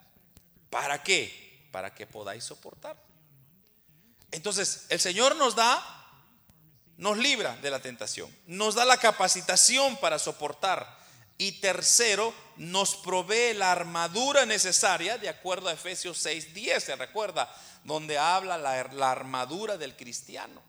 ¿Para 0.68 1.02
qué? 1.02 1.66
Para 1.70 1.94
que 1.94 2.06
podáis 2.06 2.44
soportar. 2.44 3.02
Entonces, 4.30 4.84
el 4.90 5.00
Señor 5.00 5.36
nos 5.36 5.56
da, 5.56 6.01
nos 6.96 7.18
libra 7.18 7.56
de 7.56 7.70
la 7.70 7.80
tentación, 7.80 8.34
nos 8.46 8.74
da 8.74 8.84
la 8.84 8.96
capacitación 8.96 9.96
para 9.98 10.18
soportar. 10.18 11.00
Y 11.38 11.52
tercero, 11.52 12.32
nos 12.56 12.94
provee 12.94 13.54
la 13.54 13.72
armadura 13.72 14.46
necesaria, 14.46 15.18
de 15.18 15.28
acuerdo 15.28 15.68
a 15.68 15.72
Efesios 15.72 16.24
6:10, 16.24 16.80
se 16.80 16.96
recuerda, 16.96 17.52
donde 17.84 18.18
habla 18.18 18.58
la, 18.58 19.10
armadura 19.10 19.76
del 19.76 19.96
cristiano. 19.96 20.62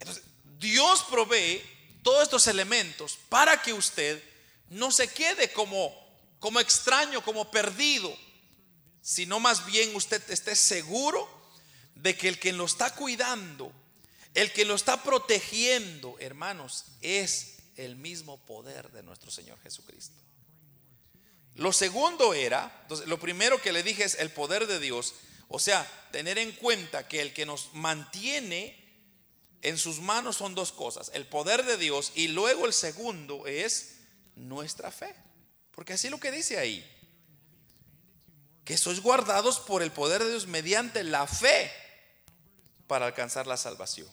Entonces, 0.00 0.24
Dios 0.58 1.04
provee 1.08 1.62
todos 2.02 2.24
estos 2.24 2.46
elementos 2.46 3.18
para 3.28 3.62
que 3.62 3.72
usted 3.72 4.22
no 4.68 4.90
se 4.90 5.08
quede 5.08 5.52
como, 5.52 5.94
como 6.38 6.60
extraño, 6.60 7.22
como 7.24 7.50
perdido, 7.50 8.14
sino 9.00 9.40
más 9.40 9.64
bien 9.64 9.94
usted 9.96 10.22
esté 10.30 10.54
seguro 10.54 11.39
de 12.02 12.16
que 12.16 12.28
el 12.28 12.38
que 12.38 12.52
lo 12.52 12.64
está 12.64 12.94
cuidando, 12.94 13.72
el 14.34 14.52
que 14.52 14.64
lo 14.64 14.74
está 14.74 15.02
protegiendo, 15.02 16.16
hermanos, 16.18 16.84
es 17.00 17.58
el 17.76 17.96
mismo 17.96 18.38
poder 18.46 18.90
de 18.90 19.02
nuestro 19.02 19.30
Señor 19.30 19.58
Jesucristo. 19.62 20.16
Lo 21.56 21.72
segundo 21.72 22.32
era, 22.32 22.80
entonces, 22.82 23.06
lo 23.06 23.18
primero 23.18 23.60
que 23.60 23.72
le 23.72 23.82
dije 23.82 24.04
es 24.04 24.14
el 24.14 24.30
poder 24.30 24.66
de 24.66 24.78
Dios, 24.78 25.14
o 25.48 25.58
sea, 25.58 25.86
tener 26.12 26.38
en 26.38 26.52
cuenta 26.52 27.08
que 27.08 27.20
el 27.20 27.34
que 27.34 27.44
nos 27.44 27.74
mantiene 27.74 28.78
en 29.62 29.76
sus 29.76 30.00
manos 30.00 30.36
son 30.36 30.54
dos 30.54 30.72
cosas, 30.72 31.10
el 31.12 31.26
poder 31.26 31.64
de 31.64 31.76
Dios 31.76 32.12
y 32.14 32.28
luego 32.28 32.66
el 32.66 32.72
segundo 32.72 33.46
es 33.46 33.96
nuestra 34.36 34.90
fe. 34.90 35.14
Porque 35.72 35.94
así 35.94 36.08
lo 36.08 36.20
que 36.20 36.30
dice 36.30 36.58
ahí, 36.58 36.86
que 38.64 38.78
sois 38.78 39.00
guardados 39.00 39.58
por 39.58 39.82
el 39.82 39.90
poder 39.90 40.22
de 40.22 40.30
Dios 40.30 40.46
mediante 40.46 41.02
la 41.04 41.26
fe 41.26 41.70
para 42.90 43.06
alcanzar 43.06 43.46
la 43.46 43.56
salvación. 43.56 44.08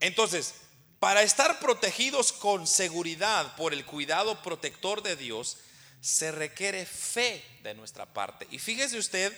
Entonces, 0.00 0.54
para 0.98 1.22
estar 1.22 1.60
protegidos 1.60 2.32
con 2.32 2.66
seguridad 2.66 3.54
por 3.54 3.72
el 3.72 3.86
cuidado 3.86 4.42
protector 4.42 5.04
de 5.04 5.14
Dios, 5.14 5.58
se 6.00 6.32
requiere 6.32 6.84
fe 6.84 7.44
de 7.62 7.74
nuestra 7.74 8.06
parte. 8.06 8.48
Y 8.50 8.58
fíjese 8.58 8.98
usted 8.98 9.32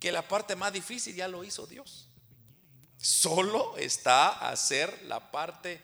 que 0.00 0.12
la 0.12 0.26
parte 0.26 0.56
más 0.56 0.72
difícil 0.72 1.14
ya 1.14 1.28
lo 1.28 1.44
hizo 1.44 1.66
Dios. 1.66 2.08
Solo 2.96 3.76
está 3.76 4.48
hacer 4.48 5.02
la 5.02 5.30
parte 5.30 5.78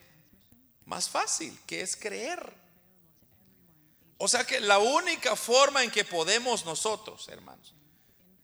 más 0.86 1.10
fácil, 1.10 1.54
que 1.66 1.82
es 1.82 1.96
creer. 1.96 2.54
O 4.16 4.26
sea 4.26 4.46
que 4.46 4.58
la 4.58 4.78
única 4.78 5.36
forma 5.36 5.84
en 5.84 5.90
que 5.90 6.06
podemos 6.06 6.64
nosotros, 6.64 7.28
hermanos, 7.28 7.75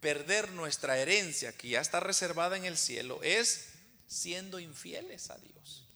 perder 0.03 0.51
nuestra 0.51 0.99
herencia 0.99 1.57
que 1.57 1.69
ya 1.69 1.81
está 1.81 2.01
reservada 2.01 2.57
en 2.57 2.65
el 2.65 2.77
cielo 2.77 3.23
es 3.23 3.69
siendo 4.09 4.59
infieles 4.59 5.31
a 5.31 5.39
Dios. 5.39 5.87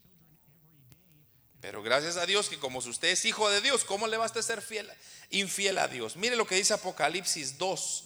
Pero 1.61 1.83
gracias 1.83 2.17
a 2.17 2.25
Dios 2.25 2.49
que 2.49 2.61
como 2.61 2.79
usted 2.79 3.09
es 3.09 3.25
hijo 3.25 3.51
de 3.51 3.61
Dios, 3.61 3.85
¿cómo 3.85 4.07
le 4.07 4.17
va 4.17 4.25
a 4.25 4.43
ser 4.43 4.63
fiel, 4.63 4.89
infiel 5.31 5.77
a 5.79 5.89
Dios? 5.89 6.15
Mire 6.15 6.37
lo 6.37 6.47
que 6.47 6.55
dice 6.55 6.73
Apocalipsis 6.73 7.59
2. 7.59 8.05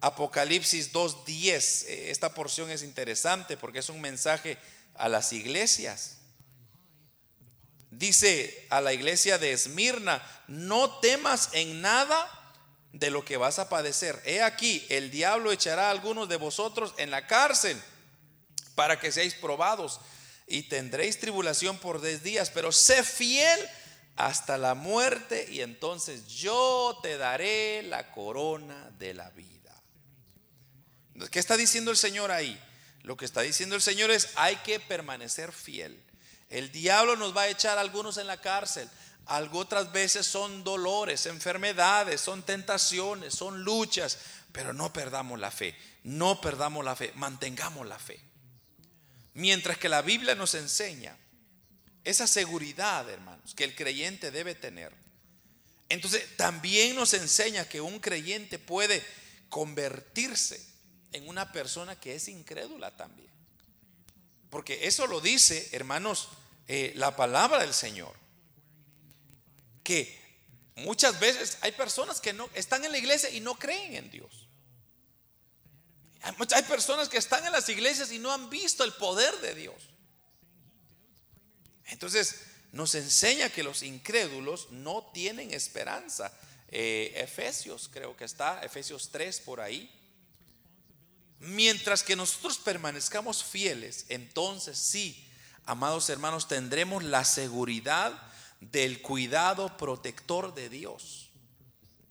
Apocalipsis 0.00 0.92
2.10. 0.92 1.84
Eh, 1.86 2.10
esta 2.10 2.34
porción 2.34 2.68
es 2.68 2.82
interesante 2.82 3.56
porque 3.56 3.78
es 3.78 3.88
un 3.88 4.00
mensaje 4.00 4.58
a 4.94 5.08
las 5.08 5.32
iglesias. 5.32 6.16
Dice 7.92 8.66
a 8.68 8.80
la 8.80 8.92
iglesia 8.92 9.38
de 9.38 9.52
Esmirna, 9.52 10.20
no 10.48 10.98
temas 10.98 11.50
en 11.52 11.80
nada 11.80 12.39
de 12.92 13.10
lo 13.10 13.24
que 13.24 13.36
vas 13.36 13.58
a 13.58 13.68
padecer. 13.68 14.20
He 14.24 14.42
aquí, 14.42 14.84
el 14.88 15.10
diablo 15.10 15.52
echará 15.52 15.88
a 15.88 15.90
algunos 15.90 16.28
de 16.28 16.36
vosotros 16.36 16.94
en 16.96 17.10
la 17.10 17.26
cárcel 17.26 17.80
para 18.74 18.98
que 18.98 19.12
seáis 19.12 19.34
probados 19.34 20.00
y 20.46 20.64
tendréis 20.64 21.20
tribulación 21.20 21.78
por 21.78 22.00
diez 22.00 22.22
días, 22.22 22.50
pero 22.50 22.72
sé 22.72 23.04
fiel 23.04 23.60
hasta 24.16 24.58
la 24.58 24.74
muerte 24.74 25.46
y 25.50 25.60
entonces 25.60 26.26
yo 26.26 26.98
te 27.02 27.16
daré 27.16 27.82
la 27.82 28.10
corona 28.10 28.90
de 28.98 29.14
la 29.14 29.30
vida. 29.30 29.80
¿Qué 31.30 31.38
está 31.38 31.56
diciendo 31.56 31.90
el 31.90 31.96
Señor 31.96 32.30
ahí? 32.30 32.60
Lo 33.02 33.16
que 33.16 33.24
está 33.24 33.42
diciendo 33.42 33.76
el 33.76 33.82
Señor 33.82 34.10
es 34.10 34.28
hay 34.34 34.56
que 34.56 34.80
permanecer 34.80 35.52
fiel. 35.52 36.02
El 36.48 36.72
diablo 36.72 37.16
nos 37.16 37.36
va 37.36 37.42
a 37.42 37.48
echar 37.48 37.78
a 37.78 37.80
algunos 37.80 38.16
en 38.18 38.26
la 38.26 38.40
cárcel. 38.40 38.88
Algo 39.30 39.60
otras 39.60 39.92
veces 39.92 40.26
son 40.26 40.64
dolores, 40.64 41.26
enfermedades, 41.26 42.20
son 42.20 42.42
tentaciones, 42.42 43.32
son 43.32 43.62
luchas, 43.62 44.18
pero 44.50 44.72
no 44.72 44.92
perdamos 44.92 45.38
la 45.38 45.52
fe, 45.52 45.76
no 46.02 46.40
perdamos 46.40 46.84
la 46.84 46.96
fe, 46.96 47.12
mantengamos 47.14 47.86
la 47.86 47.96
fe. 47.96 48.20
Mientras 49.34 49.78
que 49.78 49.88
la 49.88 50.02
Biblia 50.02 50.34
nos 50.34 50.54
enseña 50.54 51.16
esa 52.02 52.26
seguridad, 52.26 53.08
hermanos, 53.08 53.54
que 53.54 53.62
el 53.62 53.76
creyente 53.76 54.32
debe 54.32 54.56
tener. 54.56 54.92
Entonces, 55.88 56.36
también 56.36 56.96
nos 56.96 57.14
enseña 57.14 57.68
que 57.68 57.80
un 57.80 58.00
creyente 58.00 58.58
puede 58.58 59.00
convertirse 59.48 60.60
en 61.12 61.28
una 61.28 61.52
persona 61.52 61.94
que 61.94 62.16
es 62.16 62.26
incrédula 62.26 62.96
también. 62.96 63.30
Porque 64.50 64.88
eso 64.88 65.06
lo 65.06 65.20
dice, 65.20 65.68
hermanos, 65.70 66.30
eh, 66.66 66.92
la 66.96 67.14
palabra 67.14 67.60
del 67.60 67.72
Señor. 67.72 68.18
Muchas 70.76 71.18
veces 71.20 71.58
hay 71.60 71.72
personas 71.72 72.20
que 72.20 72.32
no 72.32 72.48
están 72.54 72.84
en 72.84 72.92
la 72.92 72.98
iglesia 72.98 73.30
y 73.30 73.40
no 73.40 73.54
creen 73.54 73.96
en 73.96 74.10
Dios. 74.10 74.46
Hay 76.22 76.62
personas 76.64 77.08
que 77.08 77.18
están 77.18 77.44
en 77.46 77.52
las 77.52 77.68
iglesias 77.68 78.12
y 78.12 78.18
no 78.18 78.32
han 78.32 78.50
visto 78.50 78.84
el 78.84 78.92
poder 78.92 79.34
de 79.40 79.54
Dios. 79.54 79.90
Entonces 81.86 82.42
nos 82.72 82.94
enseña 82.94 83.50
que 83.50 83.62
los 83.62 83.82
incrédulos 83.82 84.70
no 84.70 85.10
tienen 85.12 85.52
esperanza. 85.52 86.32
Eh, 86.68 87.12
Efesios, 87.16 87.90
creo 87.92 88.16
que 88.16 88.24
está, 88.24 88.62
Efesios 88.62 89.10
3 89.10 89.40
por 89.40 89.60
ahí. 89.60 89.90
Mientras 91.40 92.02
que 92.02 92.16
nosotros 92.16 92.58
permanezcamos 92.58 93.42
fieles, 93.42 94.04
entonces 94.10 94.78
sí, 94.78 95.26
amados 95.64 96.10
hermanos, 96.10 96.48
tendremos 96.48 97.02
la 97.02 97.24
seguridad 97.24 98.29
del 98.60 99.00
cuidado 99.02 99.76
protector 99.76 100.54
de 100.54 100.68
Dios 100.68 101.30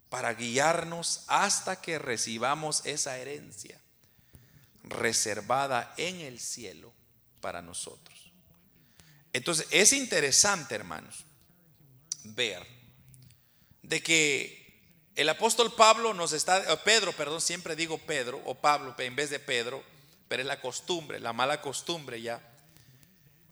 para 0.08 0.34
guiarnos 0.34 1.24
hasta 1.28 1.80
que 1.80 1.98
recibamos 1.98 2.84
esa 2.84 3.16
herencia 3.18 3.80
reservada 4.82 5.94
en 5.96 6.20
el 6.20 6.40
cielo 6.40 6.92
para 7.40 7.62
nosotros. 7.62 8.32
Entonces, 9.32 9.68
es 9.70 9.92
interesante, 9.92 10.74
hermanos, 10.74 11.24
ver 12.24 12.66
de 13.82 14.02
que 14.02 14.60
el 15.14 15.28
apóstol 15.28 15.72
Pablo 15.72 16.14
nos 16.14 16.32
está, 16.32 16.82
Pedro, 16.82 17.12
perdón, 17.12 17.40
siempre 17.40 17.76
digo 17.76 17.98
Pedro 17.98 18.40
o 18.44 18.54
Pablo 18.56 18.94
en 18.98 19.16
vez 19.16 19.30
de 19.30 19.38
Pedro, 19.38 19.82
pero 20.28 20.42
es 20.42 20.48
la 20.48 20.60
costumbre, 20.60 21.20
la 21.20 21.32
mala 21.32 21.60
costumbre 21.60 22.20
ya, 22.20 22.40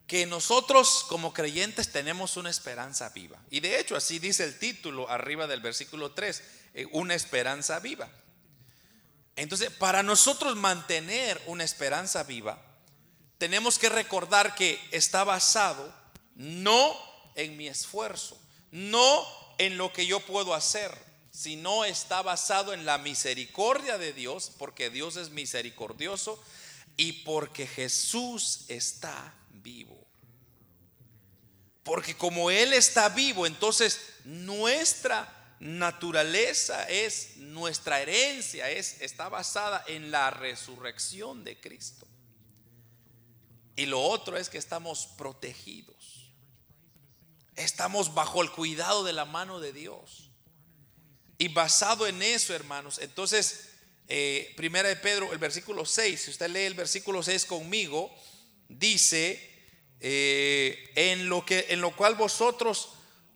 que 0.09 0.25
nosotros 0.25 1.05
como 1.07 1.35
creyentes 1.35 1.93
tenemos 1.93 2.39
una 2.39 2.49
esperanza 2.49 3.11
viva. 3.11 3.39
Y 3.51 3.61
de 3.61 3.79
hecho 3.79 3.95
así 3.95 4.19
dice 4.19 4.43
el 4.43 4.59
título 4.59 5.09
arriba 5.09 5.47
del 5.47 5.61
versículo 5.61 6.13
3, 6.13 6.43
eh, 6.73 6.87
una 6.93 7.15
esperanza 7.15 7.79
viva. 7.79 8.09
Entonces, 9.37 9.71
para 9.71 10.03
nosotros 10.03 10.57
mantener 10.57 11.41
una 11.47 11.63
esperanza 11.63 12.25
viva, 12.25 12.61
tenemos 13.37 13.79
que 13.79 13.91
recordar 13.91 14.55
que 14.55 14.81
está 14.91 15.25
basado 15.25 15.95
no 16.35 16.97
en 17.35 17.57
mi 17.59 17.69
esfuerzo, 17.69 18.41
no 18.71 19.25
en 19.59 19.77
lo 19.77 19.93
que 19.93 20.07
yo 20.07 20.21
puedo 20.21 20.55
hacer, 20.55 20.91
sino 21.31 21.85
está 21.85 22.23
basado 22.23 22.73
en 22.73 22.87
la 22.87 22.97
misericordia 22.97 23.99
de 23.99 24.15
Dios, 24.15 24.51
porque 24.59 24.89
Dios 24.89 25.17
es 25.17 25.31
misericordioso 25.31 26.43
y 26.97 27.13
porque 27.25 27.67
Jesús 27.67 28.65
está 28.69 29.35
vivo. 29.51 29.98
Porque 31.89 32.15
como 32.15 32.51
Él 32.51 32.75
está 32.75 33.09
vivo, 33.09 33.47
entonces 33.47 33.99
nuestra 34.27 35.57
naturaleza 35.59 36.87
es 36.87 37.39
nuestra 37.39 38.03
herencia, 38.03 38.71
es, 38.71 39.01
está 39.01 39.31
basada 39.31 39.83
en 39.87 40.11
la 40.11 40.31
resurrección 40.31 41.45
de 41.45 41.59
Cristo. 41.59 42.07
Y 43.75 43.87
lo 43.87 44.03
otro 44.03 44.37
es 44.37 44.51
que 44.51 44.59
estamos 44.59 45.07
protegidos. 45.17 46.31
Estamos 47.57 48.13
bajo 48.13 48.43
el 48.43 48.53
cuidado 48.53 49.03
de 49.03 49.15
la 49.15 49.25
mano 49.25 49.59
de 49.59 49.73
Dios. 49.73 50.31
Y 51.39 51.49
basado 51.49 52.07
en 52.07 52.21
eso, 52.21 52.55
hermanos, 52.55 52.99
entonces, 52.99 53.71
eh, 54.09 54.53
primera 54.59 54.91
de 54.91 54.97
Pedro, 54.97 55.33
el 55.33 55.39
versículo 55.39 55.87
6, 55.87 56.21
si 56.21 56.31
usted 56.33 56.51
lee 56.51 56.67
el 56.67 56.75
versículo 56.75 57.23
6 57.23 57.47
conmigo, 57.47 58.15
dice, 58.69 59.58
eh, 60.01 60.93
en, 60.95 61.29
lo 61.29 61.45
que, 61.45 61.67
en 61.71 61.81
lo 61.81 61.95
cual 61.97 62.15
vosotros 62.15 62.91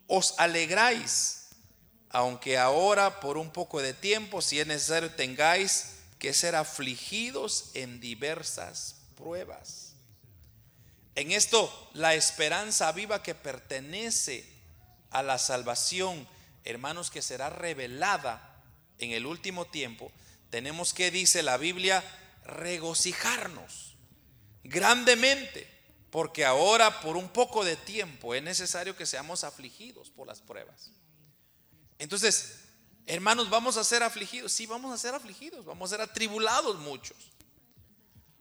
os 0.06 0.34
alegráis, 0.38 1.48
aunque 2.10 2.58
ahora 2.58 3.20
por 3.20 3.38
un 3.38 3.50
poco 3.50 3.80
de 3.80 3.94
tiempo, 3.94 4.42
si 4.42 4.60
es 4.60 4.66
necesario, 4.66 5.10
tengáis 5.12 5.94
que 6.18 6.32
ser 6.32 6.54
afligidos 6.54 7.70
en 7.74 8.00
diversas 8.00 8.96
pruebas. 9.16 9.94
En 11.14 11.32
esto, 11.32 11.90
la 11.94 12.14
esperanza 12.14 12.90
viva 12.92 13.22
que 13.22 13.34
pertenece 13.34 14.48
a 15.10 15.22
la 15.22 15.38
salvación 15.38 16.26
hermanos, 16.64 17.10
que 17.10 17.22
será 17.22 17.50
revelada 17.50 18.62
en 18.98 19.12
el 19.12 19.26
último 19.26 19.66
tiempo, 19.66 20.12
tenemos 20.50 20.92
que, 20.92 21.10
dice 21.10 21.42
la 21.42 21.56
Biblia, 21.56 22.04
regocijarnos 22.44 23.94
grandemente, 24.64 25.66
porque 26.12 26.44
ahora 26.44 27.00
por 27.00 27.16
un 27.16 27.30
poco 27.30 27.64
de 27.64 27.74
tiempo 27.74 28.34
es 28.34 28.42
necesario 28.42 28.94
que 28.94 29.06
seamos 29.06 29.44
afligidos 29.44 30.10
por 30.10 30.26
las 30.26 30.42
pruebas. 30.42 30.90
Entonces, 31.98 32.58
hermanos, 33.06 33.48
vamos 33.48 33.78
a 33.78 33.82
ser 33.82 34.02
afligidos, 34.02 34.52
sí, 34.52 34.66
vamos 34.66 34.92
a 34.92 34.98
ser 34.98 35.14
afligidos, 35.14 35.64
vamos 35.64 35.90
a 35.90 35.96
ser 35.96 36.02
atribulados 36.02 36.78
muchos. 36.80 37.16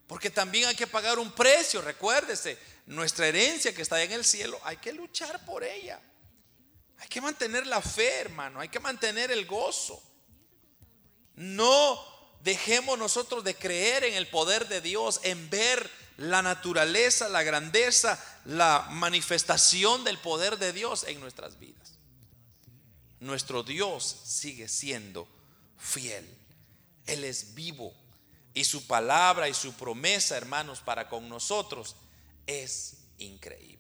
Porque 0.06 0.30
también 0.30 0.68
hay 0.68 0.76
que 0.76 0.86
pagar 0.86 1.18
un 1.18 1.32
precio, 1.32 1.82
recuérdese, 1.82 2.60
nuestra 2.88 3.28
herencia 3.28 3.74
que 3.74 3.84
está 3.84 4.04
en 4.04 4.12
el 4.12 4.26
cielo, 4.26 4.60
hay 4.66 4.76
que 4.76 4.92
luchar 4.92 5.46
por 5.46 5.64
ella. 5.64 6.02
Hay 6.98 7.08
que 7.08 7.22
mantener 7.22 7.66
la 7.68 7.82
fe, 7.82 8.20
hermano. 8.20 8.60
Hay 8.60 8.68
que 8.68 8.82
mantener 8.82 9.32
el 9.32 9.46
gozo. 9.46 10.04
No 11.36 12.38
dejemos 12.44 13.00
nosotros 13.00 13.46
de 13.46 13.56
creer 13.56 14.04
en 14.04 14.16
el 14.16 14.28
poder 14.28 14.68
de 14.68 14.82
Dios, 14.82 15.22
en 15.24 15.50
ver 15.50 15.90
la 16.22 16.42
naturaleza, 16.42 17.30
la 17.30 17.44
grandeza, 17.44 18.20
la 18.46 18.88
manifestación 18.92 20.04
del 20.04 20.20
poder 20.20 20.58
de 20.60 20.72
Dios 20.72 21.04
en 21.08 21.20
nuestras 21.20 21.60
vidas. 21.60 21.94
Nuestro 23.20 23.64
Dios 23.64 24.18
sigue 24.24 24.68
siendo 24.68 25.28
fiel. 25.78 26.28
Él 27.08 27.24
es 27.24 27.56
vivo. 27.56 27.94
Y 28.54 28.66
su 28.66 28.86
palabra 28.86 29.50
y 29.50 29.54
su 29.54 29.74
promesa, 29.74 30.38
hermanos, 30.38 30.82
para 30.82 31.10
con 31.10 31.28
nosotros 31.28 31.96
es 32.46 32.98
increíble. 33.18 33.80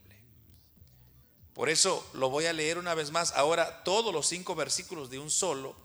Por 1.53 1.69
eso 1.69 2.09
lo 2.13 2.29
voy 2.29 2.45
a 2.45 2.53
leer 2.53 2.77
una 2.77 2.95
vez 2.95 3.11
más, 3.11 3.33
ahora 3.33 3.83
todos 3.83 4.13
los 4.13 4.27
cinco 4.27 4.55
versículos 4.55 5.09
de 5.09 5.19
un 5.19 5.29
solo, 5.29 5.75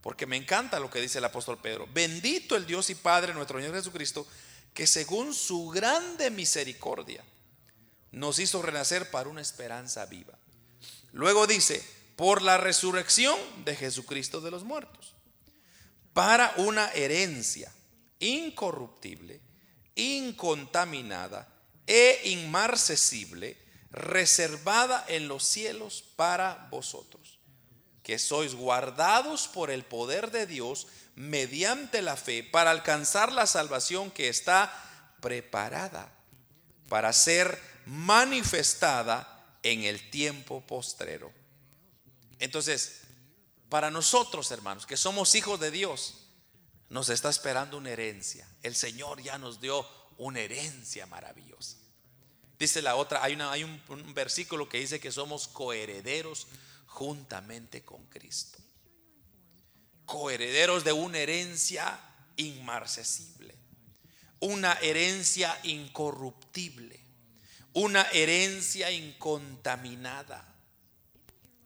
porque 0.00 0.26
me 0.26 0.36
encanta 0.36 0.80
lo 0.80 0.90
que 0.90 1.00
dice 1.00 1.18
el 1.18 1.24
apóstol 1.24 1.58
Pedro. 1.58 1.86
Bendito 1.92 2.56
el 2.56 2.66
Dios 2.66 2.90
y 2.90 2.94
Padre 2.94 3.34
nuestro 3.34 3.60
Señor 3.60 3.74
Jesucristo, 3.74 4.26
que 4.74 4.86
según 4.86 5.34
su 5.34 5.68
grande 5.68 6.30
misericordia 6.30 7.22
nos 8.10 8.38
hizo 8.38 8.62
renacer 8.62 9.10
para 9.10 9.28
una 9.28 9.40
esperanza 9.40 10.06
viva. 10.06 10.38
Luego 11.12 11.46
dice, 11.46 11.84
por 12.16 12.42
la 12.42 12.58
resurrección 12.58 13.38
de 13.64 13.74
Jesucristo 13.76 14.40
de 14.40 14.50
los 14.50 14.64
muertos, 14.64 15.14
para 16.12 16.54
una 16.58 16.90
herencia 16.92 17.72
incorruptible, 18.18 19.40
incontaminada 19.94 21.48
e 21.86 22.20
inmarcesible 22.24 23.58
reservada 23.90 25.04
en 25.08 25.28
los 25.28 25.44
cielos 25.44 26.04
para 26.16 26.68
vosotros, 26.70 27.38
que 28.02 28.18
sois 28.18 28.54
guardados 28.54 29.48
por 29.48 29.70
el 29.70 29.84
poder 29.84 30.30
de 30.30 30.46
Dios 30.46 30.86
mediante 31.14 32.02
la 32.02 32.16
fe 32.16 32.42
para 32.42 32.70
alcanzar 32.70 33.32
la 33.32 33.46
salvación 33.46 34.10
que 34.10 34.28
está 34.28 34.72
preparada 35.20 36.12
para 36.92 37.12
ser 37.14 37.58
manifestada 37.86 39.46
en 39.62 39.84
el 39.84 40.10
tiempo 40.10 40.60
postrero. 40.60 41.32
Entonces, 42.38 43.00
para 43.70 43.90
nosotros, 43.90 44.50
hermanos, 44.50 44.84
que 44.84 44.98
somos 44.98 45.34
hijos 45.34 45.58
de 45.58 45.70
Dios, 45.70 46.26
nos 46.90 47.08
está 47.08 47.30
esperando 47.30 47.78
una 47.78 47.88
herencia. 47.88 48.46
El 48.62 48.74
Señor 48.74 49.22
ya 49.22 49.38
nos 49.38 49.60
dio 49.60 49.86
una 50.18 50.40
herencia 50.40 51.06
maravillosa. 51.06 51.78
Dice 52.58 52.82
la 52.82 52.96
otra, 52.96 53.24
hay, 53.24 53.32
una, 53.32 53.50
hay 53.50 53.64
un, 53.64 53.80
un 53.88 54.12
versículo 54.12 54.68
que 54.68 54.78
dice 54.78 55.00
que 55.00 55.10
somos 55.10 55.48
coherederos 55.48 56.46
juntamente 56.86 57.82
con 57.82 58.04
Cristo. 58.08 58.58
Coherederos 60.12 60.84
de 60.84 60.92
una 60.92 61.20
herencia 61.20 61.98
inmarcesible, 62.36 63.54
una 64.40 64.74
herencia 64.74 65.58
incorruptible, 65.62 67.00
una 67.72 68.02
herencia 68.12 68.90
incontaminada. 68.90 70.46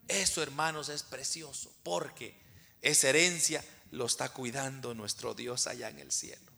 Eso, 0.07 0.41
hermanos, 0.41 0.87
es 0.87 1.03
precioso 1.03 1.73
porque 1.83 2.39
esa 2.81 3.09
herencia 3.09 3.61
lo 3.91 4.05
está 4.05 4.29
cuidando 4.29 4.93
nuestro 4.93 5.33
Dios 5.33 5.67
allá 5.67 5.89
en 5.89 5.99
el 5.99 6.13
cielo. 6.13 6.49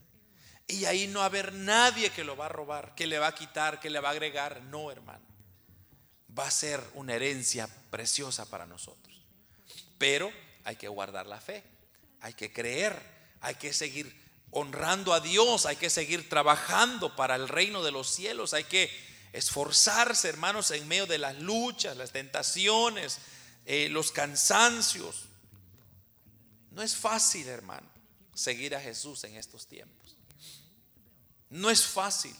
Y 0.68 0.86
ahí 0.86 1.08
no 1.08 1.22
va 1.22 1.26
a 1.26 1.30
haber 1.30 1.54
nadie 1.54 2.12
que 2.12 2.24
lo 2.24 2.38
va 2.38 2.46
a 2.46 2.50
robar, 2.50 2.94
que 2.94 3.08
le 3.08 3.18
va 3.18 3.30
a 3.30 3.34
quitar, 3.34 3.80
que 3.80 3.90
le 3.90 4.00
va 4.00 4.10
a 4.10 4.12
agregar. 4.12 4.62
No, 4.62 4.92
hermano. 4.92 5.26
Va 6.38 6.46
a 6.46 6.52
ser 6.52 6.84
una 6.94 7.16
herencia 7.16 7.68
preciosa 7.90 8.46
para 8.46 8.68
nosotros. 8.68 9.26
Pero 9.98 10.32
hay 10.64 10.76
que 10.76 10.88
guardar 10.88 11.26
la 11.26 11.42
fe, 11.42 11.64
hay 12.22 12.34
que 12.34 12.52
creer, 12.52 13.02
hay 13.42 13.56
que 13.56 13.74
seguir 13.74 14.16
honrando 14.52 15.14
a 15.14 15.20
Dios, 15.20 15.66
hay 15.66 15.76
que 15.76 15.90
seguir 15.90 16.28
trabajando 16.30 17.16
para 17.16 17.36
el 17.36 17.48
reino 17.48 17.84
de 17.84 17.92
los 17.92 18.10
cielos, 18.10 18.54
hay 18.54 18.64
que 18.64 18.90
esforzarse, 19.32 20.28
hermanos, 20.28 20.72
en 20.72 20.88
medio 20.88 21.06
de 21.06 21.18
las 21.18 21.38
luchas, 21.40 21.96
las 21.98 22.12
tentaciones, 22.12 23.20
eh, 23.66 23.90
los 23.90 24.12
cansancios. 24.12 25.26
No 26.72 26.82
es 26.82 26.96
fácil, 26.96 27.48
hermano, 27.48 27.88
seguir 28.34 28.76
a 28.76 28.82
Jesús 28.82 29.24
en 29.24 29.36
estos 29.36 29.68
tiempos. 29.68 30.16
No 31.50 31.70
es 31.70 31.86
fácil. 31.86 32.36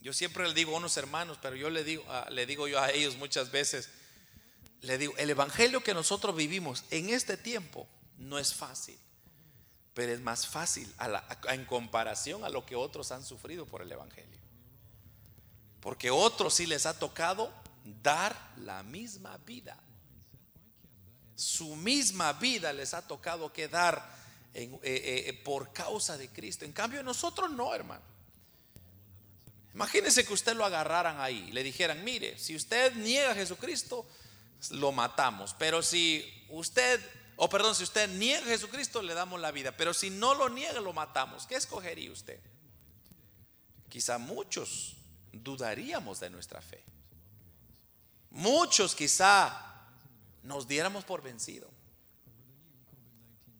Yo 0.00 0.12
siempre 0.12 0.46
le 0.46 0.54
digo 0.54 0.74
a 0.74 0.78
unos 0.78 0.96
hermanos, 0.98 1.38
pero 1.40 1.56
yo 1.56 1.70
le 1.70 1.82
digo, 1.82 2.04
ah, 2.08 2.28
le 2.30 2.44
digo 2.44 2.68
yo 2.68 2.78
a 2.78 2.90
ellos 2.90 3.16
muchas 3.16 3.50
veces, 3.50 3.88
le 4.82 4.98
digo, 4.98 5.14
el 5.16 5.30
evangelio 5.30 5.82
que 5.82 5.94
nosotros 5.94 6.36
vivimos 6.36 6.84
en 6.90 7.08
este 7.08 7.38
tiempo 7.38 7.88
no 8.24 8.38
es 8.38 8.54
fácil, 8.54 8.98
pero 9.92 10.12
es 10.12 10.20
más 10.20 10.46
fácil 10.46 10.92
en 11.48 11.64
comparación 11.64 12.44
a 12.44 12.48
lo 12.48 12.66
que 12.66 12.76
otros 12.76 13.12
han 13.12 13.24
sufrido 13.24 13.66
por 13.66 13.82
el 13.82 13.92
evangelio. 13.92 14.38
Porque 15.80 16.10
otros 16.10 16.54
sí 16.54 16.66
les 16.66 16.86
ha 16.86 16.98
tocado 16.98 17.52
dar 18.02 18.52
la 18.56 18.82
misma 18.82 19.36
vida. 19.38 19.78
Su 21.36 21.76
misma 21.76 22.32
vida 22.34 22.72
les 22.72 22.94
ha 22.94 23.06
tocado 23.06 23.52
que 23.52 23.68
dar 23.68 24.16
eh, 24.54 24.70
eh, 24.82 25.42
por 25.44 25.72
causa 25.72 26.16
de 26.16 26.28
Cristo. 26.28 26.64
En 26.64 26.72
cambio, 26.72 27.02
nosotros 27.02 27.50
no, 27.50 27.74
hermano. 27.74 28.14
Imagínense 29.74 30.24
que 30.24 30.32
usted 30.32 30.54
lo 30.54 30.64
agarraran 30.64 31.20
ahí 31.20 31.50
le 31.50 31.64
dijeran, 31.64 32.04
mire, 32.04 32.38
si 32.38 32.54
usted 32.54 32.94
niega 32.94 33.32
a 33.32 33.34
Jesucristo, 33.34 34.06
lo 34.70 34.92
matamos. 34.92 35.54
Pero 35.58 35.82
si 35.82 36.24
usted, 36.48 37.00
o 37.36 37.48
perdón, 37.48 37.74
si 37.74 37.82
usted 37.82 38.08
niega 38.08 38.44
a 38.44 38.48
Jesucristo, 38.48 39.02
le 39.02 39.14
damos 39.14 39.40
la 39.40 39.50
vida. 39.50 39.76
Pero 39.76 39.92
si 39.92 40.10
no 40.10 40.34
lo 40.34 40.48
niega, 40.48 40.80
lo 40.80 40.92
matamos. 40.92 41.46
¿Qué 41.46 41.56
escogería 41.56 42.12
usted? 42.12 42.40
Quizá 43.88 44.18
muchos 44.18 44.96
dudaríamos 45.32 46.20
de 46.20 46.30
nuestra 46.30 46.60
fe. 46.60 46.84
Muchos 48.30 48.94
quizá 48.94 49.74
nos 50.42 50.68
diéramos 50.68 51.04
por 51.04 51.22
vencido. 51.22 51.68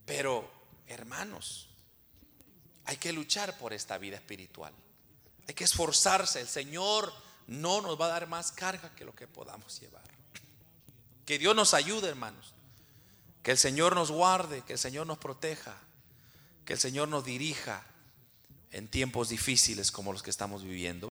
Pero, 0.05 0.51
hermanos, 0.87 1.69
hay 2.85 2.97
que 2.97 3.13
luchar 3.13 3.59
por 3.59 3.73
esta 3.73 3.99
vida 3.99 4.17
espiritual. 4.17 4.75
Hay 5.49 5.55
que 5.55 5.65
esforzarse. 5.65 6.41
El 6.41 6.49
Señor 6.49 7.13
no 7.49 7.81
nos 7.81 8.01
va 8.01 8.07
a 8.07 8.11
dar 8.11 8.29
más 8.29 8.53
carga 8.53 8.95
que 8.95 9.05
lo 9.05 9.15
que 9.15 9.27
podamos 9.27 9.81
llevar. 9.81 10.05
Que 11.27 11.39
Dios 11.39 11.57
nos 11.57 11.75
ayude, 11.75 12.09
hermanos. 12.09 12.54
Que 13.45 13.51
el 13.51 13.59
Señor 13.59 13.95
nos 13.95 14.11
guarde, 14.11 14.63
que 14.63 14.73
el 14.73 14.79
Señor 14.79 15.07
nos 15.07 15.19
proteja, 15.19 15.77
que 16.65 16.73
el 16.73 16.79
Señor 16.79 17.09
nos 17.09 17.27
dirija 17.27 17.85
en 18.73 18.89
tiempos 18.89 19.29
difíciles 19.29 19.93
como 19.93 20.15
los 20.15 20.23
que 20.23 20.31
estamos 20.31 20.65
viviendo. 20.65 21.03